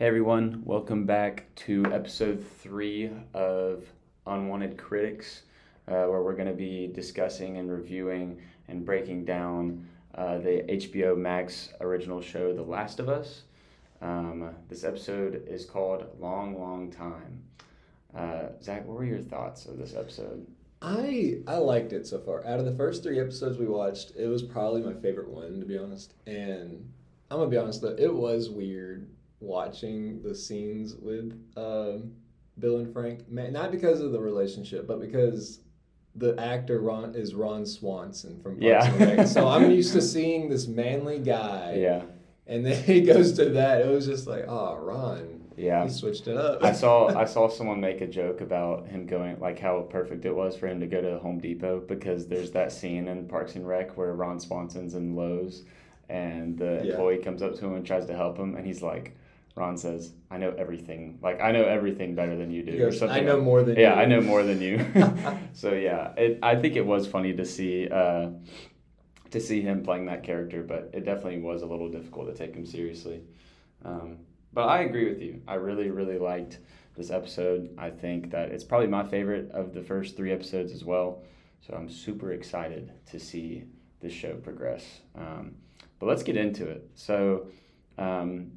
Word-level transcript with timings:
Hey 0.00 0.06
everyone, 0.06 0.62
welcome 0.64 1.04
back 1.04 1.54
to 1.66 1.84
episode 1.92 2.42
three 2.42 3.10
of 3.34 3.84
Unwanted 4.26 4.78
Critics, 4.78 5.42
uh, 5.88 6.06
where 6.06 6.22
we're 6.22 6.36
going 6.36 6.48
to 6.48 6.54
be 6.54 6.86
discussing 6.86 7.58
and 7.58 7.70
reviewing 7.70 8.40
and 8.68 8.82
breaking 8.82 9.26
down 9.26 9.86
uh, 10.14 10.38
the 10.38 10.64
HBO 10.66 11.18
Max 11.18 11.74
original 11.82 12.22
show, 12.22 12.54
The 12.54 12.62
Last 12.62 12.98
of 12.98 13.10
Us. 13.10 13.42
Um, 14.00 14.54
this 14.70 14.84
episode 14.84 15.46
is 15.46 15.66
called 15.66 16.06
Long, 16.18 16.58
Long 16.58 16.90
Time. 16.90 17.42
Uh, 18.16 18.58
Zach, 18.62 18.86
what 18.86 18.96
were 18.96 19.04
your 19.04 19.20
thoughts 19.20 19.66
of 19.66 19.76
this 19.76 19.94
episode? 19.94 20.46
I 20.80 21.40
I 21.46 21.56
liked 21.56 21.92
it 21.92 22.06
so 22.06 22.20
far. 22.20 22.42
Out 22.46 22.58
of 22.58 22.64
the 22.64 22.74
first 22.74 23.02
three 23.02 23.20
episodes 23.20 23.58
we 23.58 23.66
watched, 23.66 24.12
it 24.16 24.28
was 24.28 24.42
probably 24.42 24.80
my 24.80 24.94
favorite 24.94 25.28
one 25.28 25.60
to 25.60 25.66
be 25.66 25.76
honest. 25.76 26.14
And 26.26 26.90
I'm 27.30 27.36
gonna 27.36 27.50
be 27.50 27.58
honest 27.58 27.82
though, 27.82 27.96
it 27.98 28.14
was 28.14 28.48
weird 28.48 29.06
watching 29.40 30.22
the 30.22 30.34
scenes 30.34 30.94
with 30.96 31.32
um, 31.56 32.12
Bill 32.58 32.78
and 32.78 32.92
Frank. 32.92 33.28
not 33.30 33.70
because 33.70 34.00
of 34.00 34.12
the 34.12 34.20
relationship, 34.20 34.86
but 34.86 35.00
because 35.00 35.60
the 36.14 36.38
actor 36.38 36.80
Ron 36.80 37.14
is 37.14 37.34
Ron 37.34 37.64
Swanson 37.64 38.40
from 38.42 38.58
Parks 38.58 38.64
yeah. 38.64 38.92
and 38.92 39.18
Rec. 39.18 39.26
So 39.26 39.48
I'm 39.48 39.70
used 39.70 39.92
to 39.94 40.02
seeing 40.14 40.48
this 40.48 40.66
manly 40.66 41.18
guy. 41.18 41.76
Yeah. 41.78 42.02
And 42.46 42.66
then 42.66 42.82
he 42.84 43.00
goes 43.02 43.32
to 43.34 43.50
that. 43.50 43.80
It 43.82 43.88
was 43.88 44.06
just 44.06 44.26
like, 44.26 44.44
oh, 44.46 44.76
Ron. 44.76 45.40
Yeah. 45.56 45.84
He 45.84 45.90
switched 45.90 46.26
it 46.26 46.36
up. 46.36 46.64
I 46.64 46.72
saw 46.72 47.08
I 47.08 47.24
saw 47.26 47.48
someone 47.48 47.80
make 47.80 48.00
a 48.00 48.06
joke 48.06 48.40
about 48.40 48.88
him 48.88 49.06
going 49.06 49.38
like 49.40 49.58
how 49.58 49.82
perfect 49.82 50.24
it 50.24 50.34
was 50.34 50.56
for 50.56 50.66
him 50.66 50.80
to 50.80 50.86
go 50.86 51.02
to 51.02 51.18
Home 51.18 51.38
Depot 51.38 51.80
because 51.80 52.26
there's 52.26 52.50
that 52.52 52.72
scene 52.72 53.08
in 53.08 53.28
Parks 53.28 53.56
and 53.56 53.66
Rec 53.66 53.96
where 53.96 54.14
Ron 54.14 54.40
Swanson's 54.40 54.94
in 54.94 55.14
Lowe's 55.14 55.64
and 56.08 56.56
the 56.58 56.80
Yeah. 56.82 56.92
employee 56.92 57.18
comes 57.18 57.42
up 57.42 57.56
to 57.56 57.66
him 57.66 57.74
and 57.74 57.86
tries 57.86 58.06
to 58.06 58.16
help 58.16 58.38
him 58.38 58.56
and 58.56 58.66
he's 58.66 58.82
like 58.82 59.14
Ron 59.56 59.76
says, 59.76 60.12
I 60.30 60.38
know 60.38 60.54
everything. 60.56 61.18
Like 61.22 61.40
I 61.40 61.52
know 61.52 61.64
everything 61.64 62.14
better 62.14 62.36
than 62.36 62.50
you 62.50 62.62
do. 62.62 62.72
He 62.72 62.80
or 62.80 62.92
something 62.92 63.16
I 63.16 63.20
know 63.20 63.34
like- 63.36 63.44
more 63.44 63.62
than 63.62 63.76
Yeah, 63.76 63.94
you." 63.96 64.00
I 64.02 64.04
know 64.06 64.20
more 64.20 64.42
than 64.42 64.60
you. 64.60 64.86
so 65.52 65.72
yeah, 65.72 66.12
it, 66.16 66.38
I 66.42 66.56
think 66.56 66.76
it 66.76 66.86
was 66.86 67.06
funny 67.06 67.32
to 67.34 67.44
see 67.44 67.88
uh, 67.88 68.30
to 69.30 69.40
see 69.40 69.60
him 69.60 69.82
playing 69.82 70.06
that 70.06 70.22
character, 70.22 70.62
but 70.62 70.90
it 70.92 71.04
definitely 71.04 71.40
was 71.40 71.62
a 71.62 71.66
little 71.66 71.88
difficult 71.90 72.26
to 72.28 72.34
take 72.34 72.54
him 72.54 72.66
seriously. 72.66 73.22
Um, 73.84 74.18
but 74.52 74.62
I 74.66 74.80
agree 74.82 75.08
with 75.08 75.20
you. 75.20 75.42
I 75.46 75.54
really, 75.54 75.90
really 75.90 76.18
liked 76.18 76.58
this 76.96 77.10
episode. 77.10 77.70
I 77.78 77.90
think 77.90 78.30
that 78.32 78.50
it's 78.50 78.64
probably 78.64 78.88
my 78.88 79.04
favorite 79.04 79.50
of 79.52 79.72
the 79.72 79.82
first 79.82 80.16
three 80.16 80.32
episodes 80.32 80.72
as 80.72 80.84
well. 80.84 81.22
So 81.60 81.74
I'm 81.74 81.88
super 81.88 82.32
excited 82.32 82.92
to 83.10 83.20
see 83.20 83.64
this 84.00 84.12
show 84.12 84.34
progress. 84.34 84.84
Um, 85.14 85.54
but 85.98 86.06
let's 86.06 86.22
get 86.24 86.36
into 86.36 86.66
it. 86.68 86.88
So 86.94 87.46
um, 87.98 88.50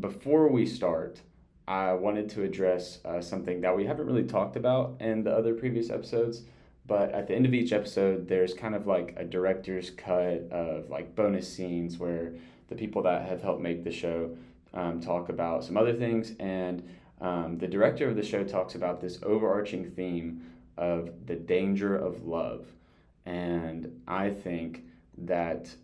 before 0.00 0.48
we 0.48 0.66
start, 0.66 1.20
I 1.68 1.92
wanted 1.94 2.28
to 2.30 2.42
address 2.42 2.98
uh, 3.04 3.20
something 3.20 3.60
that 3.62 3.76
we 3.76 3.86
haven't 3.86 4.06
really 4.06 4.24
talked 4.24 4.56
about 4.56 4.96
in 5.00 5.24
the 5.24 5.32
other 5.32 5.54
previous 5.54 5.90
episodes. 5.90 6.42
But 6.86 7.10
at 7.12 7.26
the 7.26 7.34
end 7.34 7.46
of 7.46 7.54
each 7.54 7.72
episode, 7.72 8.28
there's 8.28 8.54
kind 8.54 8.74
of 8.74 8.86
like 8.86 9.14
a 9.16 9.24
director's 9.24 9.90
cut 9.90 10.48
of 10.52 10.88
like 10.88 11.16
bonus 11.16 11.52
scenes 11.52 11.98
where 11.98 12.34
the 12.68 12.76
people 12.76 13.02
that 13.02 13.28
have 13.28 13.42
helped 13.42 13.60
make 13.60 13.82
the 13.82 13.90
show 13.90 14.36
um, 14.72 15.00
talk 15.00 15.28
about 15.28 15.64
some 15.64 15.76
other 15.76 15.94
things. 15.94 16.34
And 16.38 16.88
um, 17.20 17.58
the 17.58 17.66
director 17.66 18.08
of 18.08 18.14
the 18.14 18.22
show 18.22 18.44
talks 18.44 18.76
about 18.76 19.00
this 19.00 19.18
overarching 19.24 19.90
theme 19.90 20.42
of 20.76 21.10
the 21.26 21.34
danger 21.34 21.96
of 21.96 22.24
love. 22.24 22.66
And 23.24 24.02
I 24.06 24.30
think 24.30 24.84
that 25.18 25.74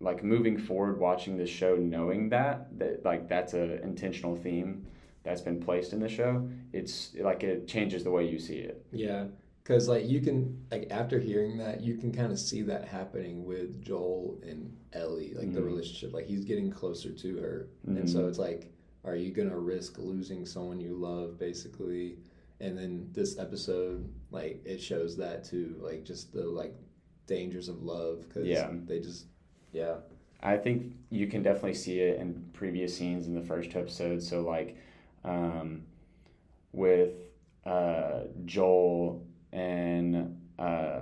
like 0.00 0.24
moving 0.24 0.56
forward 0.58 0.98
watching 0.98 1.36
this 1.36 1.50
show 1.50 1.76
knowing 1.76 2.28
that 2.30 2.76
that 2.78 3.04
like 3.04 3.28
that's 3.28 3.54
a 3.54 3.80
intentional 3.82 4.34
theme 4.36 4.86
that's 5.22 5.42
been 5.42 5.60
placed 5.60 5.92
in 5.92 6.00
the 6.00 6.08
show 6.08 6.48
it's 6.72 7.14
like 7.20 7.42
it 7.42 7.68
changes 7.68 8.02
the 8.04 8.10
way 8.10 8.26
you 8.26 8.38
see 8.38 8.56
it 8.56 8.84
Yeah, 8.92 9.26
because 9.62 9.88
like 9.88 10.06
you 10.08 10.20
can 10.22 10.64
like 10.70 10.88
after 10.90 11.18
hearing 11.18 11.58
that, 11.58 11.82
you 11.82 11.96
can 11.96 12.10
kind 12.12 12.32
of 12.32 12.38
see 12.38 12.62
that 12.62 12.88
happening 12.88 13.44
with 13.44 13.82
Joel 13.82 14.40
and 14.42 14.74
Ellie, 14.94 15.34
like 15.34 15.52
the 15.52 15.60
Mhm. 15.60 15.66
relationship. 15.66 16.12
Like 16.14 16.26
he's 16.26 16.44
getting 16.44 16.70
closer 16.70 17.12
to 17.12 17.36
her, 17.38 17.68
and 17.86 18.08
so 18.08 18.20
Mhm. 18.24 18.28
it's 18.30 18.38
like, 18.38 18.72
are 19.04 19.14
you 19.14 19.30
gonna 19.30 19.58
risk 19.58 19.98
losing 19.98 20.44
someone 20.46 20.80
you 20.80 20.94
love, 20.96 21.38
basically? 21.38 22.18
And 22.60 22.76
then 22.76 23.10
this 23.12 23.38
episode, 23.38 24.08
like 24.30 24.60
it 24.64 24.80
shows 24.80 25.16
that 25.18 25.44
too, 25.44 25.76
like 25.80 26.04
just 26.04 26.32
the 26.32 26.46
like 26.46 26.74
dangers 27.26 27.68
of 27.68 27.82
love, 27.82 28.26
because 28.26 28.46
Yeah. 28.48 28.72
they 28.86 28.98
just, 28.98 29.26
yeah, 29.72 29.96
I 30.42 30.56
think 30.56 30.94
you 31.10 31.26
can 31.26 31.42
definitely 31.42 31.74
see 31.74 32.00
it 32.00 32.18
in 32.18 32.50
previous 32.52 32.96
scenes 32.96 33.26
in 33.26 33.34
the 33.34 33.42
first 33.42 33.70
two 33.70 33.78
episodes. 33.78 34.28
So 34.28 34.40
like 34.40 34.76
um, 35.24 35.82
with 36.72 37.14
uh, 37.66 38.20
Joel 38.44 39.26
and 39.52 40.40
uh, 40.58 41.00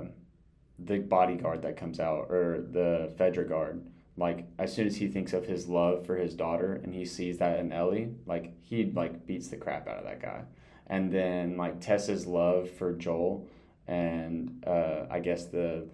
the 0.78 0.98
bodyguard 0.98 1.62
that 1.62 1.76
comes 1.76 2.00
out 2.00 2.26
or 2.30 2.64
the 2.70 3.12
Fedra 3.18 3.48
guard. 3.48 3.84
Like 4.16 4.46
as 4.58 4.74
soon 4.74 4.86
as 4.86 4.96
he 4.96 5.06
thinks 5.06 5.32
of 5.32 5.46
his 5.46 5.68
love 5.68 6.04
for 6.04 6.16
his 6.16 6.34
daughter 6.34 6.80
and 6.82 6.92
he 6.92 7.04
sees 7.04 7.38
that 7.38 7.60
in 7.60 7.72
Ellie, 7.72 8.10
like 8.26 8.52
he 8.62 8.90
like 8.92 9.26
beats 9.26 9.48
the 9.48 9.56
crap 9.56 9.86
out 9.86 9.98
of 9.98 10.04
that 10.04 10.20
guy. 10.20 10.42
And 10.88 11.12
then 11.12 11.56
like 11.56 11.80
Tess's 11.80 12.26
love 12.26 12.70
for 12.70 12.92
Joel 12.92 13.46
and 13.86 14.64
uh, 14.66 15.06
I 15.10 15.20
guess 15.20 15.44
the 15.46 15.86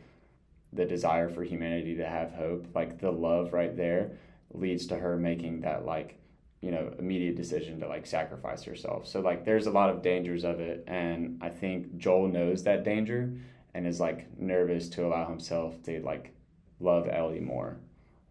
the 0.75 0.85
desire 0.85 1.29
for 1.29 1.45
humanity 1.45 1.97
to 1.97 2.07
have 2.07 2.33
hope, 2.33 2.67
like 2.75 3.01
the 3.01 3.11
love 3.11 3.53
right 3.53 3.77
there, 3.77 4.13
leads 4.53 4.87
to 4.87 4.97
her 4.97 5.17
making 5.17 5.61
that 5.63 5.85
like 5.85 6.19
you 6.61 6.71
know 6.71 6.93
immediate 6.99 7.37
decision 7.37 7.81
to 7.81 7.89
like 7.89 8.07
sacrifice 8.07 8.63
herself. 8.63 9.07
So 9.07 9.21
like 9.21 9.45
there's 9.45 9.67
a 9.67 9.71
lot 9.71 9.91
of 9.91 10.03
dangers 10.03 10.45
of 10.45 10.61
it, 10.61 10.85
and 10.87 11.39
I 11.43 11.49
think 11.51 11.97
Joel 11.97 12.29
knows 12.29 12.63
that 12.65 12.85
danger 12.85 13.33
and 13.75 13.87
is 13.87 14.01
like 14.01 14.27
nervous 14.39 14.89
to 14.91 15.07
allow 15.07 15.29
himself 15.29 15.83
to 15.85 16.01
like 16.01 16.33
love 16.81 17.09
Ellie 17.09 17.41
more. 17.41 17.77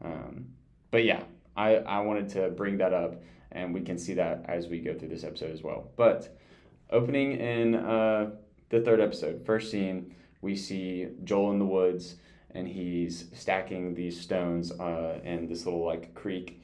Um, 0.03 0.47
but 0.91 1.03
yeah, 1.03 1.23
I 1.55 1.75
I 1.75 1.99
wanted 1.99 2.29
to 2.29 2.49
bring 2.49 2.77
that 2.77 2.93
up, 2.93 3.21
and 3.51 3.73
we 3.73 3.81
can 3.81 3.97
see 3.97 4.15
that 4.15 4.45
as 4.47 4.67
we 4.67 4.79
go 4.79 4.93
through 4.93 5.09
this 5.09 5.23
episode 5.23 5.51
as 5.51 5.61
well. 5.61 5.91
But 5.95 6.37
opening 6.89 7.33
in 7.39 7.75
uh, 7.75 8.31
the 8.69 8.81
third 8.81 8.99
episode, 8.99 9.45
first 9.45 9.69
scene, 9.69 10.15
we 10.41 10.55
see 10.55 11.07
Joel 11.23 11.51
in 11.51 11.59
the 11.59 11.65
woods 11.65 12.15
and 12.53 12.67
he's 12.67 13.25
stacking 13.33 13.93
these 13.95 14.19
stones 14.19 14.71
uh, 14.71 15.19
in 15.23 15.47
this 15.47 15.65
little 15.65 15.85
like 15.85 16.13
creek. 16.13 16.61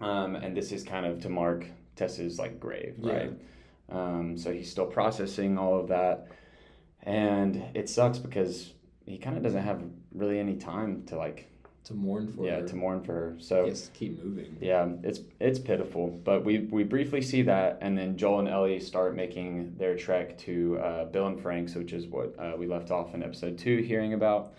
Um, 0.00 0.36
and 0.36 0.56
this 0.56 0.72
is 0.72 0.82
kind 0.82 1.04
of 1.06 1.20
to 1.20 1.28
mark 1.28 1.66
Tess's 1.96 2.38
like 2.38 2.58
grave, 2.58 2.94
Yeah. 2.98 3.12
right? 3.12 3.32
Um, 3.90 4.38
so 4.38 4.52
he's 4.52 4.70
still 4.70 4.86
processing 4.86 5.58
all 5.58 5.78
of 5.78 5.88
that, 5.88 6.28
and 7.02 7.62
it 7.74 7.88
sucks 7.88 8.18
because 8.18 8.72
he 9.04 9.18
kind 9.18 9.36
of 9.36 9.42
doesn't 9.42 9.62
have 9.62 9.82
really 10.14 10.38
any 10.38 10.56
time 10.56 11.02
to 11.06 11.16
like 11.16 11.46
to 11.84 11.94
mourn 11.94 12.28
for 12.32 12.44
yeah 12.46 12.60
her. 12.60 12.68
to 12.68 12.76
mourn 12.76 13.02
for 13.02 13.12
her. 13.12 13.36
So 13.40 13.68
to 13.68 13.90
keep 13.92 14.22
moving. 14.22 14.56
yeah, 14.60 14.86
it's 15.02 15.20
it's 15.40 15.58
pitiful, 15.58 16.08
but 16.24 16.44
we 16.44 16.60
we 16.70 16.84
briefly 16.84 17.20
see 17.20 17.42
that, 17.42 17.78
and 17.80 17.98
then 17.98 18.16
Joel 18.16 18.38
and 18.40 18.48
Ellie 18.48 18.78
start 18.80 19.16
making 19.16 19.74
their 19.76 19.96
trek 19.96 20.38
to 20.38 20.78
uh, 20.78 21.04
Bill 21.06 21.26
and 21.26 21.40
Frank's, 21.40 21.74
which 21.74 21.92
is 21.92 22.06
what 22.06 22.38
uh, 22.38 22.52
we 22.56 22.66
left 22.66 22.90
off 22.90 23.14
in 23.14 23.22
episode 23.22 23.58
two, 23.58 23.78
hearing 23.78 24.14
about. 24.14 24.52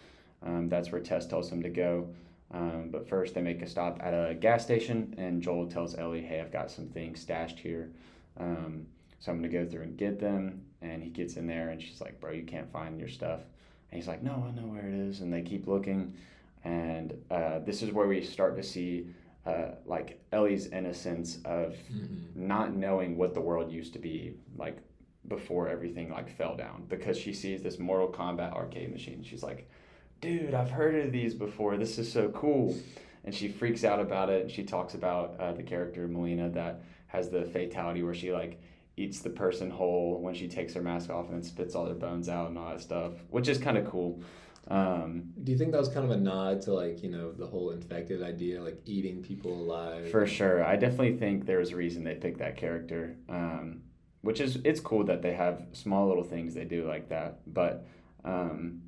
Um, 0.46 0.70
that's 0.70 0.92
where 0.92 1.02
Tess 1.02 1.26
tells 1.28 1.52
him 1.52 1.62
to 1.64 1.70
go. 1.70 2.08
Um, 2.52 2.90
but 2.92 3.08
first, 3.08 3.34
they 3.34 3.42
make 3.42 3.62
a 3.62 3.68
stop 3.68 4.00
at 4.02 4.14
a 4.14 4.34
gas 4.36 4.64
station, 4.64 5.14
and 5.18 5.42
Joel 5.42 5.68
tells 5.68 5.98
Ellie, 5.98 6.22
"Hey, 6.22 6.42
I've 6.42 6.52
got 6.52 6.70
some 6.70 6.88
things 6.90 7.20
stashed 7.22 7.60
here, 7.60 7.92
um, 8.38 8.86
so 9.20 9.32
I'm 9.32 9.38
gonna 9.38 9.48
go 9.50 9.66
through 9.66 9.84
and 9.84 9.98
get 9.98 10.20
them." 10.20 10.62
And 10.82 11.02
he 11.02 11.10
gets 11.10 11.38
in 11.38 11.48
there, 11.48 11.70
and 11.70 11.82
she's 11.82 12.02
like, 12.02 12.20
"Bro, 12.20 12.32
you 12.32 12.44
can't 12.44 12.70
find 12.72 13.00
your 13.00 13.08
stuff." 13.08 13.42
And 13.92 13.98
he's 14.00 14.08
like, 14.08 14.22
"No, 14.24 14.34
I 14.48 14.60
know 14.60 14.68
where 14.68 14.86
it 14.88 14.94
is." 14.94 15.22
And 15.22 15.32
they 15.32 15.42
keep 15.44 15.68
looking, 15.68 16.14
and 16.66 17.14
uh, 17.30 17.60
this 17.60 17.82
is 17.84 17.92
where 17.92 18.08
we 18.08 18.22
start 18.22 18.56
to 18.58 18.64
see 18.64 19.08
uh, 19.46 19.72
like 19.86 20.20
Ellie's 20.32 20.68
innocence 20.68 21.40
of 21.46 21.76
Mhm. 21.92 22.36
not 22.36 22.76
knowing 22.76 23.18
what 23.18 23.34
the 23.34 23.42
world 23.42 23.72
used 23.72 23.94
to 23.94 24.00
be 24.00 24.36
like 24.56 24.78
before 25.28 25.68
everything 25.68 26.12
like 26.12 26.30
fell 26.30 26.56
down 26.56 26.86
because 26.90 27.18
she 27.18 27.34
sees 27.34 27.64
this 27.64 27.80
Mortal 27.80 28.08
Kombat 28.10 28.54
arcade 28.54 28.92
machine. 28.92 29.24
She's 29.24 29.42
like, 29.42 29.68
"Dude, 30.22 30.54
I've 30.54 30.72
heard 30.72 30.96
of 30.96 31.12
these 31.12 31.34
before. 31.34 31.78
This 31.78 31.98
is 31.98 32.12
so 32.12 32.30
cool." 32.30 32.76
And 33.24 33.36
she 33.36 33.50
freaks 33.50 33.84
out 33.84 34.00
about 34.00 34.30
it. 34.30 34.44
And 34.44 34.52
she 34.52 34.64
talks 34.64 34.94
about 34.94 35.36
uh, 35.40 35.54
the 35.54 35.64
character 35.64 36.08
Mileena 36.08 36.54
that 36.54 36.82
has 37.08 37.30
the 37.30 37.44
fatality 37.46 38.02
where 38.02 38.14
she 38.14 38.32
like 38.32 38.60
eats 38.98 39.20
the 39.20 39.30
person 39.30 39.70
whole 39.70 40.20
when 40.20 40.34
she 40.34 40.48
takes 40.48 40.74
her 40.74 40.82
mask 40.82 41.10
off 41.10 41.26
and 41.26 41.36
then 41.36 41.44
spits 41.44 41.76
all 41.76 41.86
their 41.86 41.96
bones 41.96 42.30
out 42.30 42.50
and 42.50 42.58
all 42.58 42.70
that 42.70 42.82
stuff, 42.82 43.14
which 43.30 43.48
is 43.48 43.58
kind 43.58 43.78
of 43.78 43.86
cool. 43.86 44.22
Um, 44.68 45.34
Do 45.44 45.52
you 45.52 45.58
think 45.58 45.72
that 45.72 45.80
was 45.80 45.90
kind 45.90 46.06
of 46.06 46.12
a 46.12 46.18
nod 46.18 46.62
to 46.64 46.74
like 46.74 47.04
you 47.04 47.10
know 47.10 47.32
the 47.32 47.48
whole 47.48 47.72
infected 47.72 48.24
idea, 48.24 48.62
like 48.62 48.80
eating 48.86 49.22
people 49.22 49.52
alive? 49.54 50.10
For 50.10 50.26
sure, 50.26 50.64
I 50.64 50.76
definitely 50.76 51.18
think 51.18 51.46
there's 51.46 51.72
a 51.72 51.76
reason 51.76 52.04
they 52.04 52.16
picked 52.16 52.40
that 52.40 52.58
character. 52.58 53.18
Um, 53.28 53.82
which 54.22 54.40
is 54.40 54.60
it's 54.64 54.80
cool 54.80 55.04
that 55.06 55.22
they 55.24 55.34
have 55.34 55.66
small 55.74 56.08
little 56.08 56.24
things 56.24 56.54
they 56.54 56.66
do 56.66 56.88
like 56.88 57.10
that. 57.10 57.40
But 57.52 57.86
um, 58.24 58.84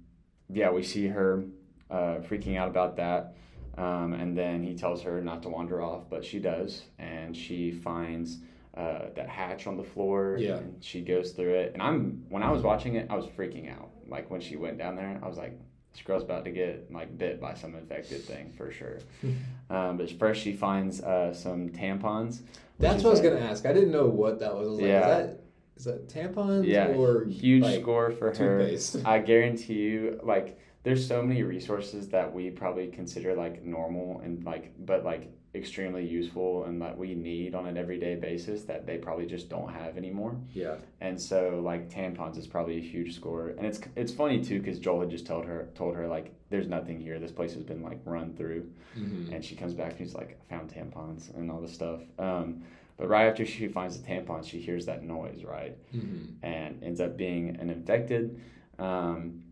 yeah, 0.53 0.69
we 0.71 0.83
see 0.83 1.07
her 1.07 1.43
uh, 1.89 2.17
freaking 2.27 2.57
out 2.57 2.67
about 2.67 2.97
that. 2.97 3.35
Um, 3.77 4.13
and 4.13 4.37
then 4.37 4.63
he 4.63 4.75
tells 4.75 5.01
her 5.01 5.21
not 5.21 5.41
to 5.43 5.49
wander 5.49 5.81
off, 5.81 6.03
but 6.09 6.23
she 6.23 6.37
does, 6.39 6.83
and 6.99 7.35
she 7.35 7.71
finds 7.71 8.37
uh, 8.77 9.05
that 9.15 9.27
hatch 9.27 9.65
on 9.65 9.77
the 9.77 9.83
floor. 9.83 10.37
Yeah. 10.39 10.57
And 10.57 10.83
she 10.83 11.01
goes 11.01 11.31
through 11.31 11.53
it, 11.55 11.73
and 11.73 11.81
I'm 11.81 12.23
when 12.29 12.43
I 12.43 12.51
was 12.51 12.61
watching 12.61 12.95
it, 12.95 13.07
I 13.09 13.15
was 13.15 13.25
freaking 13.25 13.71
out. 13.71 13.89
Like 14.07 14.29
when 14.29 14.41
she 14.41 14.57
went 14.57 14.77
down 14.77 14.95
there, 14.95 15.19
I 15.23 15.27
was 15.27 15.37
like, 15.37 15.57
this 15.91 16.03
girl's 16.03 16.23
about 16.23 16.45
to 16.45 16.51
get 16.51 16.91
like 16.91 17.17
bit 17.17 17.41
by 17.41 17.55
some 17.55 17.73
infected 17.75 18.23
thing 18.23 18.53
for 18.55 18.71
sure. 18.71 18.99
um, 19.71 19.97
but 19.97 20.11
first, 20.19 20.41
she 20.41 20.53
finds 20.53 21.01
uh, 21.01 21.33
some 21.33 21.69
tampons. 21.69 22.41
That's 22.77 23.03
what 23.03 23.09
I 23.09 23.11
was 23.11 23.19
a- 23.21 23.23
gonna 23.23 23.39
ask. 23.41 23.65
I 23.65 23.73
didn't 23.73 23.91
know 23.91 24.05
what 24.07 24.39
that 24.39 24.55
was. 24.55 24.67
I 24.67 24.71
was 24.71 24.79
like, 24.79 24.87
Yeah. 24.87 25.17
is 25.17 25.27
that 25.27 25.42
is 25.77 25.85
that 25.85 26.07
tampons 26.09 26.65
Yeah, 26.65 26.87
or 26.87 27.25
huge 27.25 27.63
like, 27.63 27.81
score 27.81 28.11
for 28.11 28.33
her. 28.35 28.77
I 29.05 29.19
guarantee 29.19 29.73
you, 29.73 30.19
like, 30.23 30.59
there's 30.83 31.05
so 31.07 31.21
many 31.21 31.43
resources 31.43 32.09
that 32.09 32.33
we 32.33 32.49
probably 32.49 32.87
consider 32.87 33.33
like 33.35 33.63
normal 33.63 34.19
and 34.23 34.43
like, 34.43 34.73
but 34.85 35.05
like 35.05 35.31
extremely 35.55 36.05
useful 36.05 36.65
and 36.65 36.81
that 36.81 36.97
we 36.97 37.13
need 37.15 37.53
on 37.55 37.67
an 37.67 37.77
everyday 37.77 38.15
basis 38.15 38.63
that 38.63 38.85
they 38.87 38.97
probably 38.97 39.25
just 39.25 39.47
don't 39.49 39.71
have 39.71 39.95
anymore. 39.97 40.35
Yeah. 40.53 40.75
And 40.99 41.19
so 41.21 41.61
like 41.63 41.89
tampons 41.89 42.37
is 42.37 42.47
probably 42.47 42.77
a 42.77 42.81
huge 42.81 43.15
score, 43.15 43.49
and 43.49 43.65
it's 43.65 43.79
it's 43.95 44.11
funny 44.11 44.43
too 44.43 44.59
because 44.59 44.77
Joel 44.79 45.01
had 45.01 45.09
just 45.09 45.25
told 45.25 45.45
her 45.45 45.69
told 45.73 45.95
her 45.95 46.05
like 46.07 46.33
there's 46.49 46.67
nothing 46.67 46.99
here. 46.99 47.17
This 47.17 47.31
place 47.31 47.53
has 47.53 47.63
been 47.63 47.81
like 47.81 47.99
run 48.05 48.33
through, 48.35 48.69
Mm-hmm. 48.97 49.33
and 49.33 49.43
she 49.43 49.55
comes 49.55 49.73
back 49.73 49.91
and 49.97 49.99
she's 50.07 50.13
like 50.13 50.37
I 50.51 50.53
found 50.55 50.69
tampons 50.69 51.33
and 51.35 51.49
all 51.49 51.61
this 51.61 51.73
stuff. 51.73 52.01
Um, 52.19 52.63
but 52.97 53.07
right 53.09 53.25
after 53.27 53.45
she 53.45 53.67
finds 53.67 53.99
the 53.99 54.07
tampon, 54.07 54.45
she 54.45 54.59
hears 54.59 54.85
that 54.85 55.03
noise, 55.03 55.43
right? 55.43 55.75
Mm-hmm. 55.93 56.45
and 56.45 56.83
ends 56.83 56.99
up 57.01 57.17
being 57.17 57.55
an 57.59 57.69
infected. 57.69 58.39
Um, 58.79 59.43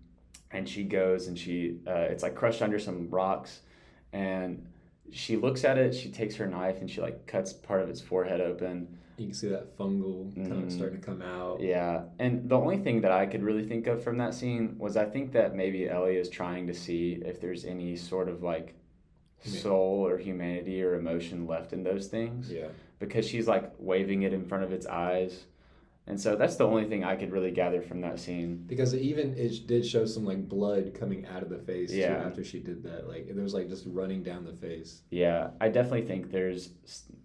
and 0.51 0.67
she 0.67 0.83
goes 0.83 1.27
and 1.27 1.37
she, 1.37 1.77
uh, 1.87 1.91
it's 2.11 2.23
like 2.23 2.35
crushed 2.35 2.61
under 2.61 2.77
some 2.79 3.09
rocks, 3.09 3.61
and 4.13 4.65
she 5.11 5.37
looks 5.37 5.63
at 5.63 5.77
it. 5.77 5.93
She 5.95 6.09
takes 6.09 6.35
her 6.35 6.47
knife 6.47 6.79
and 6.81 6.89
she 6.89 7.01
like 7.01 7.25
cuts 7.27 7.53
part 7.53 7.81
of 7.81 7.89
its 7.89 8.01
forehead 8.01 8.41
open. 8.41 8.97
You 9.17 9.27
can 9.27 9.33
see 9.35 9.49
that 9.49 9.77
fungal 9.77 10.33
kind 10.35 10.51
Mhm. 10.51 10.65
of 10.65 10.71
starting 10.71 10.99
to 10.99 11.05
come 11.05 11.21
out. 11.21 11.61
Yeah, 11.61 12.03
and 12.19 12.49
the 12.49 12.55
only 12.57 12.77
thing 12.77 13.01
that 13.01 13.11
I 13.11 13.25
could 13.27 13.43
really 13.43 13.65
think 13.67 13.85
of 13.87 14.03
from 14.03 14.17
that 14.17 14.33
scene 14.33 14.75
was 14.79 14.97
I 14.97 15.05
think 15.05 15.31
that 15.33 15.55
maybe 15.55 15.87
Ellie 15.89 16.15
is 16.17 16.27
trying 16.29 16.65
to 16.67 16.73
see 16.73 17.21
if 17.25 17.39
there's 17.39 17.63
any 17.65 17.95
sort 17.95 18.29
of 18.29 18.41
like 18.41 18.73
soul 19.43 20.05
or 20.07 20.17
humanity 20.17 20.81
or 20.83 20.95
emotion 20.95 21.45
left 21.47 21.71
in 21.73 21.83
those 21.83 22.07
things 22.07 22.51
Yeah. 22.51 22.67
Because 23.01 23.27
she's 23.27 23.47
like 23.47 23.69
waving 23.79 24.21
it 24.21 24.31
in 24.31 24.45
front 24.45 24.63
of 24.63 24.71
its 24.71 24.85
eyes. 24.85 25.43
And 26.07 26.19
so 26.19 26.35
that's 26.35 26.55
the 26.55 26.65
only 26.65 26.85
thing 26.85 27.03
I 27.03 27.15
could 27.15 27.31
really 27.31 27.51
gather 27.51 27.81
from 27.81 28.01
that 28.01 28.19
scene. 28.19 28.63
Because 28.67 28.95
even 28.95 29.37
it 29.37 29.67
did 29.67 29.85
show 29.85 30.05
some 30.05 30.25
like 30.25 30.47
blood 30.47 30.93
coming 30.97 31.25
out 31.27 31.43
of 31.43 31.49
the 31.49 31.59
face 31.59 31.91
Yeah. 31.91 32.23
after 32.25 32.43
she 32.43 32.59
did 32.59 32.83
that. 32.83 33.07
Like 33.07 33.27
it 33.27 33.35
was 33.35 33.53
like 33.53 33.67
just 33.69 33.85
running 33.87 34.23
down 34.23 34.45
the 34.45 34.53
face. 34.53 35.01
Yeah, 35.09 35.49
I 35.59 35.67
definitely 35.69 36.07
think 36.07 36.31
there's 36.31 36.69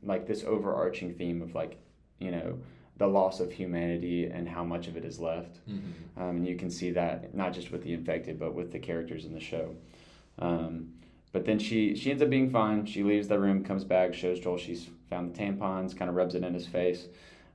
like 0.03 0.27
this 0.27 0.45
overarching 0.45 1.15
theme 1.15 1.41
of 1.43 1.55
like, 1.55 1.79
you 2.19 2.31
know, 2.31 2.59
the 2.99 3.07
loss 3.07 3.41
of 3.41 3.53
humanity 3.53 4.27
and 4.27 4.49
how 4.49 4.65
much 4.65 4.89
of 4.89 4.97
it 4.97 5.05
is 5.05 5.19
left. 5.19 5.59
Mm-hmm. 5.69 6.21
Um, 6.23 6.37
and 6.37 6.47
you 6.47 6.57
can 6.57 6.71
see 6.71 6.91
that 6.93 7.35
not 7.35 7.53
just 7.53 7.71
with 7.71 7.83
the 7.83 7.93
infected, 7.93 8.39
but 8.39 8.55
with 8.55 8.73
the 8.73 8.79
characters 8.79 9.25
in 9.25 9.33
the 9.33 9.41
show. 9.41 9.75
Um, 10.39 10.93
but 11.37 11.45
then 11.45 11.59
she 11.59 11.95
she 11.95 12.11
ends 12.11 12.23
up 12.23 12.31
being 12.31 12.49
fine. 12.49 12.87
She 12.87 13.03
leaves 13.03 13.29
the 13.29 13.39
room, 13.39 13.63
comes 13.63 13.85
back, 13.85 14.15
shows 14.15 14.41
Joel 14.41 14.57
she's 14.57 14.89
found 15.11 15.35
the 15.35 15.39
tampons, 15.39 15.95
kind 15.95 16.09
of 16.09 16.15
rubs 16.17 16.35
it 16.35 16.43
in 16.43 16.55
his 16.55 16.67
face. 16.67 17.09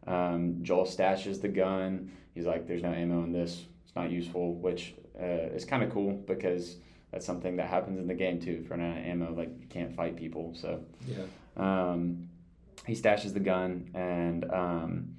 Um, 0.05 0.59
Joel 0.61 0.85
stashes 0.85 1.41
the 1.41 1.47
gun. 1.47 2.11
He's 2.35 2.45
like, 2.45 2.67
"There's 2.67 2.83
no 2.83 2.91
ammo 2.91 3.23
in 3.23 3.31
this. 3.31 3.65
It's 3.83 3.95
not 3.95 4.11
useful," 4.11 4.53
which 4.53 4.93
uh, 5.19 5.55
is 5.57 5.65
kind 5.65 5.81
of 5.81 5.89
cool 5.89 6.11
because 6.13 6.75
that's 7.11 7.25
something 7.25 7.55
that 7.55 7.69
happens 7.69 7.97
in 7.99 8.05
the 8.05 8.13
game 8.13 8.39
too. 8.39 8.59
If 8.61 8.69
you're 8.69 8.79
out 8.79 8.97
of 8.99 9.03
ammo, 9.03 9.33
like 9.33 9.49
you 9.59 9.65
can't 9.67 9.91
fight 9.95 10.15
people, 10.15 10.53
so 10.53 10.79
Yeah. 11.07 11.23
um, 11.57 12.29
he 12.85 12.93
stashes 12.93 13.33
the 13.33 13.39
gun, 13.39 13.89
and 13.95 14.45
um, 14.51 15.15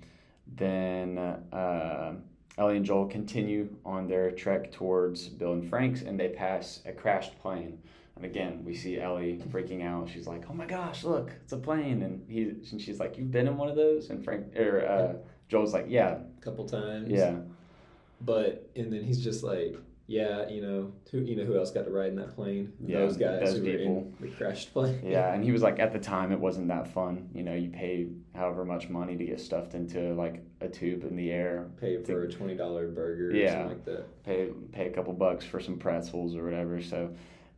then 0.47 1.19
uh, 1.19 2.12
Ellie 2.59 2.76
and 2.76 2.87
Joel 2.87 3.06
continue 3.06 3.75
on 3.85 4.06
their 4.06 4.31
trek 4.31 4.70
towards 4.70 5.29
Bill 5.29 5.53
and 5.55 5.69
Frank's, 5.69 6.03
and 6.03 6.19
they 6.20 6.29
pass 6.29 6.81
a 6.87 6.93
crashed 6.93 7.37
plane. 7.43 7.81
And 8.17 8.25
again, 8.25 8.62
we 8.64 8.75
see 8.75 9.00
Ellie 9.00 9.43
freaking 9.50 9.82
out. 9.85 10.09
She's 10.09 10.26
like, 10.26 10.44
"Oh 10.50 10.55
my 10.55 10.67
gosh, 10.67 11.03
look, 11.05 11.31
it's 11.43 11.53
a 11.53 11.56
plane!" 11.56 12.03
And 12.03 12.25
he, 12.29 12.43
and 12.70 12.81
she's 12.81 13.00
like, 13.00 13.17
"You've 13.19 13.31
been 13.31 13.49
in 13.49 13.56
one 13.56 13.69
of 13.69 13.76
those?" 13.76 14.11
And 14.11 14.23
Frank 14.25 14.55
or 14.56 14.85
uh, 14.87 15.14
Joel's 15.49 15.73
like, 15.73 15.87
"Yeah, 15.88 16.19
A 16.38 16.41
couple 16.41 16.67
times. 16.69 17.11
yeah, 17.11 17.37
But 18.20 18.70
and 18.76 18.93
then 18.93 19.03
he's 19.03 19.23
just 19.23 19.43
like, 19.43 19.76
yeah, 20.06 20.49
you 20.49 20.61
know, 20.61 20.93
who 21.11 21.19
you 21.20 21.37
know 21.37 21.44
who 21.44 21.56
else 21.59 21.70
got 21.70 21.85
to 21.87 21.91
ride 21.91 22.11
in 22.11 22.17
that 22.17 22.35
plane? 22.35 22.73
Yeah, 22.85 22.99
those 22.99 23.17
guys 23.17 23.41
those 23.41 23.56
who 23.59 23.64
people. 23.64 23.94
were 23.94 24.00
in 24.00 24.14
the 24.20 24.29
crashed 24.37 24.73
plane. 24.73 25.00
yeah." 25.05 25.32
And 25.32 25.43
he 25.43 25.50
was 25.50 25.62
like, 25.62 25.79
"At 25.81 25.93
the 25.93 25.99
time, 25.99 26.32
it 26.32 26.38
wasn't 26.38 26.69
that 26.69 26.88
fun. 26.93 27.31
You 27.35 27.43
know, 27.43 27.55
you 27.55 27.70
pay 27.70 28.09
however 28.35 28.64
much 28.64 28.88
money 28.91 29.17
to 29.17 29.25
get 29.25 29.41
stuffed 29.41 29.75
into 29.75 30.12
like 30.14 30.44
a 30.61 30.69
tube 30.69 31.03
in 31.05 31.17
the 31.17 31.32
air, 31.32 31.70
Pay 31.81 31.97
for 32.03 32.23
a 32.25 32.31
twenty 32.31 32.55
dollar 32.55 32.88
burger 32.88 33.31
or 33.31 33.32
Yeah. 33.32 33.53
something 33.53 33.69
like 33.69 33.85
that. 33.87 34.23
pay 34.23 34.50
pay 34.70 34.87
a 34.88 34.91
couple 34.91 35.14
bucks 35.14 35.44
for 35.47 35.59
some 35.61 35.79
pretzels 35.79 36.37
or 36.37 36.44
whatever. 36.44 36.81
So 36.82 37.11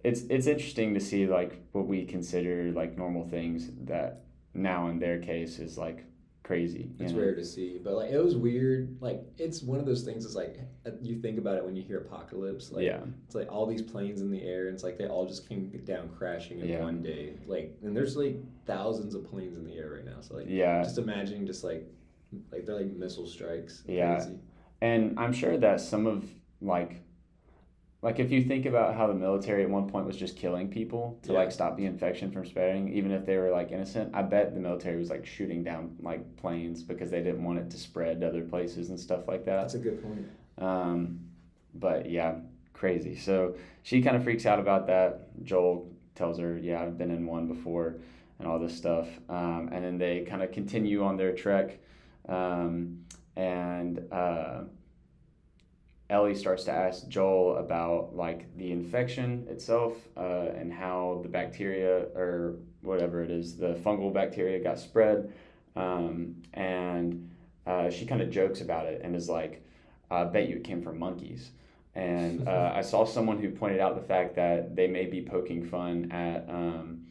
it's 0.05 0.23
it's 0.31 0.47
interesting 0.47 0.95
to 0.95 1.01
see 1.01 1.27
like 1.27 1.61
what 1.73 1.87
we 1.87 2.05
consider 2.05 2.71
like 2.73 2.97
normal 2.97 3.27
things 3.27 3.71
that 3.85 4.25
now 4.53 4.89
in 4.89 4.99
their 4.99 5.19
case 5.19 5.59
is 5.59 5.77
like 5.79 6.05
crazy. 6.43 6.91
It's 6.99 7.12
know? 7.12 7.21
rare 7.21 7.35
to 7.35 7.45
see, 7.45 7.81
but 7.83 7.95
like 7.95 8.11
it 8.11 8.23
was 8.23 8.37
weird. 8.37 8.99
Like 9.01 9.23
it's 9.39 9.62
one 9.62 9.81
of 9.81 9.87
those 9.87 10.03
things. 10.03 10.27
It's 10.27 10.35
like 10.35 10.61
uh, 10.87 10.91
you 11.01 11.21
think 11.21 11.39
about 11.39 11.56
it 11.56 11.65
when 11.65 11.75
you 11.75 11.83
hear 11.83 11.99
apocalypse. 11.99 12.71
Like 12.71 12.85
yeah, 12.85 13.01
it's 13.27 13.35
like 13.35 13.51
all 13.51 13.65
these 13.67 13.81
planes 13.83 14.21
in 14.21 14.31
the 14.31 14.43
air, 14.43 14.67
and 14.67 14.75
it's 14.75 14.85
like 14.85 14.99
they 14.99 15.06
all 15.06 15.27
just 15.27 15.49
came 15.49 15.71
down 15.85 16.11
crashing 16.11 16.61
in 16.61 16.69
Yeah. 16.69 16.83
one 16.83 17.03
day. 17.03 17.33
Like 17.47 17.75
and 17.83 17.97
there's 17.97 18.15
like 18.15 18.37
thousands 18.67 19.15
of 19.15 19.29
planes 19.29 19.56
in 19.56 19.65
the 19.65 19.75
air 19.75 19.93
right 19.97 20.05
now. 20.05 20.21
So 20.21 20.37
like 20.37 20.47
yeah, 20.49 20.83
just 20.83 20.99
imagining 20.99 21.47
just 21.47 21.65
like 21.65 21.87
like 22.53 22.67
they're 22.67 22.77
like 22.77 22.93
missile 22.93 23.27
strikes. 23.27 23.83
Yeah. 23.89 24.17
Crazy. 24.17 24.39
and 24.83 25.19
I'm 25.19 25.33
sure 25.33 25.56
that 25.56 25.81
some 25.81 26.06
of 26.06 26.29
like 26.61 27.01
like 28.05 28.21
if 28.21 28.31
you 28.31 28.45
think 28.45 28.67
about 28.67 28.95
how 28.95 29.06
the 29.06 29.15
military 29.15 29.62
at 29.65 29.71
one 29.71 29.89
point 29.89 30.05
was 30.06 30.17
just 30.17 30.37
killing 30.37 30.69
people 30.69 31.19
to 31.23 31.33
Yeah. 31.33 31.39
like 31.41 31.51
stop 31.51 31.77
the 31.77 31.87
infection 31.87 32.31
from 32.31 32.45
spreading 32.45 32.93
even 32.93 33.11
if 33.11 33.25
they 33.27 33.37
were 33.39 33.51
like 33.51 33.73
innocent 33.73 34.15
i 34.15 34.23
bet 34.23 34.55
the 34.55 34.61
military 34.61 34.97
was 34.97 35.09
like 35.11 35.25
shooting 35.25 35.65
down 35.65 35.97
like 36.01 36.23
planes 36.37 36.83
because 36.83 37.11
they 37.11 37.23
didn't 37.23 37.43
want 37.43 37.59
it 37.59 37.71
to 37.71 37.79
spread 37.79 38.21
to 38.21 38.29
other 38.29 38.43
places 38.43 38.91
and 38.91 39.01
stuff 39.01 39.27
like 39.27 39.45
that 39.47 39.56
That's 39.62 39.75
a 39.75 39.79
good 39.79 40.03
point. 40.03 40.27
Um, 40.59 41.19
but 41.75 42.09
yeah, 42.09 42.37
crazy. 42.73 43.17
So 43.17 43.56
she 43.83 44.01
kind 44.03 44.17
of 44.17 44.23
freaks 44.23 44.46
out 44.46 44.61
about 44.61 44.87
that. 44.87 45.11
Joel 45.44 45.91
tells 46.15 46.39
her, 46.39 46.56
"Yeah, 46.58 46.81
I've 46.82 46.96
been 46.96 47.11
in 47.11 47.27
one 47.27 47.49
before," 47.49 47.96
and 48.39 48.46
all 48.46 48.61
this 48.61 48.77
stuff. 48.77 49.08
Um, 49.29 49.70
and 49.73 49.84
then 49.84 49.99
they 49.99 50.20
kind 50.20 50.43
of 50.44 50.53
continue 50.53 51.03
on 51.03 51.17
their 51.17 51.32
trek, 51.34 51.81
um, 52.29 53.01
and 53.34 54.01
uh, 54.13 54.61
Ellie 56.11 56.34
starts 56.34 56.65
to 56.65 56.73
ask 56.73 57.08
Joel 57.08 57.56
about 57.56 58.15
like 58.15 58.55
the 58.56 58.70
infection 58.70 59.46
itself 59.49 59.96
uh, 60.17 60.49
and 60.55 60.73
how 60.73 61.20
the 61.23 61.29
bacteria 61.29 62.06
or 62.15 62.56
whatever 62.82 63.23
it 63.23 63.31
is, 63.31 63.56
the 63.56 63.75
fungal 63.84 64.13
bacteria 64.13 64.63
got 64.63 64.79
spread, 64.79 65.32
um, 65.77 66.37
and 66.53 67.31
uh, 67.67 67.91
she 67.91 68.05
kind 68.05 68.20
of 68.20 68.31
jokes 68.31 68.61
about 68.61 68.87
it 68.87 69.01
and 69.03 69.17
is 69.17 69.29
like, 69.29 69.65
I 70.11 70.25
bet 70.25 70.49
you 70.49 70.56
it 70.56 70.65
came 70.65 70.82
from 70.82 70.99
monkeys. 70.99 71.51
And 71.94 72.46
uh, 72.49 72.73
I 72.75 72.82
saw 72.82 73.05
someone 73.05 73.39
who 73.39 73.51
pointed 73.51 73.81
out 73.81 73.96
the 73.96 74.06
fact 74.06 74.37
that 74.37 74.77
they 74.77 74.87
may 74.87 75.06
be 75.06 75.23
poking 75.23 75.65
fun 75.65 76.13
at 76.13 76.49
um, 76.49 77.06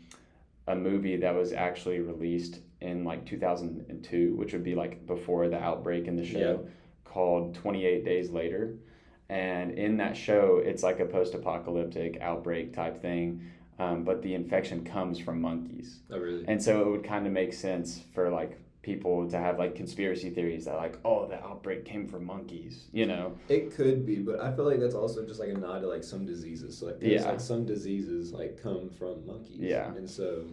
a 0.67 0.75
movie 0.75 1.17
that 1.17 1.33
was 1.33 1.51
actually 1.51 1.99
released 1.99 2.59
in 2.79 3.03
like 3.03 3.25
2002, 3.25 4.35
which 4.35 4.53
would 4.53 4.63
be 4.63 4.75
like 4.75 5.05
before 5.07 5.49
the 5.49 5.57
outbreak 5.57 6.07
in 6.07 6.15
the 6.15 6.25
show, 6.25 6.67
called 7.13 7.55
28 7.55 8.03
Days 8.03 8.31
Later. 8.31 8.75
And 9.29 9.71
in 9.71 9.97
that 9.97 10.17
show, 10.17 10.61
it's 10.63 10.83
like 10.83 10.99
a 10.99 11.05
post 11.05 11.33
apocalyptic 11.33 12.19
outbreak 12.21 12.73
type 12.73 13.01
thing, 13.01 13.41
um, 13.79 14.03
but 14.03 14.21
the 14.21 14.33
infection 14.33 14.83
comes 14.83 15.17
from 15.19 15.41
monkeys. 15.41 15.99
Oh 16.11 16.17
really? 16.19 16.43
And 16.47 16.61
so 16.61 16.81
it 16.81 16.87
would 16.87 17.03
kind 17.03 17.25
of 17.25 17.33
make 17.33 17.53
sense 17.53 18.01
for 18.13 18.29
like 18.29 18.59
people 18.81 19.29
to 19.29 19.37
have 19.37 19.57
like 19.57 19.75
conspiracy 19.75 20.29
theories 20.29 20.65
that 20.65 20.75
like, 20.75 20.99
oh, 21.05 21.25
the 21.27 21.41
outbreak 21.41 21.85
came 21.85 22.05
from 22.05 22.25
monkeys, 22.25 22.87
you 22.91 23.05
know? 23.05 23.33
It 23.47 23.73
could 23.73 24.05
be, 24.05 24.17
but 24.17 24.41
I 24.41 24.53
feel 24.53 24.65
like 24.65 24.79
that's 24.79 24.93
also 24.93 25.25
just 25.25 25.39
like 25.39 25.49
a 25.49 25.53
nod 25.57 25.79
to 25.79 25.87
like 25.87 26.03
some 26.03 26.25
diseases. 26.25 26.77
So 26.77 26.87
like 26.87 26.97
Yeah. 26.99 27.23
like 27.23 27.39
some 27.39 27.65
diseases 27.65 28.33
like 28.33 28.61
come 28.61 28.89
from 28.89 29.25
monkeys. 29.25 29.59
Yeah. 29.59 29.87
And 29.95 30.09
so 30.09 30.45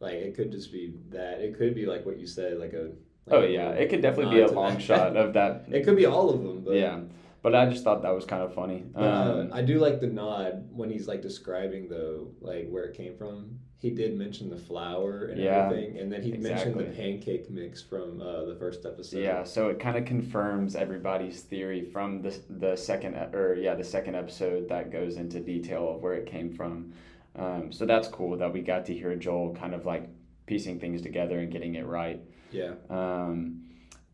like 0.00 0.14
it 0.14 0.34
could 0.34 0.50
just 0.50 0.72
be 0.72 0.94
that. 1.10 1.40
It 1.40 1.58
could 1.58 1.74
be 1.74 1.84
like 1.86 2.06
what 2.06 2.18
you 2.18 2.26
said, 2.26 2.58
like 2.58 2.72
a 2.72 2.90
like 3.30 3.40
Oh 3.40 3.44
yeah, 3.44 3.70
it 3.70 3.88
could 3.90 4.02
definitely 4.02 4.36
be 4.36 4.40
a 4.42 4.48
long 4.50 4.74
that. 4.74 4.82
shot 4.82 5.16
of 5.16 5.32
that. 5.34 5.64
It 5.70 5.84
could 5.84 5.96
be 5.96 6.06
all 6.06 6.30
of 6.30 6.42
them, 6.42 6.62
but 6.64 6.74
yeah, 6.74 7.00
but 7.42 7.54
I 7.54 7.68
just 7.70 7.84
thought 7.84 8.02
that 8.02 8.14
was 8.14 8.24
kind 8.24 8.42
of 8.42 8.54
funny. 8.54 8.84
But, 8.92 9.02
uh, 9.02 9.40
Um, 9.42 9.50
I 9.52 9.62
do 9.62 9.78
like 9.78 10.00
the 10.00 10.06
nod 10.08 10.68
when 10.72 10.90
he's 10.90 11.06
like 11.08 11.22
describing 11.22 11.88
though, 11.88 12.28
like 12.40 12.68
where 12.68 12.84
it 12.84 12.96
came 12.96 13.16
from. 13.16 13.58
He 13.80 13.90
did 13.90 14.16
mention 14.18 14.50
the 14.50 14.56
flour 14.56 15.26
and 15.26 15.40
Yeah, 15.40 15.66
everything, 15.66 15.98
and 16.00 16.12
then 16.12 16.20
he 16.20 16.32
mentioned 16.32 16.80
the 16.80 16.84
pancake 16.84 17.48
mix 17.48 17.80
from 17.80 18.20
uh, 18.20 18.44
the 18.44 18.56
first 18.56 18.84
episode. 18.84 19.20
yeah, 19.20 19.44
so 19.44 19.68
it 19.68 19.78
kind 19.78 19.96
of 19.96 20.04
confirms 20.04 20.74
everybody's 20.74 21.42
theory 21.42 21.82
from 21.84 22.20
the 22.20 22.36
the 22.50 22.74
second 22.76 23.14
or 23.34 23.54
yeah 23.54 23.74
the 23.76 23.84
second 23.84 24.16
episode 24.16 24.68
that 24.68 24.90
goes 24.90 25.16
into 25.16 25.38
detail 25.38 25.94
of 25.94 26.02
where 26.02 26.14
it 26.14 26.26
came 26.26 26.50
from. 26.52 26.92
Um, 27.36 27.70
so 27.70 27.86
that's 27.86 28.08
cool 28.08 28.36
that 28.38 28.52
we 28.52 28.62
got 28.62 28.84
to 28.86 28.94
hear 28.94 29.14
Joel 29.14 29.54
kind 29.54 29.72
of 29.74 29.86
like 29.86 30.08
piecing 30.46 30.80
things 30.80 31.00
together 31.02 31.38
and 31.38 31.52
getting 31.52 31.76
it 31.76 31.86
right. 31.86 32.20
Yeah. 32.50 32.72
Um, 32.90 33.64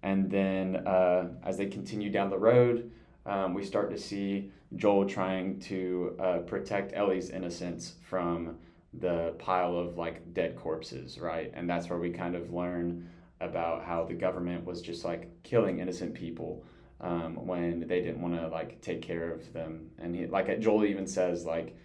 and 0.02 0.30
then 0.30 0.76
uh, 0.86 1.28
as 1.42 1.56
they 1.56 1.66
continue 1.66 2.10
down 2.10 2.30
the 2.30 2.38
road, 2.38 2.90
um, 3.26 3.54
we 3.54 3.64
start 3.64 3.90
to 3.90 3.98
see 3.98 4.50
Joel 4.76 5.06
trying 5.06 5.60
to 5.60 6.16
uh, 6.20 6.38
protect 6.38 6.92
Ellie's 6.94 7.30
innocence 7.30 7.94
from 8.02 8.56
the 8.92 9.34
pile 9.38 9.76
of 9.76 9.96
like 9.96 10.34
dead 10.34 10.56
corpses, 10.56 11.18
right? 11.18 11.50
And 11.54 11.68
that's 11.68 11.88
where 11.88 11.98
we 11.98 12.10
kind 12.10 12.34
of 12.34 12.52
learn 12.52 13.08
about 13.40 13.84
how 13.84 14.04
the 14.04 14.14
government 14.14 14.64
was 14.64 14.80
just 14.80 15.04
like 15.04 15.30
killing 15.42 15.80
innocent 15.80 16.14
people 16.14 16.64
um, 17.00 17.46
when 17.46 17.86
they 17.86 18.00
didn't 18.00 18.20
want 18.20 18.34
to 18.34 18.48
like 18.48 18.80
take 18.80 19.02
care 19.02 19.32
of 19.32 19.52
them. 19.52 19.90
And 19.98 20.14
he, 20.14 20.26
like 20.26 20.60
Joel 20.60 20.84
even 20.84 21.06
says 21.06 21.44
like, 21.44 21.76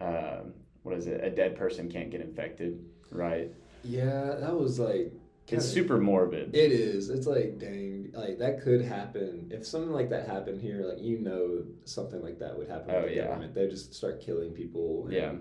uh, 0.00 0.40
what 0.82 0.94
is 0.96 1.06
it? 1.06 1.22
A 1.22 1.30
dead 1.30 1.56
person 1.56 1.90
can't 1.90 2.10
get 2.10 2.20
infected, 2.20 2.84
right? 3.10 3.52
Yeah, 3.84 4.36
that 4.38 4.54
was 4.54 4.78
like. 4.78 5.12
It's 5.56 5.66
super 5.68 5.98
morbid. 5.98 6.54
It 6.54 6.72
is. 6.72 7.10
It's 7.10 7.26
like, 7.26 7.58
dang, 7.58 8.10
like 8.12 8.38
that 8.38 8.62
could 8.62 8.82
happen. 8.82 9.48
If 9.52 9.66
something 9.66 9.92
like 9.92 10.10
that 10.10 10.26
happened 10.26 10.60
here, 10.60 10.84
like 10.88 11.00
you 11.02 11.18
know, 11.18 11.64
something 11.84 12.22
like 12.22 12.38
that 12.38 12.56
would 12.56 12.68
happen 12.68 12.94
Oh, 12.94 13.00
with 13.02 13.10
the 13.10 13.16
yeah. 13.16 13.26
government. 13.28 13.54
They 13.54 13.68
just 13.68 13.94
start 13.94 14.20
killing 14.20 14.52
people. 14.52 15.04
and- 15.04 15.12
Yeah. 15.14 15.32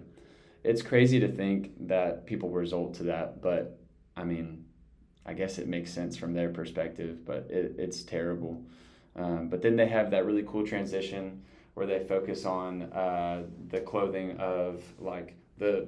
It's 0.64 0.82
crazy 0.82 1.20
to 1.22 1.28
think 1.30 1.72
that 1.88 2.26
people 2.26 2.50
result 2.50 2.94
to 2.96 3.04
that, 3.04 3.42
but 3.42 3.80
I 4.18 4.26
mean, 4.26 4.66
I 5.26 5.34
guess 5.34 5.58
it 5.58 5.68
makes 5.68 5.92
sense 5.92 6.18
from 6.18 6.34
their 6.34 6.50
perspective, 6.50 7.24
but 7.26 7.48
it, 7.50 7.76
it's 7.78 8.04
terrible. 8.04 8.62
Um, 9.16 9.48
but 9.50 9.62
then 9.62 9.76
they 9.78 9.88
have 9.88 10.12
that 10.12 10.26
really 10.26 10.44
cool 10.46 10.66
transition 10.68 11.44
where 11.76 11.86
they 11.86 12.00
focus 12.00 12.46
on 12.46 12.84
uh, 12.94 13.44
the 13.70 13.80
clothing 13.80 14.36
of 14.38 14.84
like 15.00 15.36
the 15.58 15.88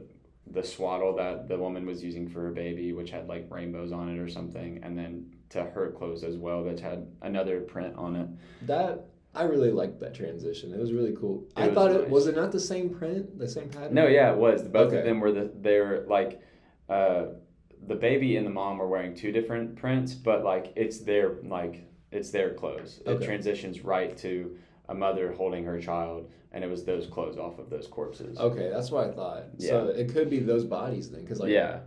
the 0.50 0.64
swaddle 0.64 1.16
that 1.16 1.48
the 1.48 1.58
woman 1.58 1.86
was 1.86 2.04
using 2.04 2.28
for 2.28 2.42
her 2.42 2.52
baby, 2.52 2.94
which 2.94 3.12
had 3.12 3.28
like 3.28 3.48
rainbows 3.50 3.92
on 3.92 4.10
it 4.10 4.20
or 4.20 4.28
something, 4.28 4.80
and 4.84 4.98
then 4.98 5.26
to 5.50 5.64
her 5.64 5.92
clothes 5.92 6.24
as 6.24 6.38
well, 6.38 6.64
which 6.64 6.82
had 6.82 7.08
another 7.22 7.62
print 7.62 7.96
on 7.96 8.16
it. 8.16 8.28
That 8.64 9.06
I 9.34 9.44
really 9.44 9.72
liked 9.72 10.00
that 10.02 10.14
transition. 10.14 10.74
It 10.74 10.80
was 10.80 10.92
really 10.94 11.16
cool. 11.20 11.46
It 11.56 11.62
I 11.62 11.74
thought 11.74 11.92
it 11.92 12.10
was 12.10 12.28
it 12.28 12.36
not 12.36 12.52
the 12.52 12.60
same 12.60 12.90
print, 12.90 13.38
the 13.40 13.48
same 13.48 13.70
pattern. 13.70 13.94
No, 13.94 14.08
yeah, 14.08 14.32
it 14.32 14.38
was. 14.38 14.64
Both 14.64 14.88
Okay. 14.90 15.00
of 15.00 15.06
them 15.06 15.20
were 15.20 15.32
the 15.32 15.52
they're 15.56 16.06
like 16.08 16.42
uh 16.90 17.28
the 17.88 17.96
baby 17.96 18.36
and 18.36 18.46
the 18.46 18.52
mom 18.52 18.78
were 18.78 18.88
wearing 18.88 19.16
two 19.16 19.32
different 19.32 19.76
prints, 19.76 20.14
but 20.14 20.44
like 20.44 20.74
it's 20.76 21.00
their 21.00 21.36
like 21.44 21.88
it's 22.12 22.30
their 22.32 22.54
clothes. 22.54 23.02
It 23.06 23.22
transitions 23.22 23.82
right 23.86 24.18
to 24.18 24.58
a 24.92 24.96
mother 24.96 25.32
holding 25.32 25.64
her 25.66 25.80
child 25.80 26.30
and 26.52 26.64
it 26.64 26.70
was 26.70 26.84
those 26.84 27.08
clothes 27.08 27.38
off 27.38 27.58
of 27.60 27.70
those 27.70 27.88
corpses. 27.88 28.38
Okay, 28.38 28.70
that's 28.70 28.92
what 28.92 29.08
I 29.08 29.12
thought. 29.12 29.44
So 29.58 29.88
it 29.88 30.14
could 30.14 30.30
be 30.30 30.40
those 30.40 30.66
bodies 30.66 31.10
then, 31.10 31.22
because 31.22 31.40
like 31.40 31.50
yeah. 31.50 31.80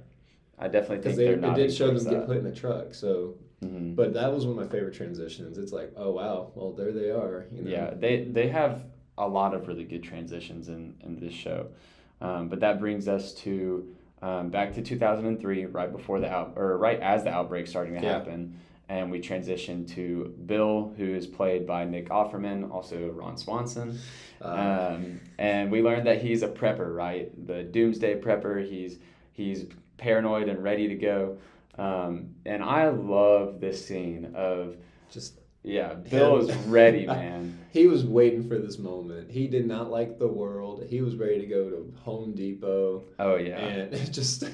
I 0.58 0.68
definitely 0.68 0.98
because 0.98 1.16
think 1.16 1.28
they 1.28 1.34
they're 1.40 1.52
it 1.52 1.56
did 1.56 1.74
show 1.74 1.92
them 1.92 2.08
get 2.12 2.26
put 2.26 2.38
in 2.38 2.46
a 2.46 2.54
truck. 2.54 2.94
So, 2.94 3.34
hmm 3.62 3.94
but 3.94 4.14
that 4.14 4.32
was 4.32 4.46
one 4.46 4.58
of 4.58 4.64
my 4.64 4.70
favorite 4.70 4.94
transitions. 4.94 5.58
It's 5.58 5.72
like, 5.72 5.92
oh 5.96 6.12
wow, 6.12 6.52
well 6.54 6.72
there 6.72 6.92
they 6.92 7.10
are. 7.10 7.46
You 7.52 7.62
know? 7.62 7.70
Yeah, 7.70 7.90
they 7.94 8.24
they 8.24 8.48
have 8.48 8.84
a 9.18 9.28
lot 9.28 9.54
of 9.54 9.68
really 9.68 9.84
good 9.84 10.02
transitions 10.02 10.68
in 10.68 10.94
in 11.00 11.20
this 11.20 11.34
show, 11.34 11.66
um, 12.20 12.48
but 12.48 12.60
that 12.60 12.80
brings 12.80 13.06
us 13.08 13.34
to 13.34 13.94
um, 14.22 14.48
back 14.48 14.72
to 14.74 14.82
2003, 14.82 15.66
right 15.66 15.92
before 15.92 16.20
the 16.20 16.30
out 16.30 16.54
or 16.56 16.78
right 16.78 17.00
as 17.00 17.24
the 17.24 17.30
outbreak 17.30 17.66
starting 17.66 17.94
to 17.94 18.00
Yeah. 18.00 18.12
happen, 18.12 18.58
and 18.88 19.10
we 19.10 19.20
transition 19.20 19.86
to 19.86 20.34
Bill, 20.46 20.92
who 20.96 21.14
is 21.14 21.26
played 21.26 21.66
by 21.66 21.84
Nick 21.84 22.08
Offerman, 22.10 22.70
also 22.70 23.10
Ron 23.10 23.36
Swanson, 23.36 23.98
Uh, 24.42 24.94
um, 24.96 25.20
and 25.38 25.70
we 25.70 25.80
learned 25.82 26.06
that 26.06 26.20
he's 26.22 26.42
a 26.42 26.48
prepper, 26.48 26.94
right? 26.94 27.30
The 27.46 27.62
doomsday 27.62 28.20
prepper. 28.20 28.68
He's 28.68 28.98
he's 29.32 29.66
paranoid 29.96 30.48
and 30.48 30.62
ready 30.62 30.88
to 30.88 30.94
go. 30.96 31.38
Um, 31.78 32.34
and 32.44 32.62
I 32.62 32.88
love 32.88 33.60
this 33.60 33.84
scene 33.86 34.32
of 34.34 34.76
just 35.10 35.40
yeah, 35.62 35.94
Bill 35.94 36.36
is 36.46 36.54
ready, 36.66 37.06
man. 37.18 37.58
he 37.72 37.86
was 37.86 38.04
waiting 38.04 38.46
for 38.46 38.58
this 38.58 38.78
moment. 38.78 39.30
He 39.30 39.46
did 39.48 39.66
not 39.66 39.90
like 39.90 40.18
the 40.18 40.28
world. 40.28 40.84
He 40.86 41.00
was 41.00 41.16
ready 41.16 41.40
to 41.40 41.46
go 41.46 41.70
to 41.70 41.90
Home 42.02 42.34
Depot, 42.34 43.04
Oh 43.18 43.36
yeah. 43.36 43.56
and 43.58 44.12
just 44.12 44.44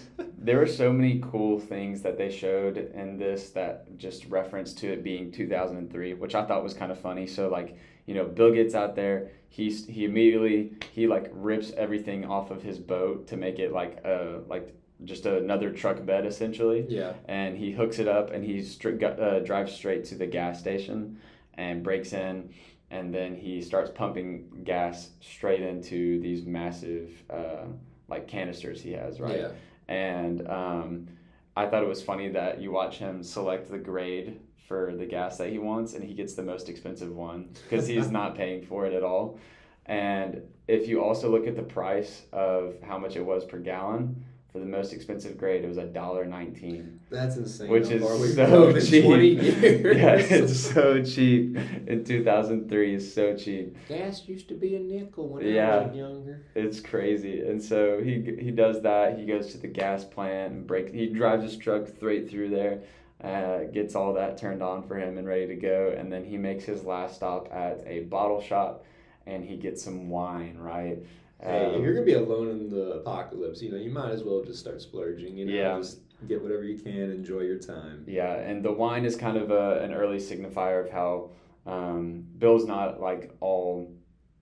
There 0.42 0.56
were 0.56 0.66
so 0.66 0.90
many 0.90 1.22
cool 1.30 1.60
things 1.60 2.00
that 2.00 2.16
they 2.16 2.30
showed 2.30 2.78
in 2.78 3.18
this 3.18 3.50
that 3.50 3.98
just 3.98 4.24
reference 4.26 4.72
to 4.74 4.90
it 4.90 5.04
being 5.04 5.30
2003, 5.30 6.14
which 6.14 6.34
I 6.34 6.46
thought 6.46 6.62
was 6.62 6.72
kind 6.72 6.90
of 6.90 6.98
funny. 6.98 7.26
So 7.26 7.48
like, 7.48 7.76
you 8.06 8.14
know, 8.14 8.24
Bill 8.24 8.50
gets 8.50 8.74
out 8.74 8.96
there, 8.96 9.30
he's 9.50 9.86
he 9.86 10.06
immediately 10.06 10.72
he 10.92 11.06
like 11.06 11.30
rips 11.32 11.72
everything 11.76 12.24
off 12.24 12.50
of 12.50 12.62
his 12.62 12.78
boat 12.78 13.26
to 13.28 13.36
make 13.36 13.58
it 13.58 13.72
like 13.72 14.02
a 14.04 14.40
like 14.48 14.74
just 15.04 15.26
another 15.26 15.70
truck 15.70 16.04
bed 16.04 16.26
essentially, 16.26 16.86
yeah. 16.88 17.12
and 17.26 17.56
he 17.56 17.70
hooks 17.72 17.98
it 17.98 18.08
up 18.08 18.30
and 18.30 18.44
he 18.44 18.58
stri- 18.58 19.02
uh, 19.02 19.40
drives 19.40 19.72
straight 19.72 20.04
to 20.06 20.14
the 20.14 20.26
gas 20.26 20.58
station 20.58 21.18
and 21.54 21.82
breaks 21.82 22.12
in. 22.12 22.50
And 22.90 23.14
then 23.14 23.36
he 23.36 23.62
starts 23.62 23.90
pumping 23.90 24.62
gas 24.64 25.10
straight 25.20 25.60
into 25.60 26.20
these 26.20 26.44
massive, 26.44 27.22
uh, 27.30 27.66
like 28.08 28.26
canisters 28.26 28.82
he 28.82 28.92
has, 28.92 29.20
right? 29.20 29.38
Yeah. 29.38 29.50
And 29.90 30.48
um, 30.48 31.08
I 31.56 31.66
thought 31.66 31.82
it 31.82 31.88
was 31.88 32.00
funny 32.00 32.28
that 32.28 32.60
you 32.62 32.70
watch 32.70 32.98
him 32.98 33.22
select 33.22 33.70
the 33.70 33.78
grade 33.78 34.40
for 34.68 34.94
the 34.96 35.04
gas 35.04 35.36
that 35.38 35.50
he 35.50 35.58
wants, 35.58 35.94
and 35.94 36.04
he 36.04 36.14
gets 36.14 36.34
the 36.34 36.44
most 36.44 36.68
expensive 36.68 37.14
one 37.14 37.50
because 37.68 37.88
he's 37.88 38.10
not 38.20 38.36
paying 38.36 38.64
for 38.64 38.86
it 38.86 38.94
at 38.94 39.02
all. 39.02 39.38
And 39.86 40.42
if 40.68 40.86
you 40.86 41.02
also 41.02 41.28
look 41.28 41.48
at 41.48 41.56
the 41.56 41.62
price 41.62 42.22
of 42.32 42.76
how 42.82 42.96
much 42.96 43.16
it 43.16 43.26
was 43.26 43.44
per 43.44 43.58
gallon 43.58 44.24
for 44.52 44.58
the 44.58 44.66
most 44.66 44.92
expensive 44.92 45.38
grade, 45.38 45.64
it 45.64 45.68
was 45.68 45.76
a 45.78 45.86
dollar 45.86 46.24
nineteen, 46.24 47.00
That's 47.08 47.36
insane. 47.36 47.68
which 47.68 47.88
how 47.88 47.98
far 47.98 48.14
is 48.14 48.20
we've 48.20 48.34
so 48.34 48.80
cheap. 48.80 49.04
20 49.04 49.26
years. 49.28 49.96
yeah, 49.96 50.36
it's 50.38 50.58
so 50.58 51.02
cheap. 51.04 51.56
In 51.86 52.04
two 52.04 52.24
thousand 52.24 52.68
three, 52.68 52.94
is 52.94 53.14
so 53.14 53.36
cheap. 53.36 53.76
Gas 53.88 54.26
used 54.26 54.48
to 54.48 54.54
be 54.54 54.74
a 54.74 54.80
nickel 54.80 55.28
when 55.28 55.46
Yeah. 55.46 55.76
I 55.76 55.86
was 55.86 55.96
younger. 55.96 56.42
It's 56.54 56.80
crazy, 56.80 57.40
and 57.42 57.62
so 57.62 58.00
he 58.02 58.36
he 58.40 58.50
does 58.50 58.82
that. 58.82 59.18
He 59.18 59.24
goes 59.24 59.52
to 59.52 59.58
the 59.58 59.68
gas 59.68 60.04
plant 60.04 60.52
and 60.52 60.66
break. 60.66 60.92
He 60.92 61.06
drives 61.06 61.44
his 61.44 61.56
truck 61.56 61.86
straight 61.86 62.28
through 62.28 62.50
there, 62.50 62.80
uh, 63.22 63.70
gets 63.72 63.94
all 63.94 64.14
that 64.14 64.36
turned 64.36 64.62
on 64.62 64.82
for 64.82 64.96
him 64.96 65.16
and 65.16 65.28
ready 65.28 65.46
to 65.46 65.54
go, 65.56 65.94
and 65.96 66.12
then 66.12 66.24
he 66.24 66.36
makes 66.36 66.64
his 66.64 66.82
last 66.84 67.14
stop 67.14 67.48
at 67.52 67.84
a 67.86 68.00
bottle 68.00 68.40
shop, 68.42 68.84
and 69.26 69.44
he 69.44 69.56
gets 69.56 69.80
some 69.84 70.08
wine. 70.10 70.56
Right. 70.58 70.98
Hey, 71.42 71.66
Um, 71.66 71.74
if 71.76 71.82
you're 71.82 71.94
gonna 71.94 72.06
be 72.06 72.12
alone 72.14 72.48
in 72.50 72.68
the 72.68 72.92
apocalypse, 72.94 73.62
you 73.62 73.70
know, 73.70 73.78
you 73.78 73.90
might 73.90 74.10
as 74.10 74.22
well 74.22 74.42
just 74.42 74.60
start 74.60 74.80
splurging. 74.82 75.36
You 75.36 75.46
know, 75.46 75.52
Yeah. 75.52 75.78
just 75.78 76.00
get 76.28 76.42
whatever 76.42 76.64
you 76.64 76.78
can, 76.78 77.10
enjoy 77.10 77.40
your 77.40 77.58
time. 77.58 78.04
Yeah, 78.06 78.34
and 78.34 78.62
the 78.62 78.72
wine 78.72 79.04
is 79.04 79.16
kind 79.16 79.36
of 79.38 79.50
a, 79.50 79.80
an 79.82 79.94
early 79.94 80.18
signifier 80.18 80.84
of 80.84 80.90
how 80.90 81.30
um, 81.66 82.24
Bill's 82.38 82.66
not 82.66 83.00
like 83.00 83.32
all 83.40 83.90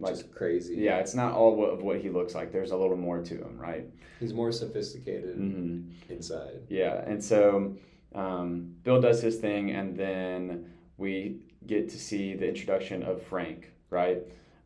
like 0.00 0.14
just 0.14 0.32
crazy. 0.32 0.76
yeah, 0.76 0.98
it's 0.98 1.14
not 1.14 1.32
all 1.34 1.54
what, 1.56 1.70
of 1.70 1.82
what 1.82 2.00
he 2.00 2.10
looks 2.10 2.34
like. 2.34 2.52
There's 2.52 2.70
a 2.70 2.76
little 2.76 2.96
more 2.96 3.20
to 3.22 3.34
him, 3.34 3.58
right? 3.58 3.86
he's 4.20 4.34
more 4.34 4.50
sophisticated 4.50 5.36
hmm 5.36 5.82
inside. 6.08 6.62
Yeah, 6.68 7.04
and 7.06 7.22
so 7.22 7.76
um, 8.14 8.74
Bill 8.82 9.00
does 9.00 9.20
his 9.22 9.36
thing, 9.36 9.70
and 9.70 9.96
then 9.96 10.72
we 10.96 11.38
get 11.66 11.88
to 11.90 11.98
see 11.98 12.34
the 12.34 12.48
introduction 12.48 13.02
of 13.04 13.22
Frank, 13.22 13.72
right? 13.90 14.22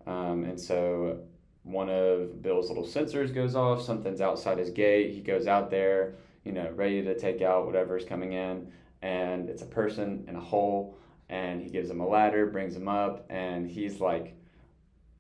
Um, 0.07 0.45
and 0.45 0.59
so 0.59 1.19
one 1.65 1.89
of 1.89 2.43
Bill's 2.43 2.69
little 2.69 2.85
sensors 2.85 3.33
goes 3.33 3.55
off, 3.55 3.83
something's 3.83 4.21
outside 4.21 4.59
his 4.59 4.71
gate. 4.71 5.13
He 5.15 5.21
goes 5.21 5.47
out 5.47 5.71
there, 5.71 6.15
you 6.45 6.53
know, 6.53 6.71
ready 6.75 7.03
to 7.03 7.19
take 7.19 7.41
out 7.41 7.67
whatever's 7.67 8.05
coming 8.05 8.33
in, 8.33 8.73
and 9.01 9.49
it's 9.49 9.63
a 9.63 9.67
person 9.67 10.25
in 10.29 10.37
a 10.37 10.41
hole, 10.41 10.99
and 11.29 11.63
he 11.63 11.71
gives 11.71 11.89
him 11.89 12.01
a 12.01 12.07
ladder, 12.07 12.47
brings 12.47 12.75
him 12.75 12.89
up, 12.89 13.27
and 13.31 13.69
he's 13.71 14.01
like, 14.01 14.35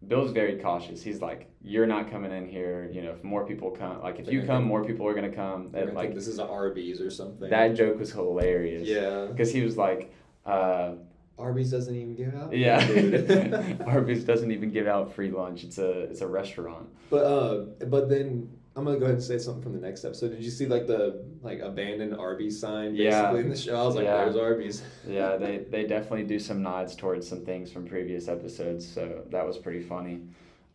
Bill's 0.08 0.32
very 0.32 0.58
cautious. 0.58 1.00
He's 1.00 1.20
like, 1.20 1.48
"You're 1.62 1.86
not 1.86 2.10
coming 2.10 2.32
in 2.32 2.48
here. 2.48 2.90
You 2.92 3.02
know, 3.02 3.12
if 3.12 3.22
more 3.22 3.46
people 3.46 3.70
come, 3.70 4.02
like 4.02 4.18
if 4.18 4.26
you 4.28 4.42
come, 4.42 4.64
more 4.64 4.84
people 4.84 5.06
are 5.06 5.14
gonna 5.14 5.30
come." 5.30 5.70
And, 5.74 5.94
like 5.94 6.12
this 6.12 6.26
is 6.26 6.40
an 6.40 6.48
Arby's 6.48 7.00
or 7.00 7.08
something. 7.08 7.48
that 7.50 7.76
joke 7.76 8.00
was 8.00 8.10
hilarious. 8.10 8.88
yeah. 8.88 9.26
Because 9.26 9.52
he 9.52 9.62
was 9.62 9.76
like, 9.76 10.12
uh, 10.44 10.94
Arby's 11.38 11.70
doesn't 11.70 11.94
even 11.94 12.14
give 12.14 12.34
out. 12.34 12.54
yeah. 12.56 13.74
Arby's 13.86 14.24
doesn't 14.24 14.50
even 14.52 14.70
give 14.70 14.86
out 14.86 15.12
free 15.14 15.30
lunch. 15.30 15.64
It's 15.64 15.78
a 15.78 16.00
it's 16.02 16.20
a 16.20 16.26
restaurant. 16.26 16.88
But 17.10 17.24
uh, 17.24 17.64
but 17.86 18.08
then 18.08 18.50
I'm 18.76 18.84
gonna 18.84 18.98
go 18.98 19.04
ahead 19.04 19.16
and 19.16 19.24
say 19.24 19.38
something 19.38 19.62
from 19.62 19.72
the 19.72 19.80
next 19.80 20.04
episode. 20.04 20.30
Did 20.30 20.42
you 20.44 20.50
see 20.50 20.66
like 20.66 20.86
the 20.86 21.24
like 21.42 21.60
abandoned 21.60 22.14
Arby's 22.16 22.58
sign 22.60 22.92
basically 22.96 23.04
Yeah. 23.04 23.34
in 23.36 23.48
the 23.50 23.56
show? 23.56 23.80
I 23.80 23.84
was 23.84 23.94
like, 23.96 24.04
Yeah. 24.04 24.16
there's 24.24 24.36
Arby's. 24.36 24.82
Yeah, 25.06 25.36
they 25.42 25.58
they 25.68 25.84
definitely 25.86 26.24
do 26.24 26.38
some 26.38 26.62
nods 26.62 26.94
towards 26.94 27.28
some 27.28 27.44
things 27.44 27.72
from 27.72 27.86
previous 27.86 28.28
episodes. 28.28 28.86
So 28.90 29.22
that 29.30 29.46
was 29.46 29.58
pretty 29.58 29.82
funny. 29.82 30.22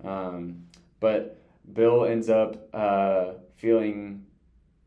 Um, 0.03 0.63
but 0.99 1.39
Bill 1.73 2.05
ends 2.05 2.29
up 2.29 2.69
uh, 2.73 3.33
feeling, 3.55 4.25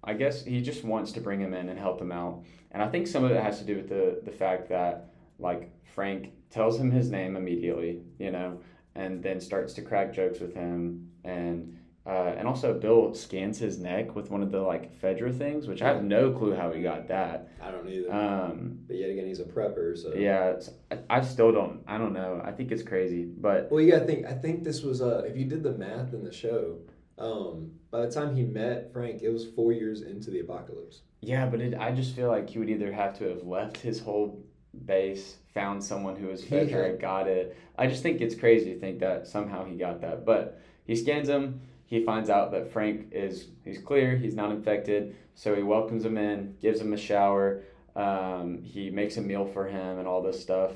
I 0.05 0.15
guess 0.15 0.45
he 0.45 0.61
just 0.61 0.85
wants 0.85 1.13
to 1.13 1.21
bring 1.21 1.41
him 1.41 1.53
in 1.55 1.69
and 1.69 1.79
help 1.79 2.01
him 2.01 2.13
out. 2.13 2.45
And 2.73 2.83
I 2.83 2.89
think 2.89 3.07
some 3.07 3.25
of 3.25 3.33
it 3.33 3.43
has 3.43 3.59
to 3.59 3.65
do 3.65 3.77
with 3.77 3.89
the 3.89 4.21
the 4.25 4.31
fact 4.31 4.69
that 4.69 5.10
like 5.41 5.71
Frank 5.95 6.33
tells 6.51 6.79
him 6.79 6.91
his 6.91 7.11
name 7.11 7.37
immediately, 7.37 8.03
you 8.19 8.31
know, 8.31 8.61
and 8.95 9.23
then 9.23 9.41
starts 9.41 9.73
to 9.75 9.83
crack 9.83 10.13
jokes 10.13 10.41
with 10.41 10.55
him 10.55 11.11
and 11.25 11.77
uh, 12.07 12.35
and 12.39 12.49
also 12.49 12.73
Bill 12.73 13.15
scans 13.15 13.59
his 13.59 13.79
neck 13.79 14.17
with 14.17 14.31
one 14.31 14.43
of 14.43 14.51
the 14.51 14.61
like 14.61 14.99
Fedra 15.01 15.37
things, 15.37 15.69
which 15.69 15.83
I 15.83 15.89
have 15.89 16.03
no 16.03 16.33
clue 16.33 16.55
how 16.55 16.73
he 16.73 16.83
got 16.83 17.07
that. 17.09 17.51
I 17.63 17.71
don't 17.71 17.87
either. 17.89 18.11
Um, 18.13 18.79
but 18.87 18.97
yet 18.97 19.11
again, 19.11 19.27
he's 19.27 19.39
a 19.41 19.45
prepper, 19.45 19.97
so 19.97 20.15
yeah, 20.15 20.59
I, 20.91 21.19
I 21.19 21.21
still 21.21 21.53
don't. 21.53 21.83
I 21.87 21.99
don't 21.99 22.15
know. 22.15 22.41
I 22.43 22.53
think 22.53 22.73
it's 22.73 22.83
crazy, 22.83 23.25
but 23.25 23.71
Well, 23.71 23.83
you 23.83 23.93
gotta 23.93 24.07
think. 24.07 24.25
I 24.27 24.33
think 24.33 24.65
this 24.65 24.83
was 24.83 25.03
uh, 25.03 25.23
if 25.27 25.37
you 25.37 25.45
did 25.45 25.63
the 25.63 25.73
math 25.73 26.15
in 26.15 26.25
the 26.25 26.33
show, 26.33 26.79
um, 27.19 27.73
by 27.91 28.01
the 28.07 28.11
time 28.11 28.35
he 28.35 28.45
met 28.45 28.93
Frank, 28.95 29.21
it 29.23 29.29
was 29.31 29.45
four 29.45 29.71
years 29.73 30.01
into 30.01 30.31
the 30.31 30.41
apocalypse. 30.41 31.03
yeah, 31.21 31.45
but 31.47 31.61
it, 31.61 31.75
I 31.79 31.93
just 31.93 32.17
feel 32.17 32.29
like 32.29 32.49
he 32.49 32.59
would 32.59 32.71
either 32.71 32.91
have 32.93 33.17
to 33.19 33.29
have 33.29 33.45
left 33.45 33.77
his 33.77 34.01
whole 34.01 34.43
base, 34.87 35.37
found 35.53 35.83
someone 35.83 36.17
who 36.17 36.29
was 36.29 36.43
Fedra, 36.45 36.91
had- 36.91 37.01
got 37.01 37.29
it. 37.29 37.57
I 37.77 37.87
just 37.87 38.03
think 38.03 38.21
it's 38.21 38.35
crazy 38.35 38.75
to 38.75 38.81
think 38.81 39.01
that 39.01 39.27
somehow 39.27 39.65
he 39.65 39.77
got 39.77 40.01
that. 40.03 40.25
But 40.25 40.61
he 40.85 40.97
scans 40.97 41.29
him. 41.29 41.61
He 41.87 42.05
finds 42.05 42.31
out 42.31 42.53
that 42.53 42.73
Frank 42.73 43.09
is 43.11 43.49
he's 43.65 43.79
clear. 43.79 44.17
He's 44.17 44.35
not 44.35 44.51
infected. 44.51 45.17
So 45.35 45.55
he 45.55 45.63
welcomes 45.63 46.05
him 46.05 46.19
in, 46.19 46.57
gives 46.61 46.81
him 46.81 46.93
a 46.93 46.97
shower. 46.97 47.63
Um, 47.97 48.63
he 48.63 48.91
makes 48.91 49.17
a 49.17 49.21
meal 49.21 49.47
for 49.47 49.67
him 49.67 49.99
and 49.99 50.07
all 50.07 50.23
this 50.23 50.41
stuff, 50.41 50.73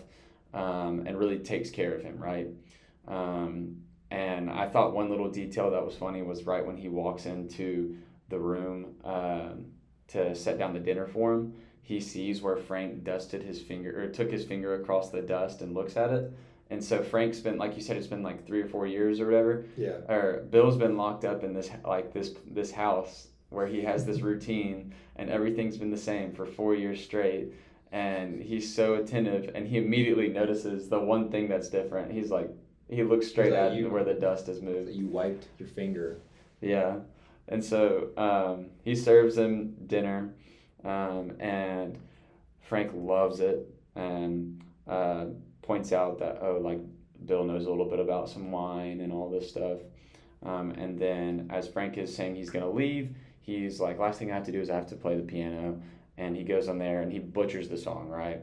um, 0.53 1.05
and 1.07 1.17
really 1.17 1.39
takes 1.39 1.71
care 1.71 1.95
of 1.95 2.03
him, 2.03 2.19
right? 2.19 2.49
Um, 3.07 3.77
and 4.11 4.51
I 4.51 4.69
thought 4.69 4.95
one 4.95 5.11
little 5.11 5.31
detail 5.31 5.71
that 5.71 5.85
was 5.85 5.97
funny 5.97 6.23
was 6.23 6.45
right 6.45 6.65
when 6.65 6.77
he 6.77 6.89
walks 6.89 7.27
into 7.27 7.97
the 8.29 8.39
room 8.39 8.95
um, 9.05 9.67
to 10.09 10.35
set 10.35 10.59
down 10.59 10.73
the 10.73 10.81
dinner 10.81 11.07
for 11.07 11.35
him, 11.35 11.55
he 11.85 12.01
sees 12.01 12.43
where 12.43 12.57
Frank 12.57 13.05
dusted 13.05 13.43
his 13.43 13.61
finger 13.63 14.03
or 14.03 14.09
took 14.09 14.31
his 14.31 14.45
finger 14.45 14.75
across 14.75 15.11
the 15.11 15.23
dust 15.23 15.61
and 15.63 15.73
looks 15.75 15.97
at 15.97 16.11
it. 16.11 16.33
And 16.71 16.83
so 16.83 17.03
Frank's 17.03 17.39
been, 17.41 17.59
like 17.59 17.77
you 17.77 17.83
said, 17.83 17.97
it's 17.99 18.07
been 18.07 18.23
like 18.23 18.47
three 18.47 18.63
or 18.63 18.67
four 18.67 18.87
years 18.87 19.21
or 19.21 19.27
whatever. 19.27 19.67
Yeah. 19.77 19.99
Or 20.09 20.47
Bill's 20.51 20.79
been 20.79 20.97
locked 20.97 21.25
up 21.27 21.45
in 21.45 21.53
this 21.55 21.71
like 21.85 22.13
this 22.13 22.31
this 22.51 22.73
house 22.73 23.29
where 23.51 23.67
he 23.67 23.83
has 23.83 24.05
this 24.05 24.21
routine 24.23 24.93
and 25.17 25.29
everything's 25.31 25.77
been 25.77 25.91
the 25.91 25.97
same 25.97 26.33
for 26.33 26.47
four 26.47 26.75
years 26.75 27.05
straight. 27.05 27.53
And 27.93 28.43
he's 28.43 28.75
so 28.75 28.95
attentive, 28.95 29.53
and 29.55 29.69
he 29.69 29.79
immediately 29.79 30.27
notices 30.27 30.89
the 30.89 30.99
one 30.99 31.31
thing 31.31 31.49
that's 31.49 31.69
different. 31.69 32.11
He's 32.11 32.29
like, 32.31 32.51
he 32.89 33.05
looks 33.05 33.29
straight 33.29 33.53
like, 33.53 33.61
at 33.61 33.75
"You- 33.75 33.89
where 33.89 34.03
the 34.03 34.15
dust 34.15 34.49
has 34.49 34.61
moved. 34.61 34.91
You 34.91 35.07
wiped 35.07 35.47
your 35.61 35.69
finger. 35.69 36.19
Yeah. 36.61 36.97
And 37.47 37.63
so 37.63 38.09
um, 38.17 38.71
he 38.83 38.97
serves 38.97 39.37
him 39.39 39.77
dinner, 39.87 40.35
um, 40.85 41.33
and 41.41 41.99
Frank 42.61 42.93
loves 42.95 43.41
it 43.41 43.67
and 43.97 44.63
uh, 44.89 45.27
points 45.63 45.93
out 45.93 46.19
that, 46.19 46.39
oh, 46.43 46.59
like 46.63 46.81
Bill 47.27 47.45
knows 47.45 47.67
a 47.67 47.71
little 47.71 47.89
bit 47.89 48.01
about 48.01 48.29
some 48.29 48.51
wine 48.51 49.01
and 49.01 49.13
all 49.13 49.31
this 49.31 49.49
stuff. 49.49 49.79
Um, 50.45 50.73
and 50.73 50.99
then 50.99 51.49
as 51.51 51.69
Frank 51.69 51.97
is 51.97 52.15
saying 52.15 52.35
he's 52.35 52.51
going 52.51 52.65
to 52.65 52.71
leave, 52.71 53.17
he's 53.41 53.81
like, 53.81 53.99
last 53.99 54.19
thing 54.19 54.31
I 54.31 54.35
have 54.35 54.45
to 54.45 54.53
do 54.53 54.61
is 54.61 54.71
I 54.71 54.75
have 54.75 54.89
to 54.89 54.97
play 54.97 55.17
the 55.17 55.23
piano. 55.23 55.81
And 56.17 56.37
he 56.37 56.45
goes 56.45 56.69
on 56.69 56.79
there 56.79 57.01
and 57.01 57.11
he 57.11 57.19
butchers 57.19 57.69
the 57.69 57.77
song, 57.77 58.09
right? 58.09 58.41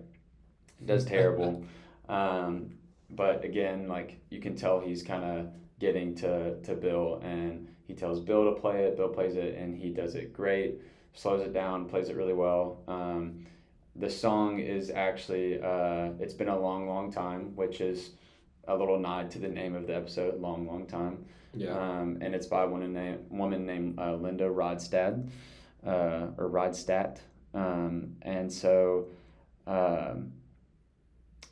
Does 0.83 1.05
terrible. 1.05 1.63
um, 2.09 2.71
but 3.11 3.45
again, 3.45 3.87
like 3.87 4.19
you 4.29 4.39
can 4.39 4.55
tell 4.55 4.79
he's 4.79 5.03
kind 5.03 5.23
of 5.23 5.47
getting 5.79 6.15
to, 6.15 6.59
to 6.61 6.75
Bill 6.75 7.21
and 7.23 7.67
he 7.85 7.93
tells 7.93 8.19
Bill 8.19 8.53
to 8.53 8.59
play 8.59 8.85
it. 8.85 8.97
Bill 8.97 9.09
plays 9.09 9.35
it 9.35 9.55
and 9.55 9.75
he 9.75 9.89
does 9.89 10.15
it 10.15 10.33
great, 10.33 10.81
slows 11.13 11.41
it 11.41 11.53
down, 11.53 11.85
plays 11.85 12.09
it 12.09 12.15
really 12.15 12.33
well. 12.33 12.79
Um, 12.87 13.45
the 13.95 14.09
song 14.09 14.59
is 14.59 14.89
actually, 14.89 15.61
uh, 15.61 16.09
it's 16.19 16.33
been 16.33 16.47
a 16.47 16.57
long, 16.57 16.87
long 16.87 17.11
time, 17.11 17.55
which 17.55 17.81
is 17.81 18.11
a 18.67 18.75
little 18.75 18.99
nod 18.99 19.31
to 19.31 19.39
the 19.39 19.47
name 19.47 19.75
of 19.75 19.87
the 19.87 19.95
episode, 19.95 20.39
Long, 20.39 20.67
Long 20.67 20.85
Time. 20.85 21.25
Yeah. 21.53 21.77
Um, 21.77 22.19
and 22.21 22.33
it's 22.33 22.47
by 22.47 22.63
one 22.65 22.93
name, 22.93 23.25
woman 23.29 23.65
named 23.65 23.99
uh, 23.99 24.15
Linda 24.15 24.45
Rodstad, 24.45 25.29
uh, 25.85 26.27
or 26.37 26.49
Rodstadt. 26.49 27.19
Um, 27.53 28.15
and 28.21 28.51
so, 28.51 29.07
um, 29.67 30.31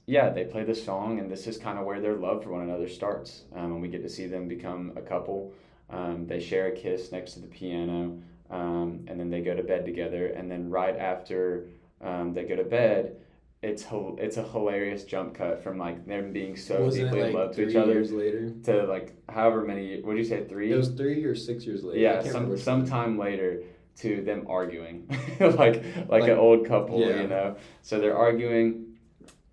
yeah, 0.05 0.29
they 0.29 0.45
play 0.45 0.63
this 0.63 0.83
song, 0.83 1.19
and 1.19 1.29
this 1.29 1.45
is 1.45 1.57
kind 1.57 1.77
of 1.77 1.85
where 1.85 1.99
their 1.99 2.15
love 2.15 2.43
for 2.43 2.51
one 2.51 2.61
another 2.61 2.87
starts. 2.87 3.43
Um, 3.53 3.73
and 3.73 3.81
we 3.81 3.89
get 3.89 4.01
to 4.03 4.09
see 4.09 4.27
them 4.27 4.47
become 4.47 4.93
a 4.95 5.01
couple. 5.01 5.53
Um, 5.89 6.25
they 6.25 6.39
share 6.39 6.67
a 6.67 6.71
kiss 6.71 7.11
next 7.11 7.33
to 7.33 7.39
the 7.41 7.47
piano, 7.47 8.19
um, 8.49 9.05
and 9.07 9.19
then 9.19 9.29
they 9.29 9.41
go 9.41 9.55
to 9.55 9.63
bed 9.63 9.85
together. 9.85 10.27
And 10.27 10.49
then 10.49 10.69
right 10.69 10.95
after 10.97 11.65
um, 12.01 12.33
they 12.33 12.43
go 12.43 12.55
to 12.55 12.63
bed, 12.63 13.17
it's 13.61 13.85
it's 13.91 14.37
a 14.37 14.43
hilarious 14.43 15.03
jump 15.03 15.33
cut 15.33 15.61
from 15.61 15.77
like 15.77 16.05
them 16.07 16.31
being 16.31 16.55
so 16.55 16.81
Wasn't 16.85 17.05
deeply 17.11 17.19
it 17.19 17.27
in 17.27 17.33
love 17.33 17.53
to 17.55 17.67
each 17.67 17.75
other 17.75 18.03
later? 18.05 18.53
to 18.63 18.83
like 18.85 19.13
however 19.29 19.63
many. 19.63 20.01
What 20.01 20.13
did 20.15 20.19
you 20.19 20.29
say? 20.29 20.45
Three. 20.45 20.71
It 20.71 20.77
was 20.77 20.89
three 20.89 21.23
or 21.25 21.35
six 21.35 21.65
years 21.65 21.83
later. 21.83 21.99
Yeah, 21.99 22.21
some 22.23 22.57
sometime 22.57 23.17
later 23.17 23.63
to 23.97 24.21
them 24.21 24.45
arguing, 24.47 25.05
like, 25.41 25.59
like 25.59 26.07
Like- 26.07 26.23
an 26.23 26.37
old 26.37 26.65
couple, 26.65 27.01
yeah. 27.01 27.21
you 27.21 27.27
know. 27.27 27.57
So 27.81 27.99
they're 27.99 28.15
arguing, 28.17 28.95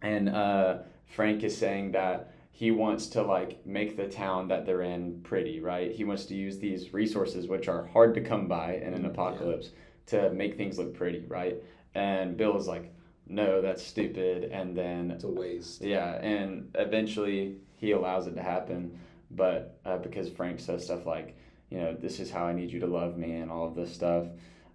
and 0.03 0.29
uh, 0.29 0.79
Frank 1.07 1.43
is 1.43 1.57
saying 1.59 1.93
that 1.93 2.31
he 2.57 2.71
wants 2.71 3.09
to 3.09 3.21
like 3.21 3.67
make 3.67 3.99
the 3.99 4.09
town 4.09 4.49
that 4.49 4.65
they're 4.65 4.81
in 4.81 5.21
pretty, 5.23 5.61
right? 5.61 5.93
He 5.93 6.05
wants 6.05 6.25
to 6.25 6.35
use 6.35 6.59
these 6.59 6.95
resources, 6.95 7.49
which 7.49 7.69
are 7.69 7.85
hard 7.85 8.15
to 8.15 8.23
come 8.23 8.49
by 8.49 8.77
in 8.77 8.95
an 8.95 9.03
Yeah. 9.03 9.11
apocalypse, 9.11 9.73
to 10.07 10.31
make 10.33 10.57
things 10.57 10.79
look 10.79 10.95
pretty, 10.95 11.27
right? 11.29 11.63
And 11.95 12.35
Bill 12.35 12.57
is 12.57 12.67
like, 12.67 12.95
no, 13.27 13.61
that's 13.61 13.83
stupid. 13.83 14.45
And 14.45 14.75
then 14.75 15.11
It's 15.11 15.25
a 15.25 15.29
waste. 15.29 15.83
yeah, 15.83 16.15
and 16.23 16.71
eventually 16.77 17.57
he 17.77 17.91
allows 17.91 18.27
it 18.27 18.35
to 18.37 18.43
happen, 18.43 18.99
but 19.31 19.79
uh, 19.85 19.99
because 19.99 20.31
Frank 20.31 20.59
says 20.59 20.83
stuff 20.83 21.05
like, 21.05 21.37
you 21.69 21.77
know, 21.77 21.93
this 21.93 22.21
is 22.21 22.31
how 22.31 22.47
I 22.47 22.55
need 22.55 22.71
you 22.73 22.81
to 22.81 22.87
love 22.87 23.19
me 23.19 23.33
and 23.33 23.51
all 23.51 23.67
of 23.67 23.75
this 23.75 23.93
stuff. 23.93 24.25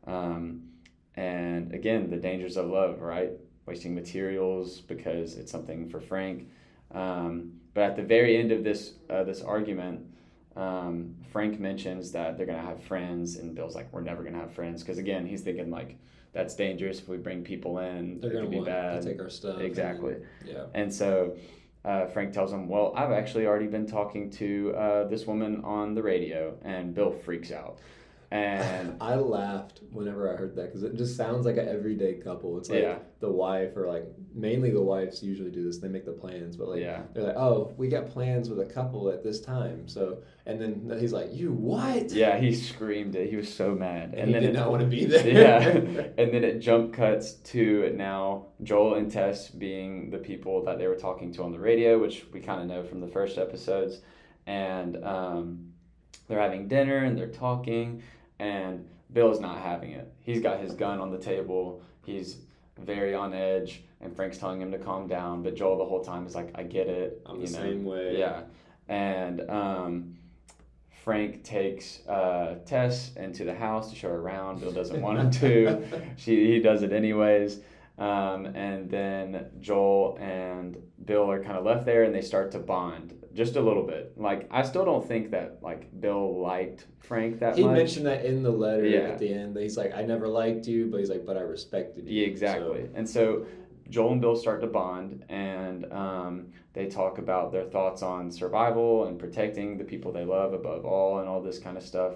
Um, 0.06 0.68
and 1.16 1.74
again, 1.74 2.12
the 2.12 2.18
dangers 2.18 2.58
of 2.58 2.68
love, 2.68 3.02
right? 3.02 3.32
Wasting 3.66 3.96
materials 3.96 4.82
because 4.82 5.36
it's 5.36 5.52
something 5.52 5.90
for 5.90 6.00
Frank. 6.00 6.48
Um, 6.92 7.54
but 7.74 7.84
at 7.84 7.96
the 7.96 8.04
very 8.04 8.38
end 8.38 8.52
of 8.52 8.64
this 8.64 8.94
uh, 9.10 9.24
this 9.24 9.42
argument, 9.42 10.06
um, 10.56 11.16
Frank 11.32 11.60
mentions 11.60 12.12
that 12.12 12.38
they're 12.38 12.46
gonna 12.46 12.62
have 12.62 12.84
friends, 12.84 13.38
and 13.38 13.56
Bill's 13.56 13.76
like, 13.76 13.92
"We're 13.94 14.02
never 14.02 14.24
gonna 14.24 14.40
have 14.40 14.54
friends," 14.54 14.82
because 14.84 14.98
again, 14.98 15.26
he's 15.26 15.42
thinking 15.42 15.70
like, 15.72 15.98
"That's 16.34 16.56
dangerous 16.56 17.00
if 17.00 17.08
we 17.08 17.18
bring 17.18 17.44
people 17.44 17.80
in. 17.80 18.20
They're 18.20 18.32
gonna 18.34 18.48
be 18.50 18.60
bad." 18.60 19.02
to 19.02 19.10
take 19.10 19.20
our 19.22 19.30
stuff. 19.30 19.56
and- 19.58 19.66
Exactly. 19.66 20.16
yeah. 20.46 20.66
And 20.74 20.94
so 20.94 21.36
uh, 21.84 22.06
Frank 22.08 22.32
tells 22.32 22.54
him, 22.54 22.68
Well, 22.68 22.94
I've 22.96 23.12
actually 23.12 23.48
already 23.48 23.66
been 23.68 23.88
talking 23.88 24.30
to 24.32 24.72
uh, 24.76 25.08
this 25.08 25.26
woman 25.26 25.62
on 25.64 25.96
the 25.96 26.04
radio. 26.04 26.56
And 26.64 26.94
Bill 26.94 27.12
freaks 27.12 27.52
out. 27.52 27.80
And 28.32 28.96
I 29.02 29.16
laughed 29.16 29.82
whenever 29.92 30.34
I 30.34 30.38
heard 30.38 30.56
that 30.56 30.68
because 30.68 30.84
it 30.84 30.96
just 30.96 31.18
sounds 31.18 31.46
like 31.46 31.58
an 31.58 31.68
everyday 31.68 32.14
couple. 32.14 32.58
It's 32.58 32.70
like 32.70 32.82
Yeah. 32.82 33.00
the 33.20 33.30
wife 33.30 33.76
or 33.76 33.88
like 33.88 34.06
mainly 34.34 34.72
the 34.72 34.82
wives 34.82 35.22
usually 35.22 35.52
do 35.52 35.64
this. 35.66 35.80
They 35.80 35.90
make 35.90 36.06
the 36.06 36.14
plans, 36.14 36.56
but 36.56 36.70
like 36.70 36.80
yeah, 36.80 37.02
they're 37.14 37.26
like, 37.26 37.36
"Oh, 37.36 37.74
we 37.78 37.90
got 37.90 38.10
plans 38.10 38.50
with 38.50 38.60
a 38.62 38.66
couple 38.66 39.10
at 39.10 39.22
this 39.22 39.42
time." 39.42 39.88
So 39.90 40.20
and 40.46 40.62
then 40.62 40.98
he's 40.98 41.12
like, 41.12 41.34
"You 41.34 41.52
what?" 41.52 42.12
yeah, 42.12 42.38
he 42.38 42.56
screamed 42.56 43.16
it. 43.16 43.30
He 43.30 43.36
was 43.36 43.54
so 43.54 43.76
mad. 43.76 44.14
And, 44.16 44.28
he 44.28 44.34
then 44.34 44.44
did 44.44 44.50
it, 44.52 44.54
not 44.54 44.72
want 44.72 44.82
to 44.82 44.88
be 44.88 45.04
there. 45.06 45.28
yeah. 45.34 45.68
and 46.18 46.34
then 46.34 46.46
it 46.46 46.60
jump 46.60 46.94
cuts 46.94 47.34
to 47.34 47.92
now 47.96 48.46
Joel 48.64 48.96
and 48.96 49.12
Tess 49.12 49.50
being 49.50 50.10
the 50.10 50.18
people 50.20 50.64
that 50.64 50.80
they 50.80 50.88
were 50.88 50.96
talking 50.96 51.34
to 51.34 51.44
on 51.44 51.52
the 51.52 51.60
radio, 51.60 52.00
which 52.00 52.26
we 52.32 52.40
kind 52.40 52.62
of 52.62 52.68
know 52.68 52.84
from 52.84 53.02
the 53.02 53.08
first 53.08 53.38
episodes. 53.38 54.00
And 54.48 55.04
um, 55.04 55.74
they're 56.28 56.40
having 56.40 56.68
dinner 56.68 56.98
and 57.04 57.18
they're 57.18 57.28
talking, 57.28 58.02
and 58.42 58.88
Bill's 59.14 59.40
not 59.40 59.60
having 59.62 59.92
it. 59.92 60.12
He's 60.20 60.42
got 60.42 60.60
his 60.60 60.74
gun 60.74 61.00
on 61.00 61.12
the 61.12 61.18
table. 61.18 61.82
He's 62.04 62.38
very 62.80 63.14
on 63.14 63.34
edge, 63.34 63.84
and 64.02 64.16
Frank's 64.16 64.38
telling 64.40 64.60
him 64.60 64.72
to 64.72 64.80
calm 64.80 65.08
down. 65.08 65.44
But 65.44 65.56
Joel 65.56 65.78
the 65.78 65.86
whole 65.86 66.04
time 66.04 66.26
is 66.26 66.34
like, 66.34 66.52
"I 66.56 66.64
get 66.64 66.88
it." 66.88 67.22
I'm 67.26 67.40
you 67.40 67.48
the 67.48 67.54
know? 67.54 67.60
same 67.60 67.86
way. 67.86 68.18
Yeah, 68.18 68.42
and 68.90 69.48
um, 69.50 70.18
Frank 71.04 71.44
takes 71.44 72.06
uh, 72.08 72.56
Tess 72.66 73.14
into 73.16 73.44
the 73.44 73.54
house 73.54 73.92
to 73.92 73.96
show 73.96 74.10
her 74.10 74.18
around. 74.18 74.62
Bill 74.62 74.72
doesn't 74.72 75.02
want 75.02 75.20
him 75.20 75.32
to. 75.32 76.02
She 76.18 76.54
he 76.54 76.60
does 76.60 76.82
it 76.82 76.92
anyways. 76.92 77.60
Um, 78.00 78.48
and 78.48 78.90
then 78.90 79.52
Joel 79.60 80.18
and 80.20 80.78
Bill 81.06 81.30
are 81.30 81.44
kind 81.44 81.58
of 81.58 81.64
left 81.64 81.86
there, 81.86 82.04
and 82.04 82.16
they 82.16 82.22
start 82.22 82.52
to 82.54 82.60
bond 82.60 83.21
just 83.34 83.56
a 83.56 83.62
little 83.62 83.84
bit. 83.84 84.14
Like 84.18 84.48
I 84.52 84.62
still 84.64 84.86
don't 84.86 85.08
think 85.08 85.32
that 85.32 85.60
like 85.62 85.90
Bill 86.02 86.40
liked 86.42 86.86
Frank 87.00 87.40
that 87.40 87.52
much. 87.52 87.58
He 87.58 87.64
much. 87.64 87.76
mentioned 87.78 88.06
that 88.06 88.26
in 88.26 88.44
the 88.44 88.52
letter 88.52 88.86
Yeah. 88.86 89.00
at 89.10 89.20
the 89.20 89.34
end. 89.34 89.58
He's 89.58 89.78
like, 89.78 89.94
"I 89.96 90.04
never 90.04 90.28
liked 90.28 90.68
you," 90.68 90.88
but 90.88 91.00
he's 91.00 91.10
like, 91.10 91.26
"But 91.26 91.38
I 91.38 91.42
respected 91.42 92.08
you." 92.08 92.22
Yeah, 92.22 92.28
exactly. 92.28 92.90
And 92.94 93.08
so 93.10 93.46
Joel 93.90 94.14
and 94.14 94.22
Bill 94.22 94.36
start 94.36 94.62
to 94.62 94.68
bond, 94.68 95.26
and 95.30 95.92
um, 95.92 96.48
they 96.74 96.88
talk 96.88 97.18
about 97.18 97.52
their 97.52 97.66
thoughts 97.66 98.02
on 98.02 98.32
survival 98.32 99.06
and 99.06 99.20
protecting 99.20 99.78
the 99.78 99.84
people 99.84 100.12
they 100.12 100.24
love 100.26 100.54
above 100.54 100.86
all, 100.86 101.20
and 101.20 101.28
all 101.28 101.42
this 101.42 101.60
kind 101.60 101.78
of 101.78 101.84
stuff. 101.84 102.14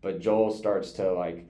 But 0.00 0.20
Joel 0.20 0.50
starts 0.50 0.92
to 0.92 1.12
like 1.12 1.46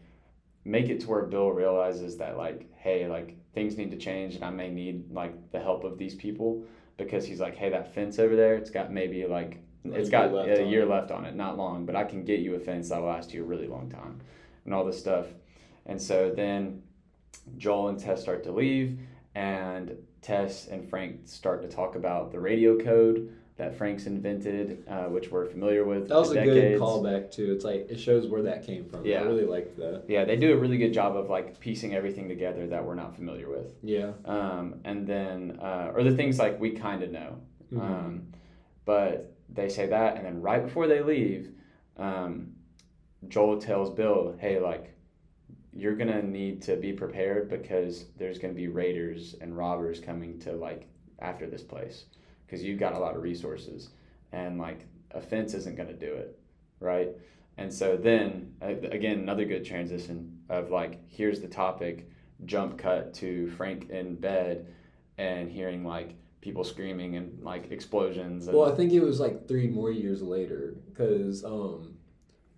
make 0.64 0.88
it 0.88 1.00
to 1.00 1.08
where 1.08 1.22
Bill 1.22 1.50
realizes 1.50 2.16
that 2.18 2.36
like, 2.36 2.68
hey, 2.76 3.06
like 3.08 3.36
things 3.54 3.76
need 3.76 3.90
to 3.90 3.96
change, 3.96 4.34
and 4.36 4.44
I 4.44 4.50
may 4.50 4.70
need 4.70 5.10
like 5.12 5.50
the 5.52 5.60
help 5.60 5.84
of 5.84 5.98
these 5.98 6.14
people 6.14 6.64
because 6.98 7.24
he's 7.26 7.40
like, 7.40 7.56
hey, 7.56 7.70
that 7.70 7.94
fence 7.94 8.18
over 8.18 8.36
there, 8.36 8.56
it's 8.56 8.70
got 8.70 8.92
maybe 8.92 9.24
like 9.26 9.62
it's 9.84 10.10
got 10.10 10.34
a 10.34 10.64
year 10.66 10.84
left 10.84 11.10
on 11.10 11.24
it, 11.24 11.34
not 11.34 11.56
long, 11.56 11.86
but 11.86 11.96
I 11.96 12.04
can 12.04 12.24
get 12.24 12.40
you 12.40 12.54
a 12.56 12.60
fence 12.60 12.90
that'll 12.90 13.06
last 13.06 13.32
you 13.32 13.42
a 13.42 13.46
really 13.46 13.68
long 13.68 13.88
time, 13.88 14.20
and 14.66 14.74
all 14.74 14.84
this 14.84 14.98
stuff. 14.98 15.26
And 15.86 16.02
so 16.02 16.30
then 16.30 16.82
Joel 17.56 17.88
and 17.88 17.98
Tess 17.98 18.20
start 18.20 18.44
to 18.44 18.52
leave, 18.52 18.98
and 19.34 19.96
Tess 20.20 20.66
and 20.66 20.86
Frank 20.86 21.20
start 21.24 21.62
to 21.62 21.68
talk 21.68 21.94
about 21.94 22.32
the 22.32 22.40
radio 22.40 22.76
code 22.76 23.32
that 23.58 23.76
Frank's 23.76 24.06
invented, 24.06 24.84
uh, 24.88 25.06
which 25.06 25.32
we're 25.32 25.44
familiar 25.44 25.84
with. 25.84 26.08
That 26.08 26.18
was 26.18 26.30
a 26.30 26.34
decades. 26.34 26.54
good 26.54 26.80
callback 26.80 27.32
too. 27.32 27.52
It's 27.52 27.64
like 27.64 27.88
it 27.90 27.98
shows 27.98 28.28
where 28.28 28.42
that 28.42 28.64
came 28.64 28.84
from. 28.88 29.04
Yeah. 29.04 29.20
I 29.20 29.22
really 29.24 29.44
liked 29.44 29.76
that. 29.78 30.04
Yeah, 30.06 30.24
they 30.24 30.36
do 30.36 30.52
a 30.52 30.56
really 30.56 30.78
good 30.78 30.94
job 30.94 31.16
of 31.16 31.28
like 31.28 31.58
piecing 31.58 31.92
everything 31.92 32.28
together 32.28 32.68
that 32.68 32.84
we're 32.84 32.94
not 32.94 33.16
familiar 33.16 33.50
with. 33.50 33.74
Yeah. 33.82 34.12
Um, 34.24 34.76
and 34.84 35.04
then, 35.06 35.58
uh, 35.60 35.90
or 35.92 36.04
the 36.04 36.14
things 36.16 36.38
like 36.38 36.58
we 36.60 36.70
kind 36.70 37.02
of 37.02 37.10
know. 37.10 37.40
Mhm. 37.72 37.80
Um, 37.80 38.22
but 38.84 39.34
they 39.52 39.68
say 39.68 39.86
that, 39.88 40.16
and 40.16 40.24
then 40.24 40.40
right 40.40 40.62
before 40.62 40.86
they 40.86 41.02
leave, 41.02 41.50
um, 41.96 42.54
Joel 43.26 43.60
tells 43.60 43.90
Bill, 43.90 44.36
"Hey, 44.38 44.60
like, 44.60 44.94
you're 45.72 45.96
gonna 45.96 46.22
need 46.22 46.62
to 46.62 46.76
be 46.76 46.92
prepared 46.92 47.48
because 47.48 48.06
there's 48.18 48.38
gonna 48.38 48.54
be 48.54 48.68
raiders 48.68 49.34
and 49.40 49.56
robbers 49.56 49.98
coming 49.98 50.38
to 50.40 50.52
like 50.52 50.86
after 51.18 51.48
this 51.48 51.62
place 51.64 52.04
because 52.48 52.64
you've 52.64 52.80
got 52.80 52.94
a 52.94 52.98
lot 52.98 53.14
of 53.14 53.22
resources, 53.22 53.90
and 54.32 54.58
like 54.58 54.86
a 55.10 55.20
fence 55.20 55.52
isn't 55.54 55.76
gonna 55.76 55.92
do 55.92 56.12
it, 56.14 56.38
right?" 56.80 57.10
And 57.58 57.72
so 57.72 57.96
then 57.96 58.54
again, 58.60 59.18
another 59.18 59.44
good 59.44 59.64
transition 59.64 60.38
of 60.48 60.70
like, 60.70 61.00
here's 61.08 61.40
the 61.40 61.48
topic, 61.48 62.08
jump 62.44 62.78
cut 62.78 63.12
to 63.14 63.50
Frank 63.50 63.90
in 63.90 64.14
bed, 64.14 64.66
and 65.18 65.50
hearing 65.50 65.84
like 65.84 66.14
people 66.40 66.64
screaming 66.64 67.16
and 67.16 67.42
like 67.42 67.70
explosions. 67.72 68.46
And, 68.46 68.56
Well, 68.56 68.72
I 68.72 68.74
think 68.76 68.92
it 68.92 69.00
was 69.00 69.20
like 69.20 69.48
three 69.48 69.66
more 69.66 69.90
years 69.90 70.22
later 70.22 70.76
because 70.88 71.44
um, 71.44 71.97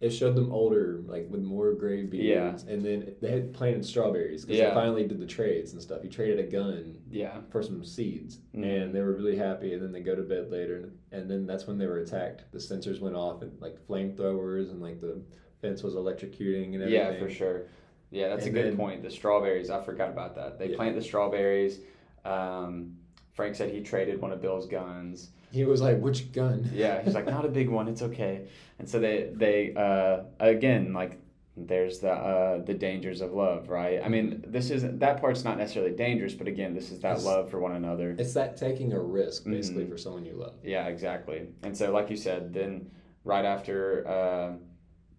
it 0.01 0.11
showed 0.11 0.35
them 0.35 0.51
older, 0.51 1.03
like 1.07 1.27
with 1.29 1.43
more 1.43 1.75
gray 1.75 2.03
beards, 2.05 2.63
and 2.65 2.83
then 2.85 3.15
they 3.21 3.31
had 3.31 3.53
planted 3.53 3.85
strawberries 3.85 4.45
because 4.47 4.59
Yeah. 4.59 4.71
they 4.71 4.75
finally 4.75 5.07
did 5.07 5.21
the 5.21 5.27
trades 5.27 5.75
and 5.75 5.83
stuff. 5.83 6.03
He 6.03 6.09
traded 6.09 6.39
a 6.39 6.45
gun 6.51 6.97
yeah, 7.11 7.41
for 7.51 7.63
some 7.63 7.85
seeds, 7.85 8.39
Mhm. 8.55 8.65
and 8.65 8.95
they 8.95 9.03
were 9.03 9.13
really 9.13 9.37
happy. 9.37 9.75
And 9.75 9.83
then 9.83 9.93
they 9.93 10.01
go 10.01 10.15
to 10.15 10.23
bed 10.23 10.51
later, 10.51 10.77
and, 10.77 10.93
and 11.13 11.31
then 11.31 11.47
that's 11.47 11.67
when 11.67 11.77
they 11.77 11.87
were 11.87 11.99
attacked. 11.99 12.45
The 12.51 12.59
sensors 12.59 12.99
went 13.01 13.15
off, 13.15 13.43
and 13.43 13.61
like 13.61 13.77
flamethrowers, 13.87 14.71
and 14.71 14.81
like 14.81 15.01
the 15.03 15.21
fence 15.61 15.83
was 15.83 15.95
electrocuting 15.95 16.73
and 16.75 16.83
everything. 16.83 16.93
yeah, 16.93 17.19
for 17.19 17.29
sure. 17.29 17.63
Yeah, 18.11 18.29
that's 18.31 18.47
And 18.47 18.57
a 18.57 18.59
good 18.63 18.71
then- 18.71 18.77
point. 18.79 19.03
The 19.03 19.11
strawberries, 19.11 19.69
I 19.69 19.83
forgot 19.83 20.09
about 20.09 20.35
that. 20.37 20.59
They 20.59 20.71
Yeah. 20.71 20.77
plant 20.77 20.97
the 20.97 21.03
strawberries. 21.03 21.81
Um, 22.25 22.97
Frank 23.35 23.55
said 23.55 23.71
he 23.71 23.83
traded 23.83 24.21
one 24.21 24.33
of 24.33 24.41
Bill's 24.41 24.67
guns. 24.67 25.31
He 25.51 25.65
was 25.65 25.81
like, 25.83 25.99
"Which 26.01 26.33
gun?" 26.33 26.71
Yeah, 26.73 27.03
he's 27.03 27.15
like, 27.15 27.27
not 27.27 27.45
a 27.45 27.49
big 27.49 27.69
one. 27.69 27.89
It's 27.89 28.03
okay. 28.03 28.47
And 28.79 28.89
so 28.89 28.99
they 29.01 29.31
they 29.35 29.75
uh, 29.75 30.25
again 30.39 30.93
like 30.93 31.19
there's 31.57 31.99
the 31.99 32.13
uh, 32.13 32.63
the 32.65 32.75
dangers 32.75 33.21
of 33.21 33.33
love, 33.33 33.69
right? 33.69 34.01
I 34.05 34.09
mean, 34.09 34.45
this 34.47 34.71
isn't 34.71 35.01
that 35.01 35.21
part's 35.21 35.45
not 35.45 35.59
necessarily 35.59 35.93
dangerous, 35.93 36.35
but 36.35 36.47
again, 36.49 36.75
this 36.75 36.91
is 36.93 37.01
that 37.01 37.13
It's- 37.19 37.25
love 37.25 37.51
for 37.51 37.59
one 37.61 37.73
another. 37.73 38.15
It's 38.19 38.35
that 38.35 38.57
taking 38.57 38.93
a 38.93 39.01
risk, 39.01 39.45
basically, 39.45 39.85
Mhm. 39.85 39.91
for 39.91 39.99
someone 39.99 40.25
you 40.25 40.35
love. 40.35 40.55
Yeah, 40.63 40.87
exactly. 40.87 41.49
And 41.63 41.77
so, 41.77 41.93
like 41.93 42.09
you 42.11 42.17
said, 42.17 42.55
then 42.55 42.91
right 43.25 43.45
after 43.45 44.07
uh, 44.09 44.53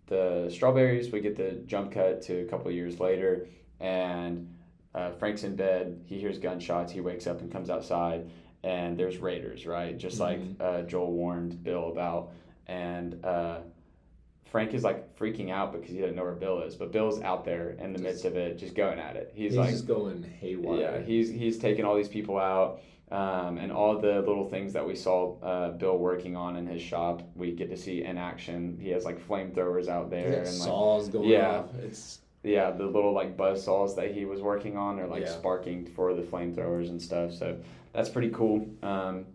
the 0.08 0.50
strawberries, 0.50 1.12
we 1.12 1.20
get 1.22 1.36
the 1.36 1.62
jump 1.68 1.92
cut 1.92 2.22
to 2.24 2.42
a 2.42 2.46
couple 2.46 2.72
years 2.72 3.00
later, 3.00 3.48
and 3.80 4.48
uh, 4.96 5.12
Frank's 5.12 5.44
in 5.44 5.56
bed. 5.56 6.02
He 6.06 6.20
hears 6.20 6.38
gunshots. 6.40 6.92
He 6.92 7.02
wakes 7.02 7.28
up 7.28 7.40
and 7.42 7.52
comes 7.52 7.70
outside, 7.70 8.30
and 8.64 8.98
there's 8.98 9.18
raiders, 9.18 9.66
right? 9.66 9.98
Just 9.98 10.20
like 10.20 10.40
Mhm. 10.40 10.56
uh, 10.62 10.82
Joel 10.84 11.12
warned 11.12 11.64
Bill 11.64 11.90
about. 11.90 12.32
And 12.68 13.24
uh, 13.26 13.60
Frank 14.46 14.74
is 14.74 14.84
like 14.84 15.18
freaking 15.18 15.50
out 15.50 15.72
because 15.72 15.90
he 15.90 16.00
doesn't 16.00 16.16
know 16.16 16.24
where 16.24 16.34
Bill 16.34 16.62
is, 16.62 16.76
but 16.76 16.92
Bill's 16.92 17.22
out 17.22 17.44
there 17.46 17.72
in 17.80 17.94
the 17.94 18.00
midst 18.00 18.26
of 18.26 18.36
it, 18.36 18.58
just 18.58 18.76
going 18.76 19.00
at 19.00 19.16
it. 19.16 19.32
He's, 19.34 19.52
He's, 19.52 19.58
like, 19.58 19.70
just 19.72 19.88
going 19.88 20.24
haywire. 20.24 20.80
yeah, 20.80 21.00
he's 21.02 21.30
he's 21.30 21.58
taking 21.58 21.86
all 21.86 21.96
these 21.96 22.08
people 22.10 22.38
out, 22.38 22.82
um, 23.12 23.58
and 23.58 23.72
all 23.72 23.98
the 23.98 24.20
little 24.20 24.48
things 24.48 24.74
that 24.74 24.86
we 24.86 24.96
saw 24.96 25.38
uh, 25.42 25.72
Bill 25.72 25.98
working 25.98 26.36
on 26.36 26.56
in 26.56 26.66
his 26.68 26.82
shop, 26.82 27.22
we 27.36 27.52
get 27.52 27.70
to 27.72 27.78
see 27.78 28.04
in 28.04 28.18
action. 28.18 28.78
He 28.82 28.90
has 28.90 29.06
like 29.06 29.26
flamethrowers 29.28 29.88
out 29.88 30.10
there, 30.10 30.28
and 30.28 30.46
like 30.46 30.48
saws 30.48 31.10
going 31.10 31.30
yeah. 31.30 31.60
off. 31.60 31.76
It's 31.76 32.20
yeah, 32.44 32.72
the 32.72 32.86
little 32.86 33.14
like 33.14 33.38
buzz 33.38 33.64
saws 33.64 33.96
that 33.96 34.12
he 34.14 34.26
was 34.26 34.42
working 34.42 34.78
on 34.78 35.00
are 35.00 35.08
like 35.08 35.24
Yeah. 35.24 35.30
sparking 35.30 35.86
for 35.86 36.14
the 36.14 36.22
flamethrowers 36.24 36.90
and 36.90 37.02
stuff. 37.02 37.34
So 37.34 37.58
that's 37.94 38.10
pretty 38.10 38.30
cool. 38.30 38.68
Um, 38.82 39.26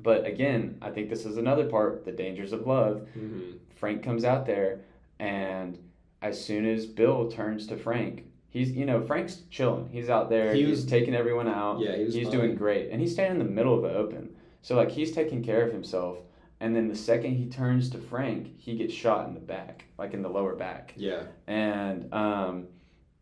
but 0.00 0.26
again, 0.26 0.78
I 0.82 0.90
think 0.90 1.08
this 1.08 1.24
is 1.24 1.36
another 1.36 1.66
part, 1.66 2.04
the 2.04 2.12
dangers 2.12 2.52
of 2.52 2.66
love. 2.66 3.06
mhm. 3.16 3.58
Frank 3.76 4.02
comes 4.02 4.24
out 4.24 4.46
there, 4.46 4.80
and 5.18 5.78
as 6.20 6.42
soon 6.42 6.66
as 6.66 6.86
Bill 6.86 7.28
turns 7.30 7.66
to 7.68 7.76
Frank, 7.76 8.24
he's 8.48 8.72
you 8.72 8.84
know 8.86 9.00
Frank's 9.02 9.42
chilling. 9.50 9.88
He's 9.90 10.08
out 10.10 10.28
there. 10.30 10.54
He 10.54 10.64
he's 10.64 10.84
taking 10.84 11.14
everyone 11.14 11.48
out. 11.48 11.80
yeah, 11.80 11.96
he 11.96 12.04
was 12.04 12.14
he's 12.14 12.28
fine. 12.28 12.36
doing 12.38 12.54
great, 12.56 12.90
and 12.90 13.00
he's 13.00 13.12
standing 13.12 13.40
in 13.40 13.46
the 13.46 13.52
middle 13.52 13.74
of 13.74 13.82
the 13.82 13.92
open. 13.96 14.34
So 14.62 14.76
like 14.76 14.90
he's 14.90 15.12
taking 15.12 15.42
care 15.42 15.64
of 15.66 15.72
himself. 15.72 16.18
And 16.62 16.76
then 16.76 16.86
the 16.86 16.94
second 16.94 17.34
he 17.34 17.46
turns 17.46 17.90
to 17.90 17.98
Frank, 17.98 18.56
he 18.56 18.76
gets 18.76 18.94
shot 18.94 19.26
in 19.26 19.34
the 19.34 19.40
back, 19.40 19.86
like 19.98 20.14
in 20.14 20.22
the 20.22 20.28
lower 20.28 20.54
back. 20.54 20.94
Yeah, 20.96 21.24
And 21.48 22.06
um, 22.14 22.68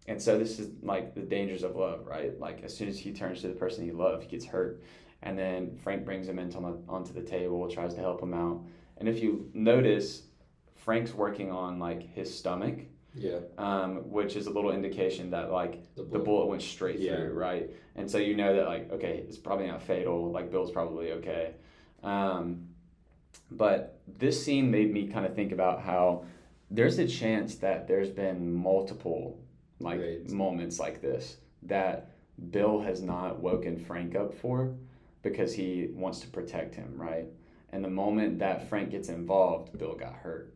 and 0.07 0.21
so 0.21 0.39
this 0.39 0.59
is 0.59 0.69
like 0.83 1.15
the 1.15 1.23
dangers 1.23 1.63
of 1.63 1.75
love, 1.75 2.07
right? 2.07 2.39
Like 2.39 2.63
as 2.63 2.77
soon 2.77 2.89
as 2.89 2.99
he 2.99 3.13
turns 3.13 3.41
to 3.41 3.49
the 3.49 3.55
person 3.55 3.83
he 3.83 3.93
loved, 3.93 4.25
he 4.25 4.29
gets 4.29 4.45
hurt. 4.45 4.83
And 5.23 5.39
then 5.39 5.75
Frank 5.83 6.05
brings 6.05 6.29
him 6.29 6.39
into 6.39 6.59
onto 6.87 7.15
the 7.15 7.23
table, 7.23 7.67
tries 7.71 7.95
to 7.95 8.01
help 8.01 8.23
him 8.23 8.35
out. 8.35 8.61
And 8.99 9.09
if 9.09 9.23
you 9.23 9.51
notice, 9.55 10.25
Frank's 10.77 11.15
working 11.15 11.51
on 11.51 11.79
like 11.79 12.03
his 12.15 12.29
stomach, 12.37 12.81
yeah. 13.15 13.39
um, 13.57 14.11
which 14.11 14.37
is 14.37 14.49
a 14.49 14.51
little 14.51 14.71
indication 14.71 15.31
that 15.31 15.51
like 15.51 15.83
The 15.95 16.03
the 16.03 16.19
bullet 16.19 16.45
went 16.49 16.61
straight 16.61 16.99
Yeah. 16.99 17.17
through, 17.17 17.33
right? 17.33 17.71
And 17.97 18.11
so 18.11 18.19
you 18.19 18.37
know 18.37 18.55
that 18.57 18.67
like 18.67 18.93
okay, 18.93 19.25
it's 19.27 19.39
probably 19.39 19.69
not 19.69 19.81
fatal. 19.83 20.31
Like 20.31 20.51
Bill's 20.51 20.71
probably 20.73 21.13
okay. 21.13 21.55
Um, 22.03 22.67
but 23.51 24.01
this 24.19 24.43
scene 24.45 24.71
made 24.71 24.93
me 24.93 25.07
kind 25.07 25.27
of 25.27 25.35
think 25.35 25.53
about 25.53 25.83
how 25.83 26.25
there's 26.71 26.99
a 26.99 27.07
chance 27.07 27.57
that 27.57 27.89
there's 27.89 28.11
been 28.11 28.53
multiple 28.53 29.39
like 29.81 29.99
Raids. 30.01 30.33
moments 30.33 30.79
like 30.79 31.01
this 31.01 31.39
that 31.63 32.11
Bill 32.51 32.81
has 32.81 33.03
not 33.03 33.41
woken 33.41 33.77
Frank 33.79 34.15
up 34.15 34.35
for 34.35 34.75
because 35.23 35.53
he 35.55 35.89
wants 35.93 36.21
to 36.21 36.29
protect 36.29 36.75
him, 36.75 36.93
right? 36.97 37.27
And 37.73 37.85
the 37.85 37.91
moment 37.91 38.39
that 38.39 38.69
Frank 38.69 38.91
gets 38.91 39.09
involved, 39.09 39.77
Bill 39.79 39.95
got 39.95 40.15
hurt. 40.15 40.55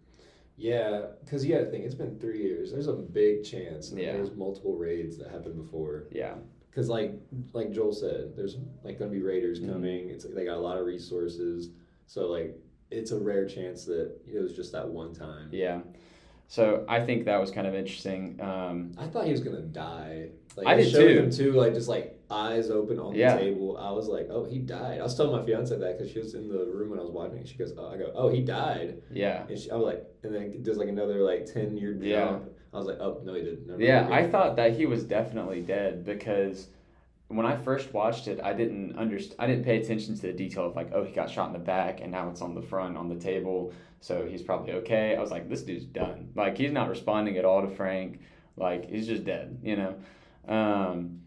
Yeah, 0.57 1.07
because 1.25 1.45
you 1.45 1.53
got 1.55 1.61
to 1.65 1.71
think 1.71 1.85
it's 1.85 1.95
been 1.95 2.19
three 2.19 2.41
years. 2.43 2.71
There's 2.73 2.87
a 2.87 2.93
big 2.93 3.45
chance 3.45 3.91
that 3.91 4.01
Yeah. 4.01 4.13
there's 4.13 4.33
multiple 4.35 4.77
raids 4.77 5.19
that 5.19 5.31
happened 5.31 5.57
before. 5.57 6.05
Yeah. 6.13 6.37
Because 6.71 6.89
like 6.89 7.13
like 7.53 7.71
Joel 7.73 7.93
said, 7.93 8.35
there's 8.37 8.57
like 8.83 8.99
gonna 8.99 9.11
be 9.11 9.21
raiders 9.23 9.61
Mhm. 9.61 9.73
coming. 9.73 10.09
It's 10.11 10.25
they 10.25 10.45
got 10.45 10.57
a 10.57 10.61
lot 10.61 10.79
of 10.79 10.87
resources, 10.87 11.71
so 12.07 12.29
like 12.31 12.59
it's 12.95 13.11
a 13.11 13.19
rare 13.19 13.47
chance 13.47 13.85
that 13.87 14.13
it 14.27 14.41
was 14.41 14.55
just 14.55 14.73
that 14.73 14.89
one 14.89 15.13
time. 15.15 15.49
Yeah. 15.53 15.81
So 16.47 16.85
I 16.89 17.01
think 17.05 17.25
that 17.25 17.41
was 17.41 17.51
kind 17.51 17.67
of 17.67 17.75
interesting. 17.75 18.39
Um, 18.41 18.93
I 18.99 19.07
thought 19.07 19.25
he 19.25 19.33
was 19.33 19.41
gonna 19.41 19.61
die. 19.63 20.29
Like 20.57 20.67
I 20.67 20.75
did 20.77 20.91
showed 20.91 21.09
too. 21.09 21.19
him 21.19 21.31
too, 21.31 21.53
like 21.53 21.75
just 21.75 21.89
like 21.89 22.21
eyes 22.31 22.71
open 22.71 22.99
on 22.99 23.15
Yeah. 23.15 23.35
the 23.37 23.41
table. 23.41 23.77
I 23.79 23.91
was 23.91 24.07
like, 24.09 24.29
oh, 24.31 24.45
he 24.45 24.59
died. 24.59 25.01
I 25.01 25.03
was 25.03 25.17
telling 25.17 25.33
my 25.39 25.45
fiance 25.45 25.77
that 25.77 25.99
because 25.99 26.13
she 26.13 26.19
was 26.21 26.35
in 26.35 26.49
the 26.49 26.67
room 26.73 26.91
when 26.91 26.99
I 26.99 27.03
was 27.03 27.11
watching. 27.11 27.39
it. 27.39 27.49
She 27.49 27.57
goes, 27.57 27.73
oh, 27.77 27.89
I 27.89 27.97
go, 27.97 28.13
oh, 28.15 28.29
he 28.29 28.41
died. 28.43 29.03
yeah. 29.11 29.47
And 29.49 29.59
she, 29.59 29.71
I 29.71 29.77
was 29.77 29.87
like, 29.87 30.05
and 30.23 30.35
then 30.35 30.57
there's 30.63 30.77
like 30.77 30.89
another 30.89 31.21
like 31.23 31.47
ten 31.47 31.77
year 31.77 31.93
jump. 31.93 32.05
Yeah. 32.05 32.39
I 32.73 32.77
was 32.79 32.87
like, 32.87 32.99
oh 33.01 33.21
no, 33.25 33.35
he 33.35 33.43
didn't. 33.43 33.67
Never 33.67 33.81
Yeah, 33.83 34.03
mind. 34.03 34.15
I 34.15 34.29
thought 34.29 34.57
that 34.57 34.77
he 34.77 34.85
was 34.87 35.03
definitely 35.05 35.61
dead 35.63 36.05
because 36.05 36.69
when 37.29 37.47
I 37.47 37.57
first 37.57 37.93
watched 37.93 38.29
it, 38.29 38.41
I 38.43 38.53
didn't 38.53 38.97
underst- 38.97 39.35
I 39.39 39.47
didn't 39.47 39.65
pay 39.65 39.81
attention 39.81 40.15
to 40.17 40.23
the 40.23 40.33
detail 40.33 40.67
of 40.67 40.77
like, 40.77 40.91
oh, 40.93 41.05
he 41.05 41.13
got 41.13 41.31
shot 41.31 41.47
in 41.49 41.53
the 41.53 41.59
back 41.59 42.01
and 42.01 42.13
now 42.13 42.29
it's 42.29 42.43
on 42.43 42.55
the 42.55 42.63
front 42.63 42.97
on 42.97 43.09
the 43.09 43.17
table, 43.17 43.73
so 44.01 44.27
he's 44.27 44.43
probably 44.43 44.73
okay. 44.75 45.17
I 45.17 45.21
was 45.21 45.31
like, 45.31 45.49
this 45.49 45.63
dude's 45.63 45.87
done. 45.87 46.31
Like 46.35 46.57
he's 46.59 46.73
not 46.73 46.89
responding 46.89 47.39
at 47.39 47.45
all 47.45 47.63
to 47.63 47.69
Frank. 47.69 48.21
Like 48.57 48.89
he's 48.91 49.07
just 49.07 49.25
dead, 49.25 49.59
you 49.63 49.77
know. 49.77 49.95
Um, 50.47 51.21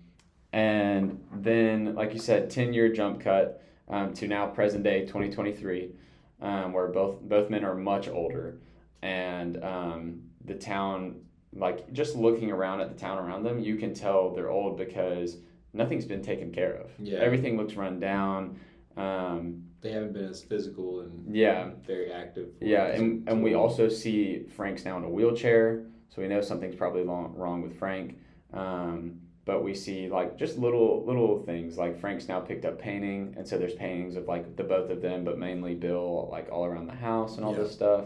and 0.53 1.23
then, 1.33 1.95
like 1.95 2.13
you 2.13 2.19
said, 2.19 2.49
ten 2.49 2.73
year 2.73 2.93
jump 2.93 3.19
cut 3.19 3.63
um, 3.89 4.13
to 4.15 4.27
now 4.27 4.47
present 4.47 4.83
day, 4.83 5.05
twenty 5.05 5.31
twenty 5.31 5.53
three, 5.53 5.91
um, 6.41 6.73
where 6.73 6.87
both 6.87 7.21
both 7.21 7.49
men 7.49 7.65
are 7.65 7.75
much 7.75 8.07
older, 8.07 8.59
and 9.01 9.63
um, 9.63 10.21
the 10.45 10.55
town 10.55 11.21
like 11.53 11.91
just 11.91 12.15
looking 12.15 12.51
around 12.51 12.81
at 12.81 12.89
the 12.89 12.99
town 12.99 13.17
around 13.17 13.43
them, 13.43 13.59
you 13.59 13.75
can 13.77 13.93
tell 13.93 14.33
they're 14.33 14.51
old 14.51 14.77
because 14.77 15.37
nothing's 15.77 16.05
been 16.05 16.21
taken 16.21 16.51
care 16.51 16.73
of. 16.73 16.89
Yeah. 16.99 17.19
Everything 17.19 17.55
looks 17.57 17.75
run 17.75 17.99
down. 17.99 18.59
Um, 18.97 19.63
they 19.81 19.91
haven't 19.91 20.13
been 20.13 20.25
as 20.25 20.41
physical 20.41 21.01
and 21.01 21.33
yeah, 21.35 21.69
very 21.85 22.11
active. 22.11 22.49
yeah, 22.59 22.87
and, 22.87 23.27
and 23.29 23.43
we 23.43 23.53
also 23.53 23.87
see 23.87 24.43
Frank's 24.55 24.83
now 24.85 24.97
in 24.97 25.03
a 25.03 25.09
wheelchair, 25.09 25.83
so 26.09 26.21
we 26.21 26.27
know 26.27 26.41
something's 26.41 26.75
probably 26.75 27.03
long, 27.03 27.33
wrong 27.35 27.61
with 27.61 27.77
Frank. 27.77 28.17
Um, 28.53 29.19
but 29.45 29.63
we 29.63 29.73
see 29.75 30.09
like 30.09 30.37
just 30.37 30.57
little 30.57 31.05
little 31.05 31.43
things 31.43 31.77
like 31.77 31.99
Frank's 32.01 32.27
now 32.27 32.39
picked 32.39 32.65
up 32.65 32.79
painting, 32.79 33.35
and 33.37 33.47
so 33.47 33.57
there's 33.57 33.75
paintings 33.75 34.15
of 34.15 34.27
like 34.27 34.55
the 34.57 34.63
both 34.63 34.89
of 34.89 35.01
them, 35.01 35.23
but 35.23 35.37
mainly 35.37 35.75
Bill 35.75 36.27
like 36.31 36.49
all 36.51 36.65
around 36.65 36.87
the 36.87 36.95
house 36.95 37.37
and 37.37 37.45
all 37.45 37.53
Yeah. 37.53 37.59
this 37.63 37.71
stuff. 37.71 38.05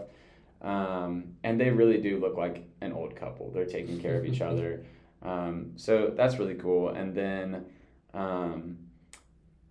Um, 0.62 1.34
and 1.44 1.60
they 1.60 1.70
really 1.72 2.00
do 2.00 2.20
look 2.20 2.38
like 2.38 2.64
an 2.82 2.92
old 2.94 3.16
couple. 3.16 3.50
They're 3.52 3.66
taking 3.66 4.00
care 4.00 4.20
of 4.20 4.26
each 4.26 4.42
other. 4.52 4.86
Um, 5.22 5.74
so 5.76 6.12
that's 6.16 6.38
really 6.38 6.56
cool. 6.56 6.90
And 6.90 7.14
then, 7.14 7.66
um, 8.14 8.78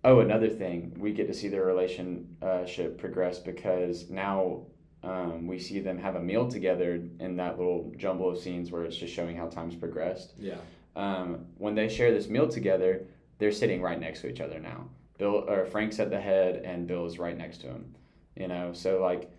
oh, 0.03 0.19
another 0.19 0.49
thing, 0.49 0.95
we 0.97 1.11
get 1.11 1.27
to 1.27 1.33
see 1.33 1.49
their 1.49 1.65
relationship 1.65 2.97
progress 2.97 3.39
because 3.39 4.09
now 4.09 4.63
um, 5.03 5.47
we 5.47 5.59
see 5.59 5.79
them 5.79 5.97
have 5.97 6.15
a 6.15 6.21
meal 6.21 6.47
together 6.47 7.03
in 7.19 7.35
that 7.37 7.57
little 7.57 7.91
jumble 7.97 8.29
of 8.29 8.37
scenes 8.37 8.71
where 8.71 8.83
it's 8.83 8.95
just 8.95 9.13
showing 9.13 9.35
how 9.35 9.47
time's 9.47 9.75
progressed. 9.75 10.33
Yeah. 10.37 10.57
Um, 10.95 11.45
when 11.57 11.75
they 11.75 11.89
share 11.89 12.13
this 12.13 12.27
meal 12.27 12.47
together, 12.47 13.05
they're 13.39 13.51
sitting 13.51 13.81
right 13.81 13.99
next 13.99 14.21
to 14.21 14.29
each 14.29 14.41
other 14.41 14.59
now. 14.59 14.85
Bill 15.17 15.45
or 15.47 15.65
Frank's 15.65 15.99
at 15.99 16.09
the 16.09 16.19
head, 16.19 16.61
and 16.65 16.87
Bill 16.87 17.05
is 17.05 17.17
right 17.19 17.37
next 17.37 17.59
to 17.59 17.67
him. 17.67 17.95
You 18.35 18.47
know, 18.47 18.73
so 18.73 19.01
like 19.01 19.31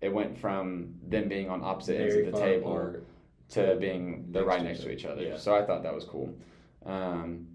it 0.00 0.12
went 0.12 0.38
from 0.38 0.94
them 1.06 1.28
being 1.28 1.48
on 1.48 1.62
opposite 1.62 2.00
ends 2.00 2.14
of 2.14 2.32
the 2.32 2.38
table 2.38 2.72
apart. 2.72 3.04
To 3.50 3.76
being 3.76 4.26
they're 4.30 4.44
right 4.44 4.62
next 4.62 4.80
to 4.80 4.90
each 4.90 5.04
other. 5.04 5.22
Yeah. 5.22 5.36
So 5.36 5.54
I 5.54 5.64
thought 5.64 5.82
that 5.82 5.94
was 5.94 6.04
cool. 6.04 6.34
Um, 6.84 7.46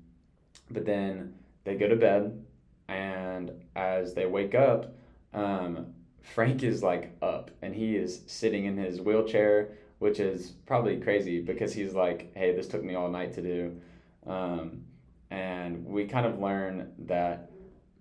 but 0.70 0.86
then 0.86 1.36
they 1.64 1.76
go 1.76 1.88
to 1.88 1.96
bed, 1.96 2.46
and 2.88 3.52
as 3.76 4.14
they 4.14 4.26
wake 4.26 4.56
up, 4.56 4.94
um, 5.34 5.94
Frank 6.22 6.64
is 6.64 6.84
like 6.84 7.16
up, 7.22 7.52
and 7.62 7.74
he 7.76 7.96
is 7.96 8.22
sitting 8.28 8.66
in 8.66 8.78
his 8.78 9.02
wheelchair, 9.02 9.78
which 10.00 10.20
is 10.20 10.52
probably 10.66 10.98
crazy 10.98 11.42
because 11.42 11.74
he's 11.74 11.94
like, 11.94 12.32
"Hey, 12.36 12.56
this 12.56 12.68
took 12.68 12.84
me 12.84 12.96
all 12.96 13.10
night 13.10 13.34
to 13.34 13.42
do," 13.42 13.82
um, 14.26 14.84
and 15.30 15.86
we 15.86 16.06
kind 16.06 16.26
of 16.26 16.40
learn 16.40 16.94
that 17.00 17.52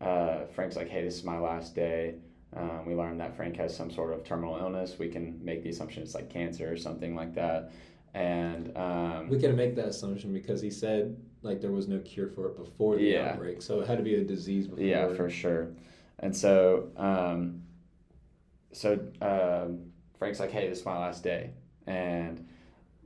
uh, 0.00 0.44
Frank's 0.54 0.76
like, 0.76 0.88
"Hey, 0.88 1.02
this 1.04 1.16
is 1.16 1.24
my 1.24 1.38
last 1.38 1.74
day." 1.74 2.14
Um, 2.56 2.84
we 2.86 2.94
learned 2.94 3.20
that 3.20 3.36
Frank 3.36 3.56
has 3.56 3.76
some 3.76 3.90
sort 3.90 4.12
of 4.12 4.24
terminal 4.24 4.56
illness. 4.58 4.96
We 4.98 5.08
can 5.08 5.38
make 5.44 5.62
the 5.62 5.70
assumption 5.70 6.02
it's 6.02 6.14
like 6.14 6.28
cancer 6.30 6.70
or 6.72 6.76
something 6.76 7.14
like 7.14 7.34
that. 7.34 7.70
And 8.12 8.76
um, 8.76 9.28
We 9.28 9.38
can 9.38 9.54
make 9.54 9.76
that 9.76 9.86
assumption 9.86 10.32
because 10.32 10.60
he 10.60 10.70
said 10.70 11.16
like 11.42 11.60
there 11.60 11.70
was 11.70 11.86
no 11.86 12.00
cure 12.00 12.28
for 12.28 12.48
it 12.48 12.56
before 12.56 12.96
the 12.96 13.04
Yeah. 13.04 13.30
outbreak, 13.30 13.62
so 13.62 13.80
it 13.80 13.86
had 13.86 13.98
to 13.98 14.04
be 14.04 14.16
a 14.16 14.24
disease 14.24 14.66
before. 14.66 14.84
yeah, 14.84 15.08
for 15.14 15.30
sure. 15.30 15.68
And 16.18 16.36
so, 16.36 16.88
um, 16.96 17.62
so 18.72 18.98
um, 19.22 19.90
Frank's 20.18 20.38
like, 20.40 20.50
"Hey, 20.50 20.68
this 20.68 20.80
is 20.80 20.84
my 20.84 20.98
last 20.98 21.22
day," 21.24 21.50
and 21.86 22.46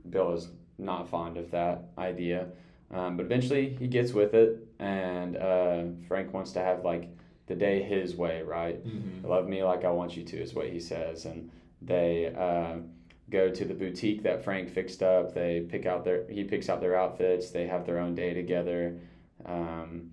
Bill 0.09 0.33
is 0.33 0.49
not 0.77 1.07
fond 1.07 1.37
of 1.37 1.51
that 1.51 1.91
idea. 1.97 2.47
Um, 2.91 3.15
but 3.15 3.25
eventually, 3.25 3.75
he 3.79 3.87
gets 3.87 4.11
with 4.11 4.33
it, 4.33 4.67
and 4.79 5.37
uh, 5.37 5.83
Frank 6.07 6.33
wants 6.33 6.51
to 6.53 6.59
have 6.59 6.83
like 6.83 7.14
the 7.47 7.55
day 7.55 7.81
his 7.83 8.15
way, 8.15 8.41
right? 8.41 8.83
Mhm. 8.85 9.23
love 9.27 9.47
me 9.47 9.63
like 9.63 9.85
I 9.85 9.91
want 9.91 10.17
you 10.17 10.23
to 10.23 10.37
is 10.41 10.53
what 10.53 10.67
he 10.69 10.79
says, 10.79 11.25
and 11.25 11.49
they 11.81 12.33
uh, 12.33 12.77
go 13.29 13.49
to 13.49 13.65
the 13.65 13.73
boutique 13.73 14.23
that 14.23 14.43
Frank 14.43 14.69
fixed 14.69 15.03
up. 15.03 15.33
They 15.33 15.61
pick 15.61 15.85
out 15.85 16.03
their 16.03 16.27
he 16.29 16.43
picks 16.43 16.69
out 16.69 16.81
their 16.81 16.95
outfits. 16.95 17.51
They 17.51 17.67
have 17.67 17.85
their 17.85 17.99
own 17.99 18.15
day 18.15 18.33
together, 18.33 18.97
um, 19.45 20.11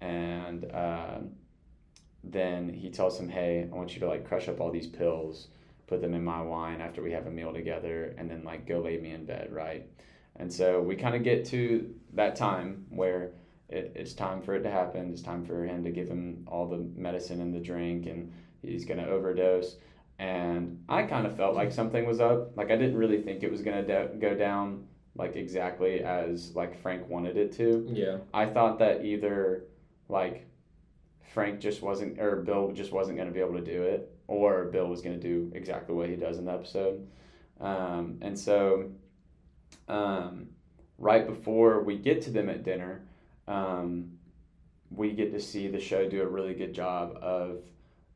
and 0.00 0.64
uh, 0.72 1.18
then 2.24 2.68
he 2.72 2.90
tells 2.90 3.18
him, 3.18 3.28
"Hey, 3.28 3.68
I 3.70 3.74
want 3.74 3.94
you 3.94 4.00
to 4.00 4.08
like 4.08 4.24
crush 4.24 4.48
up 4.48 4.60
all 4.60 4.70
these 4.70 4.86
pills, 4.86 5.48
put 5.86 6.00
them 6.00 6.14
in 6.14 6.24
my 6.24 6.40
wine 6.40 6.80
after 6.80 7.02
we 7.02 7.12
have 7.12 7.26
a 7.26 7.30
meal 7.30 7.52
together, 7.52 8.14
and 8.16 8.30
then 8.30 8.44
like 8.44 8.66
go 8.66 8.80
lay 8.80 8.98
me 8.98 9.10
in 9.12 9.24
bed, 9.26 9.52
right?" 9.52 9.86
And 10.36 10.50
so 10.52 10.80
we 10.80 10.96
kind 10.96 11.14
of 11.14 11.22
get 11.22 11.44
to 11.46 11.94
that 12.14 12.36
time 12.36 12.86
where 12.90 13.32
it, 13.72 13.92
it's 13.94 14.12
time 14.14 14.42
for 14.42 14.54
it 14.54 14.62
to 14.62 14.70
happen. 14.70 15.10
It's 15.12 15.22
time 15.22 15.44
for 15.44 15.64
him 15.64 15.82
to 15.84 15.90
give 15.90 16.08
him 16.08 16.46
all 16.46 16.68
the 16.68 16.78
medicine 16.96 17.40
and 17.40 17.54
the 17.54 17.60
drink, 17.60 18.06
and 18.06 18.32
he's 18.62 18.84
gonna 18.84 19.06
overdose. 19.06 19.76
And 20.18 20.84
I 20.88 21.02
kind 21.02 21.26
of 21.26 21.36
felt 21.36 21.54
like 21.54 21.72
something 21.72 22.06
was 22.06 22.20
up. 22.20 22.56
Like 22.56 22.70
I 22.70 22.76
didn't 22.76 22.96
really 22.96 23.22
think 23.22 23.42
it 23.42 23.50
was 23.50 23.62
gonna 23.62 23.86
do- 23.86 24.18
go 24.20 24.34
down 24.34 24.86
like 25.14 25.36
exactly 25.36 26.00
as 26.00 26.54
like 26.54 26.80
Frank 26.80 27.08
wanted 27.08 27.36
it 27.36 27.52
to. 27.56 27.86
Yeah. 27.92 28.18
I 28.32 28.46
thought 28.46 28.78
that 28.78 29.04
either 29.04 29.64
like 30.08 30.46
Frank 31.32 31.60
just 31.60 31.82
wasn't 31.82 32.18
or 32.18 32.36
Bill 32.36 32.72
just 32.72 32.92
wasn't 32.92 33.16
going 33.16 33.28
to 33.28 33.34
be 33.34 33.40
able 33.40 33.54
to 33.54 33.64
do 33.64 33.82
it, 33.82 34.14
or 34.26 34.66
Bill 34.66 34.86
was 34.86 35.02
going 35.02 35.18
to 35.18 35.22
do 35.22 35.50
exactly 35.54 35.94
what 35.94 36.08
he 36.08 36.16
does 36.16 36.38
in 36.38 36.44
the 36.44 36.52
episode. 36.52 37.06
Um, 37.60 38.18
and 38.20 38.38
so, 38.38 38.90
um, 39.88 40.48
right 40.98 41.26
before 41.26 41.82
we 41.82 41.96
get 41.96 42.22
to 42.22 42.30
them 42.30 42.48
at 42.48 42.64
dinner, 42.64 43.02
um, 43.48 44.12
we 44.90 45.12
get 45.12 45.32
to 45.32 45.40
see 45.40 45.68
the 45.68 45.80
show 45.80 46.08
do 46.08 46.22
a 46.22 46.26
really 46.26 46.54
good 46.54 46.74
job 46.74 47.16
of 47.20 47.62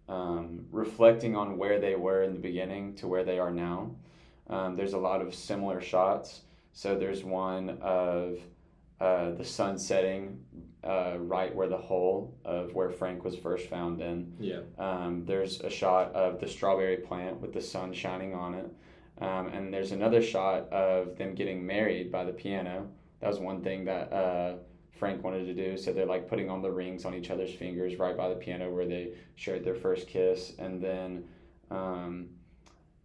um, 0.08 0.66
reflecting 0.70 1.36
on 1.36 1.56
where 1.56 1.80
they 1.80 1.96
were 1.96 2.22
in 2.22 2.32
the 2.32 2.40
beginning 2.40 2.94
to 2.96 3.08
where 3.08 3.24
they 3.24 3.38
are 3.38 3.50
now. 3.50 3.90
Um, 4.48 4.76
there's 4.76 4.92
a 4.92 4.98
lot 4.98 5.20
of 5.20 5.34
similar 5.34 5.80
shots. 5.80 6.42
So 6.72 6.96
there's 6.96 7.24
one 7.24 7.78
of 7.80 8.38
uh, 9.00 9.32
the 9.32 9.44
sun 9.44 9.78
setting 9.78 10.38
uh, 10.84 11.16
right 11.18 11.54
where 11.54 11.68
the 11.68 11.76
hole 11.76 12.38
of 12.44 12.74
where 12.74 12.90
Frank 12.90 13.24
was 13.24 13.36
first 13.36 13.68
found 13.68 14.00
in. 14.00 14.32
Yeah. 14.38 14.60
Um, 14.78 15.24
there's 15.26 15.60
a 15.60 15.70
shot 15.70 16.14
of 16.14 16.40
the 16.40 16.46
strawberry 16.46 16.98
plant 16.98 17.40
with 17.40 17.52
the 17.52 17.60
sun 17.60 17.92
shining 17.92 18.34
on 18.34 18.54
it. 18.54 18.70
Um, 19.18 19.48
and 19.48 19.72
there's 19.72 19.92
another 19.92 20.22
shot 20.22 20.70
of 20.70 21.16
them 21.16 21.34
getting 21.34 21.66
married 21.66 22.12
by 22.12 22.24
the 22.24 22.32
piano. 22.32 22.88
That 23.20 23.28
was 23.28 23.38
one 23.38 23.62
thing 23.62 23.86
that 23.86 24.12
uh, 24.12 24.56
Frank 24.98 25.22
wanted 25.22 25.46
to 25.46 25.54
do. 25.54 25.76
So 25.76 25.92
they're 25.92 26.06
like 26.06 26.28
putting 26.28 26.50
on 26.50 26.62
the 26.62 26.70
rings 26.70 27.04
on 27.04 27.14
each 27.14 27.30
other's 27.30 27.52
fingers 27.52 27.98
right 27.98 28.16
by 28.16 28.28
the 28.28 28.34
piano 28.34 28.70
where 28.70 28.86
they 28.86 29.12
shared 29.34 29.64
their 29.64 29.74
first 29.74 30.06
kiss. 30.08 30.52
And 30.58 30.82
then, 30.82 31.24
um, 31.70 32.28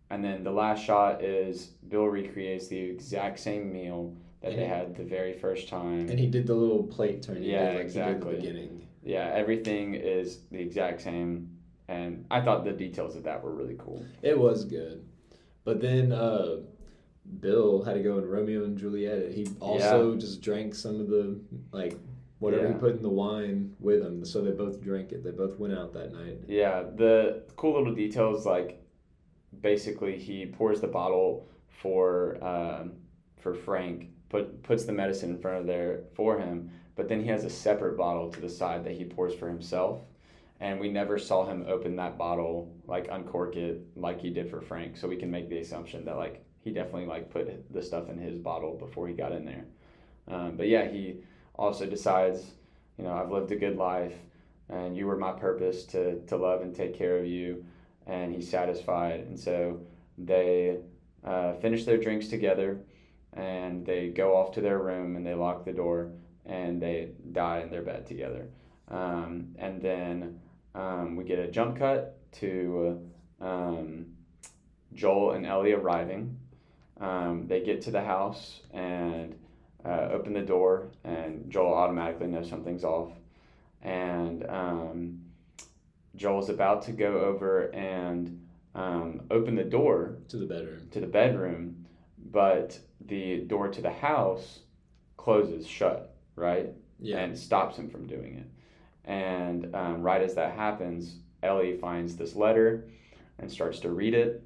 and 0.09 0.23
then 0.23 0.43
the 0.43 0.51
last 0.51 0.83
shot 0.83 1.23
is 1.23 1.67
Bill 1.87 2.05
recreates 2.05 2.67
the 2.67 2.79
exact 2.79 3.39
same 3.39 3.71
meal 3.71 4.15
that 4.41 4.55
they 4.55 4.65
had 4.65 4.95
the 4.95 5.03
very 5.03 5.33
first 5.33 5.69
time. 5.69 6.09
And 6.09 6.19
he 6.19 6.27
did 6.27 6.47
the 6.47 6.55
little 6.55 6.83
plate 6.83 7.21
turn. 7.21 7.43
Yeah, 7.43 7.67
did, 7.67 7.75
like 7.75 7.85
exactly. 7.85 8.35
He 8.35 8.41
did 8.41 8.47
at 8.47 8.53
the 8.53 8.61
beginning. 8.61 8.87
yeah, 9.03 9.31
everything 9.33 9.93
is 9.93 10.39
the 10.51 10.59
exact 10.59 11.01
same. 11.01 11.57
And 11.87 12.25
I 12.31 12.41
thought 12.41 12.63
the 12.63 12.71
details 12.71 13.15
of 13.15 13.23
that 13.23 13.43
were 13.43 13.53
really 13.53 13.75
cool. 13.77 14.03
It 14.21 14.37
was 14.37 14.63
good, 14.63 15.05
but 15.65 15.81
then 15.81 16.11
uh, 16.13 16.57
Bill 17.39 17.83
had 17.83 17.93
to 17.93 18.03
go 18.03 18.17
in 18.17 18.25
Romeo 18.25 18.63
and 18.63 18.77
Juliet. 18.77 19.31
He 19.31 19.47
also 19.59 20.15
just 20.15 20.41
drank 20.41 20.75
some 20.75 20.99
of 20.99 21.07
the 21.07 21.39
like 21.71 21.97
whatever 22.39 22.67
he 22.67 22.73
put 22.73 22.95
in 22.95 23.01
the 23.01 23.09
wine 23.09 23.75
with 23.79 24.01
him. 24.01 24.25
So 24.25 24.41
they 24.41 24.51
both 24.51 24.81
drank 24.81 25.11
it. 25.11 25.23
They 25.23 25.31
both 25.31 25.57
went 25.59 25.77
out 25.77 25.93
that 25.93 26.13
night. 26.13 26.39
Yeah, 26.47 26.83
the 26.95 27.43
cool 27.55 27.77
little 27.77 27.93
details 27.93 28.45
like 28.45 28.83
basically 29.61 30.17
he 30.17 30.45
pours 30.45 30.81
the 30.81 30.87
bottle 30.87 31.47
for 31.69 32.43
um, 32.43 32.93
for 33.39 33.53
Frank, 33.53 34.09
put 34.29 34.63
puts 34.63 34.85
the 34.85 34.93
medicine 34.93 35.31
in 35.31 35.39
front 35.39 35.57
of 35.59 35.67
there 35.67 36.01
for 36.15 36.39
him, 36.39 36.71
but 36.95 37.07
then 37.07 37.21
he 37.21 37.27
has 37.27 37.43
a 37.43 37.49
separate 37.49 37.97
bottle 37.97 38.29
to 38.31 38.41
the 38.41 38.49
side 38.49 38.83
that 38.85 38.93
he 38.93 39.05
pours 39.05 39.33
for 39.35 39.47
himself. 39.47 40.01
And 40.59 40.79
we 40.79 40.89
never 40.89 41.17
saw 41.17 41.45
him 41.45 41.65
open 41.67 41.95
that 41.95 42.19
bottle, 42.19 42.71
like 42.85 43.07
uncork 43.11 43.55
it 43.55 43.81
like 43.95 44.21
he 44.21 44.29
did 44.29 44.47
for 44.47 44.61
Frank. 44.61 44.95
So 44.95 45.07
we 45.07 45.17
can 45.17 45.31
make 45.31 45.49
the 45.49 45.57
assumption 45.57 46.05
that 46.05 46.17
like 46.17 46.45
he 46.63 46.71
definitely 46.71 47.07
like 47.07 47.29
put 47.29 47.73
the 47.73 47.81
stuff 47.81 48.09
in 48.09 48.17
his 48.17 48.37
bottle 48.37 48.75
before 48.75 49.07
he 49.07 49.13
got 49.13 49.31
in 49.31 49.45
there. 49.45 49.65
Um, 50.27 50.55
but 50.55 50.67
yeah, 50.67 50.87
he 50.87 51.17
also 51.55 51.85
decides, 51.85 52.43
you 52.97 53.03
know, 53.03 53.13
I've 53.13 53.31
lived 53.31 53.51
a 53.51 53.55
good 53.55 53.77
life, 53.77 54.15
and 54.69 54.95
you 54.95 55.05
were 55.07 55.17
my 55.17 55.31
purpose 55.31 55.85
to 55.87 56.21
to 56.27 56.37
love 56.37 56.61
and 56.61 56.75
take 56.75 56.97
care 56.97 57.17
of 57.17 57.25
you, 57.25 57.65
and 58.07 58.33
he's 58.33 58.49
satisfied. 58.49 59.21
And 59.21 59.39
so 59.39 59.81
they 60.17 60.77
uh, 61.23 61.53
finish 61.55 61.85
their 61.85 61.97
drinks 61.97 62.27
together, 62.27 62.79
and 63.33 63.85
they 63.85 64.09
go 64.09 64.35
off 64.35 64.51
to 64.53 64.61
their 64.61 64.79
room 64.79 65.15
and 65.15 65.25
they 65.25 65.33
lock 65.33 65.65
the 65.65 65.73
door 65.73 66.11
and 66.45 66.81
they 66.81 67.09
die 67.31 67.59
in 67.59 67.69
their 67.69 67.81
bed 67.81 68.05
together. 68.05 68.49
Um, 68.89 69.55
and 69.57 69.81
then 69.81 70.39
um, 70.75 71.15
we 71.15 71.23
get 71.23 71.39
a 71.39 71.49
jump 71.49 71.77
cut 71.77 72.17
to 72.33 73.07
um, 73.39 74.07
Joel 74.93 75.31
and 75.31 75.45
Ellie 75.45 75.73
arriving. 75.73 76.37
Um, 77.01 77.47
they 77.47 77.61
get 77.61 77.81
to 77.83 77.91
the 77.91 78.03
house 78.03 78.61
and 78.71 79.35
uh, 79.83 80.09
open 80.11 80.33
the 80.33 80.41
door, 80.41 80.91
and 81.03 81.49
Joel 81.49 81.73
automatically 81.73 82.27
knows 82.27 82.47
something's 82.49 82.83
off. 82.83 83.11
And 83.81 84.45
um, 84.47 85.21
Joel's 86.15 86.49
about 86.49 86.83
to 86.83 86.91
go 86.91 87.19
over 87.21 87.73
and 87.73 88.45
um, 88.75 89.21
open 89.31 89.55
the 89.55 89.63
door 89.63 90.17
To 90.29 90.37
the 90.37 90.45
bedroom. 90.45 90.87
to 90.91 90.99
the 90.99 91.07
bedroom, 91.07 91.85
but 92.31 92.79
the 93.07 93.39
door 93.41 93.67
to 93.69 93.81
the 93.81 93.91
house 93.91 94.59
closes 95.17 95.67
shut, 95.67 96.15
right? 96.35 96.69
Yeah. 96.99 97.17
And 97.19 97.37
stops 97.37 97.77
him 97.77 97.89
from 97.89 98.05
doing 98.05 98.37
it. 98.37 98.47
And 99.09 99.73
um, 99.75 100.03
right 100.03 100.21
as 100.21 100.35
that 100.35 100.53
happens, 100.53 101.15
Ellie 101.41 101.77
finds 101.77 102.15
this 102.15 102.35
letter 102.35 102.87
and 103.39 103.51
starts 103.51 103.79
to 103.79 103.89
read 103.89 104.13
it. 104.13 104.43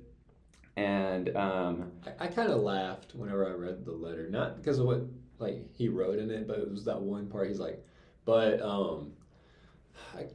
And 0.78 1.36
um, 1.38 1.92
I, 2.06 2.26
I 2.26 2.28
kind 2.28 2.52
of 2.52 2.62
laughed 2.62 3.16
whenever 3.16 3.48
I 3.48 3.52
read 3.54 3.86
the 3.86 3.94
letter, 3.94 4.28
not 4.30 4.58
because 4.58 4.78
of 4.80 4.86
what 4.86 5.02
like 5.40 5.64
he 5.74 5.88
wrote 5.88 6.20
in 6.20 6.30
it, 6.32 6.48
but 6.48 6.60
it 6.60 6.70
was 6.70 6.86
that 6.86 7.00
one 7.02 7.28
part. 7.28 7.48
He's 7.48 7.60
like, 7.60 7.84
but 8.26 8.62
um, 8.62 9.14
I, 10.18 10.26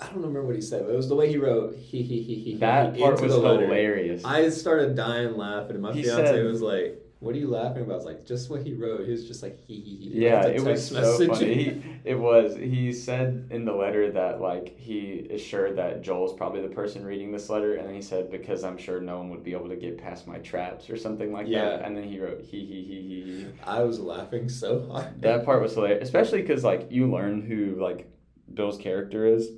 I 0.00 0.06
don't 0.06 0.16
remember 0.16 0.44
what 0.46 0.54
he 0.56 0.62
said. 0.62 0.84
But 0.86 0.92
it 0.94 0.96
was 0.96 1.08
the 1.08 1.14
way 1.14 1.28
he 1.28 1.36
wrote. 1.36 1.76
He 1.76 2.02
he 2.02 2.22
he 2.22 2.34
he. 2.36 2.54
That 2.56 2.94
he 2.96 3.02
part 3.02 3.20
was 3.20 3.32
hilarious. 3.32 4.24
I 4.24 4.48
started 4.48 4.94
dying 4.96 5.36
laughing, 5.36 5.72
and 5.76 5.82
my 5.82 5.92
He 5.92 6.02
fiance 6.04 6.24
said- 6.26 6.44
was 6.44 6.62
like, 6.62 6.98
"What 7.22 7.34
are 7.34 7.38
you 7.38 7.48
laughing 7.48 7.82
about?" 7.82 7.92
I 7.92 7.96
was 7.96 8.04
like, 8.04 8.26
"Just 8.26 8.50
what 8.50 8.62
he 8.62 8.74
wrote." 8.74 9.04
He 9.04 9.10
was 9.12 9.26
just 9.26 9.42
like, 9.42 9.58
"He 9.64 9.74
he 9.80 9.96
he." 9.96 10.24
Yeah, 10.24 10.46
it 10.46 10.62
was 10.62 10.88
so 10.88 11.00
message. 11.00 11.28
funny. 11.28 11.54
He, 11.64 11.82
it 12.04 12.14
was. 12.18 12.56
He 12.56 12.92
said 12.92 13.48
in 13.50 13.64
the 13.64 13.72
letter 13.72 14.10
that 14.12 14.40
like 14.40 14.76
he 14.78 15.10
is 15.30 15.40
sure 15.40 15.72
that 15.72 16.02
Joel's 16.02 16.34
probably 16.34 16.60
the 16.62 16.68
person 16.74 17.04
reading 17.04 17.30
this 17.32 17.48
letter, 17.48 17.74
and 17.76 17.86
then 17.88 17.94
he 17.94 18.02
said 18.02 18.30
because 18.30 18.64
I'm 18.64 18.76
sure 18.76 19.00
no 19.00 19.18
one 19.18 19.30
would 19.30 19.44
be 19.44 19.52
able 19.52 19.68
to 19.68 19.76
get 19.76 19.98
past 19.98 20.26
my 20.26 20.38
traps 20.38 20.90
or 20.90 20.96
something 20.96 21.32
like 21.32 21.46
Yeah. 21.48 21.64
that. 21.64 21.84
And 21.84 21.96
then 21.96 22.04
he 22.04 22.18
wrote 22.20 22.40
he 22.42 22.60
he 22.64 22.82
he 22.82 23.00
he 23.02 23.22
he. 23.22 23.46
I 23.64 23.82
was 23.84 24.00
laughing 24.00 24.48
so 24.48 24.88
hard. 24.90 25.22
That 25.22 25.44
part 25.44 25.62
was 25.62 25.74
hilarious, 25.74 26.02
especially 26.02 26.42
because 26.42 26.64
like 26.64 26.88
you 26.90 27.10
learn 27.10 27.42
who 27.42 27.80
like 27.80 28.10
Bill's 28.52 28.78
character 28.78 29.26
is, 29.26 29.48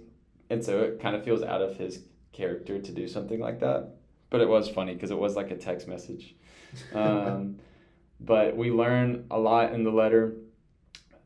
and 0.50 0.62
so 0.64 0.83
it 0.83 1.00
kind 1.00 1.16
of 1.16 1.24
feels 1.24 1.42
out 1.42 1.62
of 1.62 1.77
his 1.77 2.00
character 2.33 2.79
to 2.81 2.92
do 2.92 3.09
something 3.09 3.40
like 3.40 3.61
that. 3.61 3.94
But 4.30 4.40
it 4.40 4.48
was 4.48 4.68
funny 4.68 4.94
because 4.94 5.10
it 5.10 5.18
was 5.18 5.37
like 5.37 5.50
a 5.50 5.56
text 5.56 5.88
message. 5.88 6.34
Um, 6.92 7.60
but 8.20 8.56
we 8.56 8.72
learn 8.72 9.26
a 9.30 9.38
lot 9.38 9.72
in 9.74 9.84
the 9.84 9.90
letter. 9.92 10.34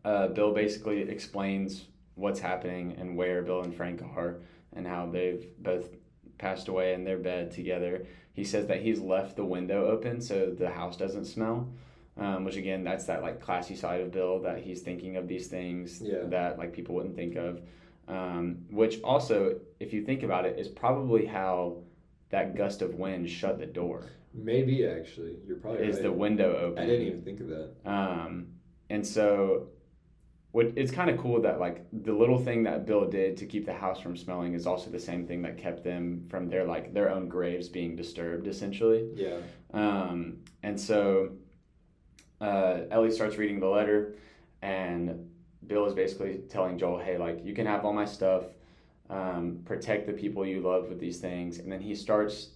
Uh, 0.05 0.29
Bill 0.29 0.53
basically 0.53 1.01
explains 1.03 1.85
what's 2.17 2.39
happening 2.41 2.97
and 2.99 3.17
where 3.17 3.41
Bill 3.43 3.63
and 3.63 3.75
Frank 3.75 4.03
are 4.03 4.37
and 4.75 4.87
how 4.87 5.07
they've 5.07 5.47
both 5.59 5.89
passed 6.37 6.69
away 6.69 6.93
in 6.93 7.05
their 7.05 7.17
bed 7.19 7.51
together. 7.51 8.07
He 8.35 8.45
says 8.45 8.67
that 8.67 8.83
he's 8.83 9.01
left 9.01 9.37
the 9.37 9.45
window 9.45 9.87
open 9.87 10.21
so 10.21 10.51
the 10.51 10.69
house 10.71 10.97
doesn't 10.99 11.25
smell. 11.25 11.69
Um, 12.19 12.45
which 12.45 12.57
again, 12.57 12.83
that's 12.85 13.05
that 13.07 13.23
like 13.23 13.41
classy 13.41 13.77
side 13.77 14.01
of 14.01 14.11
Bill 14.13 14.41
that 14.43 14.59
he's 14.59 14.83
thinking 14.83 15.17
of 15.17 15.29
these 15.29 15.47
things 15.47 16.03
Yeah. 16.03 16.25
that 16.25 16.59
like 16.59 16.73
people 16.73 16.95
wouldn't 16.97 17.15
think 17.17 17.37
of. 17.37 17.63
Um, 18.09 18.65
which 18.71 19.01
also, 19.03 19.61
if 19.79 19.93
you 19.93 20.03
think 20.05 20.25
about 20.25 20.45
it, 20.45 20.59
is 20.59 20.69
probably 20.69 21.27
how 21.27 21.77
that 22.31 22.57
gust 22.57 22.83
of 22.83 22.95
wind 22.95 23.29
shut 23.29 23.59
the 23.59 23.67
door. 23.67 24.05
Maybe 24.35 24.87
actually, 24.87 25.37
you're 25.47 25.57
probably 25.57 25.87
Is 25.87 25.97
right. 25.97 26.05
the 26.05 26.13
window 26.13 26.57
open? 26.57 26.83
I 26.83 26.87
didn't 26.87 27.07
even 27.07 27.23
think 27.23 27.41
of 27.41 27.49
that. 27.49 27.71
Um, 27.85 28.49
and 28.91 29.07
so, 29.07 29.69
what 30.53 30.67
it's 30.77 30.91
kind 30.91 31.11
of 31.11 31.19
cool 31.19 31.41
that 31.43 31.59
like 31.61 31.87
the 31.93 32.13
little 32.13 32.39
thing 32.39 32.63
that 32.65 32.87
Bill 32.87 33.09
did 33.09 33.37
to 33.39 33.47
keep 33.47 33.67
the 33.67 33.73
house 33.73 34.01
from 34.01 34.17
smelling 34.17 34.55
is 34.55 34.67
also 34.67 34.91
the 34.91 35.01
same 35.01 35.27
thing 35.27 35.43
that 35.43 35.59
kept 35.59 35.83
them 35.83 36.27
from 36.29 36.49
their 36.49 36.65
like 36.65 36.93
their 36.93 37.11
own 37.11 37.29
graves 37.29 37.69
being 37.69 37.97
disturbed, 37.97 38.47
essentially. 38.47 39.09
Yeah. 39.15 39.39
Um, 39.73 40.39
and 40.63 40.79
so, 40.79 41.31
uh, 42.41 42.81
Ellie 42.91 43.11
starts 43.11 43.37
reading 43.37 43.61
the 43.61 43.67
letter, 43.67 44.17
and 44.63 45.31
Bill 45.67 45.87
is 45.87 45.95
basically 45.95 46.43
telling 46.51 46.79
Joel, 46.79 46.99
"Hey, 46.99 47.17
like 47.17 47.45
you 47.45 47.55
can 47.55 47.67
have 47.67 47.85
all 47.85 47.93
my 47.95 48.05
stuff." 48.05 48.45
Um, 49.11 49.61
protect 49.65 50.07
the 50.07 50.13
people 50.13 50.45
you 50.45 50.61
love 50.61 50.89
with 50.89 51.01
these 51.01 51.19
things, 51.19 51.59
and 51.59 51.73
then 51.73 51.81
he 51.81 51.95
starts 51.95 52.51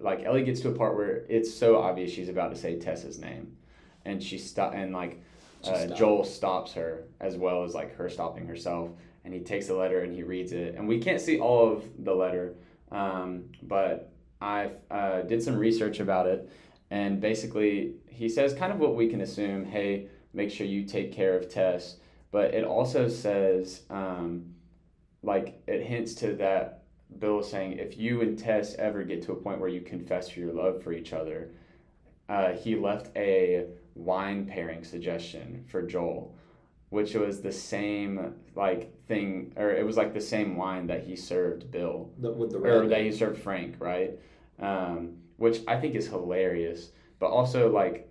like 0.00 0.24
Ellie 0.24 0.44
gets 0.44 0.60
to 0.60 0.68
a 0.68 0.72
part 0.72 0.94
where 0.94 1.24
it's 1.28 1.52
so 1.52 1.78
obvious 1.78 2.10
she's 2.10 2.28
about 2.28 2.50
to 2.50 2.56
say 2.56 2.78
Tess's 2.78 3.18
name, 3.18 3.56
and 4.04 4.22
she 4.22 4.38
stop 4.38 4.74
and 4.74 4.92
like 4.92 5.22
uh. 5.64 5.86
Joel 5.86 6.24
stops 6.24 6.72
her 6.74 7.04
as 7.20 7.36
well 7.36 7.64
as 7.64 7.74
like 7.74 7.96
her 7.96 8.08
stopping 8.08 8.46
herself, 8.46 8.90
and 9.24 9.32
he 9.32 9.40
takes 9.40 9.66
the 9.66 9.74
letter 9.74 10.00
and 10.00 10.12
he 10.12 10.22
reads 10.22 10.52
it, 10.52 10.74
and 10.74 10.86
we 10.86 10.98
can't 10.98 11.20
see 11.20 11.38
all 11.38 11.72
of 11.72 11.84
the 12.04 12.14
letter, 12.14 12.54
um, 12.92 13.44
but 13.62 14.12
I 14.40 14.72
uh, 14.90 15.22
did 15.22 15.42
some 15.42 15.56
research 15.56 16.00
about 16.00 16.26
it, 16.26 16.50
and 16.90 17.20
basically 17.20 17.94
he 18.06 18.28
says 18.28 18.54
kind 18.54 18.72
of 18.72 18.78
what 18.78 18.94
we 18.94 19.08
can 19.08 19.22
assume. 19.22 19.64
Hey, 19.64 20.08
make 20.32 20.50
sure 20.50 20.66
you 20.66 20.84
take 20.84 21.12
care 21.12 21.36
of 21.36 21.48
Tess, 21.48 21.96
but 22.30 22.54
it 22.54 22.64
also 22.64 23.08
says 23.08 23.82
um, 23.90 24.54
like 25.26 25.60
it 25.66 25.82
hints 25.82 26.14
to 26.14 26.34
that 26.36 26.84
Bill 27.18 27.42
saying 27.42 27.78
if 27.78 27.98
you 27.98 28.22
and 28.22 28.38
Tess 28.38 28.74
ever 28.76 29.02
get 29.02 29.22
to 29.22 29.32
a 29.32 29.36
point 29.36 29.60
where 29.60 29.68
you 29.68 29.80
confess 29.80 30.36
your 30.36 30.52
love 30.52 30.82
for 30.82 30.92
each 30.92 31.12
other, 31.12 31.50
uh, 32.28 32.52
he 32.52 32.76
left 32.76 33.14
a 33.16 33.66
wine 33.94 34.46
pairing 34.46 34.84
suggestion 34.84 35.64
for 35.68 35.82
Joel, 35.82 36.34
which 36.90 37.14
was 37.14 37.40
the 37.40 37.52
same 37.52 38.34
like 38.54 38.92
thing, 39.06 39.52
or 39.56 39.72
it 39.72 39.84
was 39.84 39.96
like 39.96 40.14
the 40.14 40.20
same 40.20 40.56
wine 40.56 40.86
that 40.86 41.04
he 41.04 41.16
served 41.16 41.70
Bill, 41.70 42.10
The, 42.18 42.30
with 42.30 42.52
the 42.52 42.58
or 42.58 42.86
that 42.88 43.00
he 43.02 43.12
served 43.12 43.40
Frank, 43.42 43.76
right? 43.78 44.18
Um, 44.60 45.18
which 45.36 45.60
I 45.68 45.78
think 45.78 45.94
is 45.94 46.06
hilarious, 46.06 46.90
but 47.18 47.26
also 47.26 47.70
like 47.70 48.08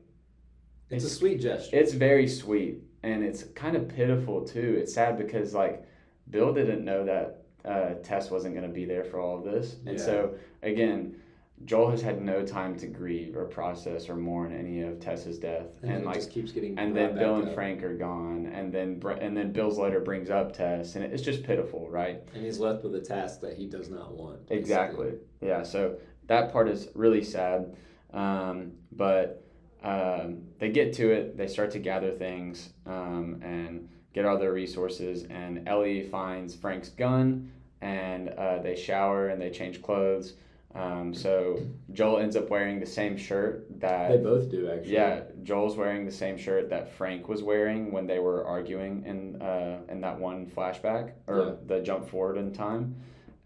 it's 0.90 1.06
a 1.06 1.10
sweet 1.10 1.42
gesture. 1.42 1.76
it's 1.76 1.94
very 1.94 2.28
sweet 2.28 2.78
and 3.04 3.24
it's 3.24 3.44
kind 3.56 3.76
of 3.76 3.88
pitiful 3.88 4.46
too. 4.46 4.78
It's 4.80 4.94
sad 4.94 5.18
because 5.18 5.54
like 5.54 5.86
Bill 6.30 6.54
didn't 6.54 6.84
know 6.84 7.06
that 7.06 7.44
uh, 7.64 7.96
Tess 8.04 8.30
wasn't 8.32 8.56
going 8.56 8.68
to 8.68 8.74
be 8.74 8.86
there 8.86 9.04
for 9.04 9.20
all 9.20 9.38
of 9.38 9.44
this, 9.44 9.76
and 9.86 9.98
Yeah. 9.98 10.06
so 10.06 10.34
again, 10.64 11.16
Joel 11.64 11.90
has 11.92 12.02
had 12.02 12.22
no 12.22 12.46
time 12.46 12.78
to 12.80 12.88
grieve 12.88 13.38
or 13.38 13.46
process 13.46 14.10
or 14.10 14.16
mourn 14.18 14.54
any 14.54 14.82
of 14.82 15.00
Tess's 15.00 15.40
death, 15.40 15.68
and, 15.84 15.92
and, 15.92 16.06
like. 16.06 16.30
keeps 16.30 16.52
getting. 16.52 16.78
And 16.78 16.96
then 16.96 17.16
Bill 17.16 17.38
and 17.38 17.48
up. 17.48 17.56
Frank 17.56 17.82
are 17.82 17.96
gone, 17.96 18.48
and 18.48 18.74
then 18.74 19.02
and 19.22 19.36
then 19.38 19.52
Bill's 19.54 19.78
letter 19.78 20.02
brings 20.02 20.30
up 20.30 20.54
Tess, 20.54 20.96
and 20.96 21.06
it's 21.06 21.24
just 21.24 21.44
pitiful, 21.44 21.90
right? 21.90 22.22
and 22.34 22.44
he's 22.46 22.60
left 22.60 22.84
with 22.84 22.94
a 22.96 23.00
task 23.02 23.40
that 23.42 23.56
he 23.58 23.66
does 23.68 23.90
not 23.90 24.14
want. 24.14 24.42
basically. 24.48 24.58
Exactly. 24.60 25.12
Yeah. 25.42 25.64
So 25.64 25.98
that 26.28 26.52
part 26.52 26.68
is 26.68 26.90
really 26.94 27.24
sad, 27.24 27.76
um, 28.14 28.74
but 28.92 29.42
um, 29.82 30.44
they 30.60 30.70
get 30.70 30.94
to 30.96 31.12
it. 31.12 31.38
They 31.38 31.48
start 31.48 31.72
to 31.72 31.80
gather 31.80 32.12
things 32.12 32.70
um, 32.86 33.40
and 33.42 33.88
get 34.16 34.26
all 34.26 34.40
their 34.40 34.54
resources. 34.54 35.26
And 35.30 35.68
Ellie 35.68 36.02
finds 36.02 36.56
Frank's 36.56 36.90
gun, 36.90 37.52
and 37.82 38.30
uh, 38.30 38.60
they 38.64 38.76
shower 38.76 39.28
and 39.28 39.40
they 39.40 39.52
change 39.52 39.82
clothes. 39.84 40.34
Um, 40.74 41.14
so 41.14 41.60
Joel 41.94 42.20
ends 42.20 42.36
up 42.36 42.50
wearing 42.50 42.80
the 42.82 42.86
same 42.86 43.16
shirt 43.18 43.66
that 43.80 44.10
They 44.10 44.18
both 44.18 44.50
do 44.50 44.70
actually. 44.70 44.94
yeah, 44.94 45.22
Joel's 45.44 45.78
wearing 45.78 46.06
the 46.06 46.12
same 46.12 46.38
shirt 46.38 46.70
that 46.70 46.92
Frank 46.98 47.30
was 47.30 47.44
wearing 47.44 47.92
when 47.94 48.08
they 48.08 48.20
were 48.20 48.46
arguing 48.46 49.04
in 49.06 49.42
uh, 49.42 49.80
in 49.88 50.02
that 50.02 50.20
one 50.20 50.48
flashback 50.48 51.12
or 51.28 51.38
Yeah. 51.40 51.52
the 51.68 51.80
jump 51.82 52.10
forward 52.10 52.38
in 52.38 52.52
time. 52.52 52.96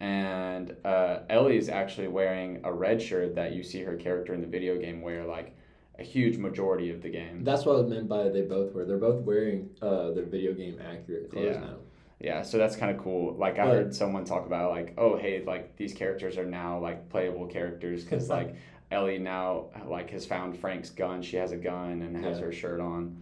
And 0.00 0.74
uh, 0.84 1.20
Ellie's 1.28 1.68
actually 1.68 2.08
wearing 2.08 2.60
a 2.64 2.72
red 2.72 3.00
shirt 3.02 3.34
that 3.36 3.52
you 3.52 3.62
see 3.62 3.82
her 3.82 3.94
character 3.96 4.34
in 4.34 4.40
the 4.40 4.46
video 4.48 4.76
game 4.80 5.00
wear 5.02 5.24
like 5.24 5.54
a 6.00 6.02
huge 6.04 6.38
majority 6.38 6.90
of 6.90 7.02
the 7.02 7.10
game. 7.10 7.44
That's 7.44 7.64
what 7.66 7.78
I 7.78 7.82
meant 7.82 8.08
by 8.08 8.28
they 8.30 8.42
both 8.42 8.72
were. 8.72 8.84
They're 8.84 8.96
both 8.98 9.22
wearing 9.22 9.68
uh, 9.82 10.10
their 10.12 10.24
video 10.24 10.52
game 10.54 10.80
accurate 10.80 11.30
clothes 11.30 11.56
Yeah. 11.56 11.60
now. 11.60 11.76
Yeah, 12.22 12.42
so 12.42 12.58
that's 12.58 12.76
kind 12.76 12.94
of 12.94 13.02
cool. 13.02 13.34
Like 13.34 13.58
I 13.58 13.66
But- 13.66 13.74
heard 13.74 13.94
someone 13.94 14.24
talk 14.24 14.46
about 14.46 14.70
like, 14.70 14.94
oh 14.98 15.16
hey, 15.16 15.42
like 15.46 15.76
these 15.76 15.92
characters 15.94 16.36
are 16.38 16.44
now 16.46 16.78
like 16.80 17.08
playable 17.10 17.46
characters 17.46 18.02
because 18.04 18.28
like 18.28 18.54
Ellie 18.90 19.18
now 19.18 19.66
like 19.86 20.10
has 20.10 20.26
found 20.26 20.58
Frank's 20.58 20.90
gun. 20.90 21.22
She 21.22 21.36
has 21.36 21.52
a 21.52 21.56
gun 21.56 22.02
and 22.02 22.16
has 22.24 22.38
Yeah. 22.38 22.44
her 22.46 22.52
shirt 22.52 22.80
on. 22.80 23.16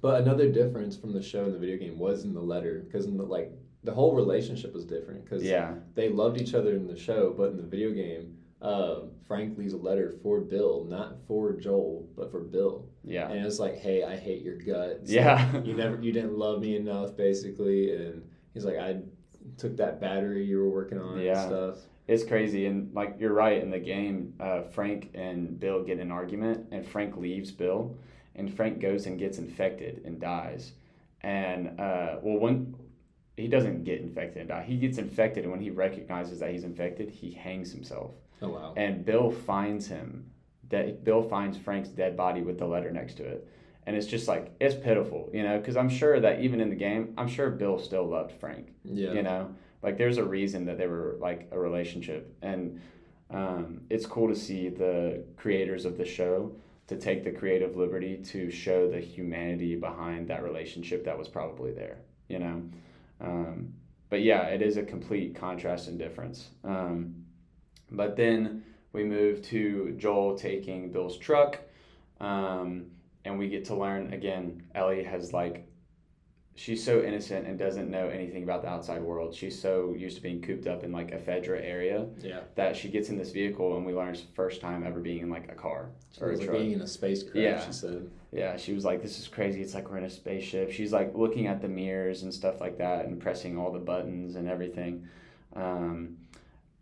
But 0.00 0.22
another 0.22 0.50
difference 0.50 0.96
from 0.96 1.12
the 1.12 1.22
show 1.22 1.44
and 1.44 1.54
the 1.54 1.58
video 1.58 1.76
game 1.76 1.98
was 1.98 2.24
in 2.24 2.34
the 2.34 2.40
letter 2.40 2.82
because 2.86 3.06
in 3.06 3.16
the 3.16 3.22
like 3.24 3.52
the 3.84 3.92
whole 3.92 4.14
relationship 4.14 4.72
was 4.74 4.84
different 4.84 5.24
because 5.24 5.42
Yeah, 5.44 5.74
they 5.94 6.08
loved 6.08 6.40
each 6.40 6.54
other 6.54 6.74
in 6.76 6.86
the 6.86 6.96
show, 6.96 7.32
but 7.36 7.50
in 7.50 7.56
the 7.56 7.62
video 7.64 7.90
game, 7.92 8.36
uh, 8.62 9.00
Frank 9.26 9.58
leaves 9.58 9.72
a 9.72 9.76
letter 9.76 10.14
for 10.22 10.40
Bill, 10.40 10.84
not 10.88 11.16
for 11.26 11.52
Joel, 11.52 12.08
but 12.16 12.30
for 12.30 12.40
Bill, 12.40 12.86
yeah, 13.04 13.28
and 13.30 13.44
it's 13.44 13.58
like, 13.58 13.76
"Hey, 13.76 14.04
I 14.04 14.16
hate 14.16 14.42
your 14.42 14.56
guts. 14.56 15.10
yeah. 15.10 15.60
you 15.64 15.74
never, 15.74 16.00
you 16.00 16.12
didn't 16.12 16.38
love 16.38 16.60
me 16.60 16.76
enough, 16.76 17.16
basically." 17.16 17.94
And 17.94 18.22
he's 18.54 18.64
like, 18.64 18.76
"I 18.78 19.00
took 19.58 19.76
that 19.78 20.00
battery 20.00 20.44
you 20.44 20.58
were 20.58 20.70
working 20.70 20.98
on 20.98 21.18
Yeah. 21.20 21.40
and 21.42 21.50
stuff." 21.50 21.76
It's 22.08 22.24
crazy, 22.24 22.66
and 22.66 22.92
like 22.94 23.16
you're 23.18 23.32
right. 23.32 23.60
In 23.62 23.70
the 23.70 23.78
game, 23.78 24.34
uh, 24.40 24.62
Frank 24.62 25.10
and 25.14 25.58
Bill 25.58 25.82
get 25.82 25.94
in 25.98 26.02
an 26.02 26.12
argument, 26.12 26.68
and 26.72 26.86
Frank 26.86 27.16
leaves 27.16 27.50
Bill, 27.50 27.96
and 28.36 28.52
Frank 28.52 28.80
goes 28.80 29.06
and 29.06 29.18
gets 29.18 29.38
infected 29.38 30.02
and 30.04 30.20
dies. 30.20 30.72
And 31.22 31.80
uh, 31.80 32.16
well, 32.22 32.38
when 32.38 32.74
he 33.36 33.46
doesn't 33.48 33.84
get 33.84 34.00
infected 34.00 34.38
and 34.38 34.48
die, 34.48 34.64
he 34.64 34.76
gets 34.76 34.98
infected, 34.98 35.44
and 35.44 35.52
when 35.52 35.60
he 35.60 35.70
recognizes 35.70 36.40
that 36.40 36.50
he's 36.50 36.64
infected, 36.64 37.08
he 37.10 37.30
hangs 37.32 37.72
himself. 37.72 38.14
Oh 38.42 38.48
wow! 38.48 38.74
And 38.76 39.04
Bill 39.04 39.30
finds 39.30 39.86
him. 39.86 40.30
That 40.68 41.04
Bill 41.04 41.22
finds 41.22 41.58
Frank's 41.58 41.90
dead 41.90 42.16
body 42.16 42.40
with 42.42 42.58
the 42.58 42.66
letter 42.66 42.90
next 42.90 43.14
to 43.18 43.24
it, 43.24 43.46
and 43.86 43.96
it's 43.96 44.06
just 44.06 44.28
like 44.28 44.54
it's 44.60 44.74
pitiful, 44.74 45.30
you 45.32 45.42
know, 45.42 45.58
because 45.58 45.76
I'm 45.76 45.88
sure 45.88 46.20
that 46.20 46.40
even 46.40 46.60
in 46.60 46.70
the 46.70 46.76
game, 46.76 47.14
I'm 47.18 47.28
sure 47.28 47.50
Bill 47.50 47.78
still 47.78 48.06
loved 48.06 48.32
Frank 48.32 48.72
Yeah, 48.84 49.12
you 49.12 49.22
know? 49.22 49.54
Like 49.82 49.98
there's 49.98 50.18
a 50.18 50.24
reason 50.24 50.64
that 50.66 50.78
they 50.78 50.86
were 50.86 51.16
like 51.20 51.48
a 51.50 51.58
relationship. 51.58 52.36
And 52.40 52.80
um, 53.30 53.80
it's 53.90 54.06
cool 54.06 54.28
to 54.28 54.36
see 54.36 54.68
the 54.68 55.24
creators 55.36 55.84
of 55.84 55.98
the 55.98 56.04
show 56.04 56.52
to 56.86 56.96
take 56.96 57.24
the 57.24 57.32
creative 57.32 57.76
liberty 57.76 58.16
to 58.16 58.50
show 58.50 58.88
the 58.90 59.00
humanity 59.00 59.74
behind 59.74 60.28
that 60.28 60.42
relationship 60.44 61.04
that 61.04 61.18
was 61.18 61.28
probably 61.28 61.72
there 61.72 61.98
you 62.32 62.38
know? 62.38 62.62
Um, 63.20 63.74
but 64.10 64.22
yeah 64.22 64.44
it 64.46 64.62
is 64.62 64.76
a 64.76 64.82
complete 64.82 65.34
contrast 65.36 65.88
and 65.88 65.98
difference. 65.98 66.48
Um, 66.64 67.21
but 67.92 68.16
then 68.16 68.64
we 68.92 69.04
move 69.04 69.42
to 69.42 69.94
joel 69.98 70.36
taking 70.36 70.90
bill's 70.90 71.16
truck 71.18 71.58
um, 72.20 72.86
and 73.24 73.38
we 73.38 73.48
get 73.48 73.64
to 73.66 73.74
learn 73.74 74.12
again. 74.12 74.62
Ellie 74.74 75.02
has 75.04 75.32
like, 75.32 75.66
she's 76.54 76.84
so 76.84 77.02
innocent 77.02 77.46
and 77.46 77.58
doesn't 77.58 77.90
know 77.90 78.08
anything 78.08 78.42
about 78.42 78.62
the 78.62 78.68
outside 78.68 79.00
world. 79.02 79.34
She's 79.34 79.58
so 79.60 79.94
used 79.96 80.16
to 80.16 80.22
being 80.22 80.40
cooped 80.42 80.66
up 80.66 80.84
in 80.84 80.92
like 80.92 81.12
a 81.12 81.18
Fedra 81.18 81.60
area 81.64 82.06
Yeah. 82.20 82.40
that 82.56 82.76
she 82.76 82.88
gets 82.88 83.08
in 83.08 83.16
this 83.16 83.30
vehicle, 83.30 83.76
and 83.76 83.86
we 83.86 83.92
learn 83.94 84.10
it's 84.14 84.22
first 84.34 84.60
time 84.60 84.84
ever 84.86 85.00
being 85.00 85.20
in 85.22 85.30
like 85.30 85.50
a 85.50 85.54
car 85.54 85.90
It 86.16 86.22
or 86.22 86.28
was 86.30 86.40
like 86.40 86.48
truck. 86.48 86.58
being 86.60 86.72
in 86.72 86.80
a 86.82 86.86
spacecraft, 86.86 87.36
Yeah. 87.36 87.64
she 87.66 87.72
said. 87.72 88.10
Yeah, 88.32 88.56
she 88.56 88.72
was 88.72 88.84
like, 88.84 89.02
"This 89.02 89.18
is 89.18 89.28
crazy. 89.28 89.60
It's 89.62 89.74
like 89.74 89.90
we're 89.90 89.98
in 89.98 90.04
a 90.04 90.10
spaceship." 90.10 90.70
She's 90.72 90.92
like 90.92 91.14
looking 91.14 91.46
at 91.48 91.60
the 91.60 91.68
mirrors 91.68 92.22
and 92.22 92.32
stuff 92.32 92.60
like 92.60 92.78
that, 92.78 93.04
and 93.06 93.20
pressing 93.20 93.58
all 93.58 93.70
the 93.72 93.78
buttons 93.78 94.36
and 94.36 94.48
everything. 94.48 95.06
Um, 95.54 96.16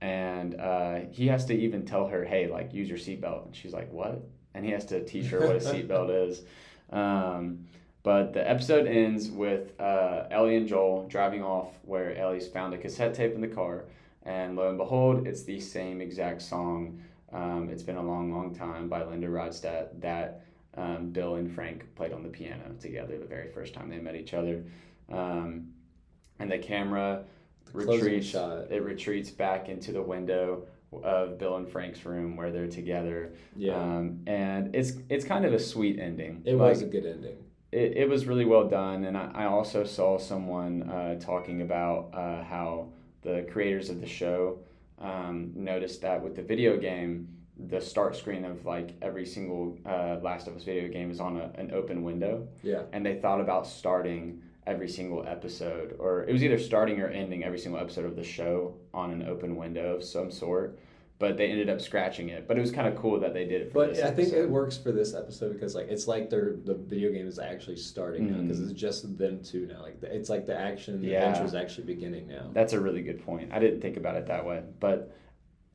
and 0.01 0.59
uh, 0.59 1.01
he 1.11 1.26
has 1.28 1.44
to 1.46 1.55
even 1.55 1.84
tell 1.84 2.07
her, 2.07 2.24
"Hey, 2.24 2.48
like 2.48 2.72
use 2.72 2.88
your 2.88 2.98
seatbelt." 2.98 3.46
And 3.46 3.57
she's 3.57 3.72
like, 3.72 3.92
"What?" 3.92 4.22
And 4.55 4.64
he 4.64 4.72
has 4.72 4.84
to 4.86 5.05
teach 5.05 5.26
her 5.26 5.40
what 5.40 5.57
a 5.57 5.59
seatbelt 5.61 6.28
is. 6.28 6.42
Um, 6.90 7.66
but 8.03 8.32
the 8.32 8.48
episode 8.48 8.86
ends 8.86 9.30
with 9.30 9.78
uh, 9.78 10.24
Ellie 10.30 10.57
and 10.57 10.66
Joel 10.66 11.07
driving 11.09 11.42
off, 11.42 11.68
where 11.84 12.16
Ellie's 12.16 12.48
found 12.48 12.72
a 12.72 12.78
cassette 12.78 13.14
tape 13.14 13.34
in 13.34 13.40
the 13.40 13.48
car, 13.48 13.84
and 14.22 14.57
lo 14.57 14.68
and 14.68 14.78
behold, 14.78 15.26
it's 15.26 15.42
the 15.42 15.61
same 15.61 16.01
exact 16.01 16.42
song. 16.42 17.03
Um, 17.32 17.68
it's 17.70 17.82
been 17.82 17.96
a 17.96 18.03
long, 18.03 18.32
long 18.32 18.55
time 18.55 18.88
by 18.88 19.05
Linda 19.05 19.28
Ronstadt 19.28 20.01
that 20.01 20.42
um, 20.76 21.11
Bill 21.11 21.36
and 21.36 21.53
Frank 21.53 21.94
played 21.94 22.12
on 22.12 22.22
the 22.22 22.28
piano 22.28 22.74
together 22.80 23.18
the 23.18 23.26
very 23.26 23.48
first 23.48 23.74
time 23.74 23.90
they 23.90 23.98
met 23.98 24.16
each 24.16 24.34
other. 24.34 24.64
Um, 25.11 25.68
and 26.38 26.51
the 26.51 26.59
camera 26.59 27.24
retreats. 27.73 28.27
shot. 28.27 28.71
It 28.71 28.83
retreats 28.83 29.31
back 29.31 29.68
into 29.68 29.93
the 29.93 30.03
window 30.03 30.66
of 31.05 31.39
Bill 31.39 31.57
and 31.57 31.68
Frank's 31.68 32.05
room 32.05 32.37
where 32.37 32.51
they're 32.51 32.66
together. 32.66 33.33
Yeah. 33.57 33.75
Um, 33.77 34.21
and 34.27 34.75
it's 34.75 34.93
it's 35.09 35.25
kind 35.25 35.45
of 35.45 35.53
a 35.53 35.59
sweet 35.59 35.99
ending. 35.99 36.43
it 36.45 36.55
Like, 36.55 36.71
was 36.71 36.83
a 36.83 36.87
good 36.87 37.07
ending. 37.07 37.37
it, 37.73 37.97
it 37.99 38.09
was 38.09 38.27
really 38.27 38.45
well 38.45 38.66
done 38.68 39.05
and 39.05 39.16
I, 39.16 39.31
I 39.35 39.45
also 39.47 39.85
saw 39.85 40.18
someone 40.18 40.83
uh, 40.91 41.18
talking 41.21 41.62
about 41.62 42.11
uh, 42.12 42.43
how 42.43 42.89
the 43.23 43.47
creators 43.53 43.89
of 43.91 44.01
the 44.01 44.07
show 44.09 44.59
um, 44.99 45.53
noticed 45.55 46.03
that 46.03 46.21
with 46.23 46.35
the 46.35 46.43
video 46.43 46.77
game 46.77 47.29
the 47.68 47.81
start 47.81 48.16
screen 48.16 48.45
of 48.45 48.64
like 48.64 48.95
every 49.03 49.25
single 49.27 49.79
uh, 49.87 50.16
last 50.23 50.49
of 50.49 50.57
us 50.57 50.64
video 50.64 50.89
game 50.89 51.11
is 51.11 51.21
on 51.21 51.37
a, 51.37 51.51
an 51.61 51.71
open 51.73 52.03
window 52.03 52.49
Yeah. 52.62 52.83
and 52.93 53.07
they 53.07 53.16
thought 53.21 53.41
about 53.41 53.66
starting 53.66 54.43
every 54.66 54.88
single 54.88 55.24
episode 55.26 55.96
or 55.98 56.24
it 56.24 56.32
was 56.32 56.44
either 56.44 56.58
starting 56.58 57.00
or 57.00 57.08
ending 57.08 57.42
every 57.44 57.58
single 57.58 57.80
episode 57.80 58.04
of 58.04 58.16
the 58.16 58.22
show 58.24 58.74
on 58.92 59.11
an 59.11 59.22
open 59.26 59.56
window 59.56 59.94
of 59.96 60.04
some 60.04 60.30
sort 60.30 60.78
but 61.18 61.36
they 61.36 61.48
ended 61.50 61.68
up 61.70 61.80
scratching 61.80 62.28
it 62.28 62.46
but 62.46 62.56
it 62.56 62.61
was 62.61 62.70
kind 62.70 62.86
of 62.86 62.94
cool 62.94 63.18
that 63.20 63.32
they 63.34 63.44
did 63.44 63.62
it 63.62 63.72
for 63.72 63.86
But 63.86 63.98
I 64.02 64.11
think 64.11 64.32
it 64.32 64.48
works 64.48 64.76
for 64.76 64.92
this 64.92 65.14
episode 65.14 65.54
because 65.54 65.74
like 65.74 65.88
it's 65.88 66.06
like 66.06 66.28
they're 66.30 66.56
the 66.64 66.74
video 66.74 67.11
game 67.11 67.26
is 67.26 67.38
actually 67.38 67.76
starting 67.76 68.30
now 68.30 68.36
Mhm. 68.38 68.42
because 68.48 68.61
it's 68.61 68.72
just 68.78 69.16
them 69.18 69.42
two 69.42 69.66
now. 69.66 69.82
Like 69.82 69.96
it's 70.02 70.28
like 70.28 70.46
the 70.46 70.56
action 70.56 71.00
the 71.00 71.08
Yeah. 71.08 71.26
adventure 71.28 71.44
is 71.46 71.54
actually 71.54 71.84
beginning 71.84 72.28
now. 72.28 72.50
That's 72.52 72.72
a 72.74 72.80
really 72.80 73.02
good 73.02 73.24
point. 73.24 73.50
I 73.52 73.58
didn't 73.58 73.80
think 73.80 73.96
about 73.96 74.16
it 74.16 74.26
that 74.26 74.44
way, 74.46 74.62
but 74.78 75.14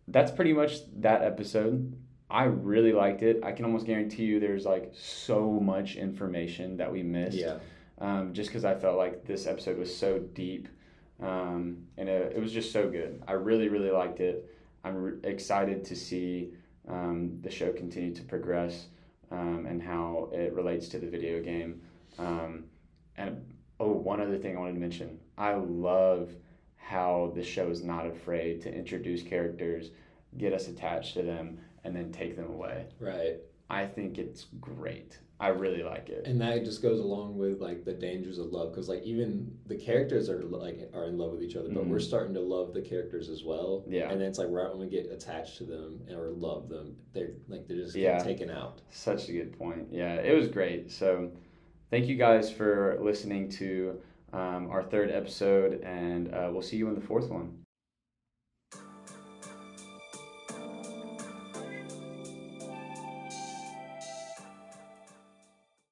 that's 0.07 0.31
pretty 0.31 0.53
much 0.53 0.77
that 1.01 1.23
episode. 1.23 1.93
I 2.29 2.45
really 2.45 2.91
liked 2.91 3.21
it. 3.23 3.43
I 3.43 3.51
can 3.51 3.65
almost 3.65 3.86
guarantee 3.86 4.25
you 4.25 4.39
there's 4.39 4.65
like 4.65 4.91
so 4.95 5.51
much 5.59 5.95
information 5.95 6.77
that 6.77 6.91
we 6.91 7.01
missed. 7.03 7.38
Yeah. 7.38 7.57
Um, 8.00 8.34
just 8.34 8.50
because 8.50 8.66
I 8.66 8.76
felt 8.76 8.98
like 8.98 9.26
this 9.26 9.48
episode 9.48 9.78
was 9.78 9.96
so 9.96 10.20
deep, 10.20 10.68
um, 11.22 11.78
and 11.98 12.10
it, 12.10 12.34
it 12.36 12.41
was 12.41 12.52
just 12.52 12.74
so 12.74 12.89
good. 12.89 13.24
I 13.28 13.34
really, 13.34 13.70
really 13.70 13.91
liked 13.91 14.20
it. 14.20 14.54
I'm 14.84 14.96
re- 14.96 15.20
excited 15.24 15.86
to 15.86 15.96
see 15.96 16.52
um, 16.89 17.39
the 17.41 17.50
show 17.50 17.72
continue 17.72 18.14
to 18.14 18.24
progress 18.24 18.88
um, 19.32 19.66
and 19.66 19.82
how 19.82 20.30
it 20.34 20.54
relates 20.54 20.88
to 20.89 21.00
the 21.00 21.08
video 21.08 21.41
game. 21.41 21.82
Um, 22.20 22.66
and 23.18 23.54
oh, 23.80 23.91
one 23.91 24.22
other 24.22 24.38
thing 24.38 24.58
I 24.58 24.60
wanted 24.60 24.74
to 24.74 24.80
mention: 24.80 25.20
I 25.38 25.54
love 25.54 26.32
how 26.76 27.32
the 27.36 27.43
show 27.43 27.70
is 27.70 27.84
not 27.84 28.06
afraid 28.06 28.62
to 28.62 28.74
introduce 28.74 29.24
characters, 29.24 29.89
get 30.38 30.54
us 30.54 30.68
attached 30.68 31.14
to 31.16 31.24
them, 31.24 31.58
and 31.84 31.96
then 31.96 32.12
take 32.12 32.36
them 32.36 32.48
away. 32.48 32.86
Right. 33.00 33.38
I 33.70 33.86
think 33.86 34.18
it's 34.18 34.46
great. 34.60 35.18
I 35.39 35.49
really 35.49 35.83
like 35.83 36.07
it. 36.09 36.25
And 36.25 36.39
that 36.39 36.63
just 36.63 36.81
goes 36.81 36.99
along 36.99 37.38
with 37.38 37.59
like 37.59 37.83
the 37.83 37.93
dangers 37.93 38.38
of 38.38 38.47
love 38.53 38.71
because 38.71 38.88
like 38.88 39.03
even 39.03 39.51
the 39.65 39.75
characters 39.75 40.29
are 40.29 40.41
like 40.43 40.89
are 40.93 41.05
in 41.07 41.17
love 41.17 41.31
with 41.33 41.43
each 41.43 41.57
other, 41.57 41.67
but 41.69 41.83
Mhm. 41.83 41.89
we're 41.89 41.99
starting 41.99 42.33
to 42.36 42.39
love 42.39 42.73
the 42.73 42.81
characters 42.81 43.27
as 43.27 43.43
well. 43.43 43.83
Yeah. 43.88 44.09
And 44.11 44.21
then 44.21 44.29
it's 44.29 44.39
like 44.39 44.47
right 44.49 44.69
when 44.69 44.79
we 44.79 44.88
get 44.88 45.11
attached 45.11 45.57
to 45.57 45.65
them 45.65 45.99
or 46.09 46.29
love 46.29 46.69
them, 46.69 46.95
they're 47.11 47.33
like 47.49 47.67
they're 47.67 47.77
just 47.77 47.95
Yeah. 47.95 48.19
taken 48.19 48.49
out. 48.49 48.81
Such 48.91 49.27
a 49.27 49.33
good 49.33 49.57
point. 49.59 49.89
Yeah, 49.91 50.15
it 50.15 50.33
was 50.33 50.47
great. 50.47 50.89
So, 50.89 51.31
thank 51.91 52.07
you 52.07 52.15
guys 52.15 52.49
for 52.49 52.97
listening 53.01 53.49
to 53.49 53.99
um, 54.33 54.69
our 54.69 54.83
third 54.83 55.11
episode, 55.11 55.81
and 55.83 56.33
uh, 56.33 56.49
we'll 56.51 56.61
see 56.61 56.75
you 56.77 56.88
in 56.89 56.95
the 56.95 57.01
fourth 57.01 57.29
one. 57.29 57.64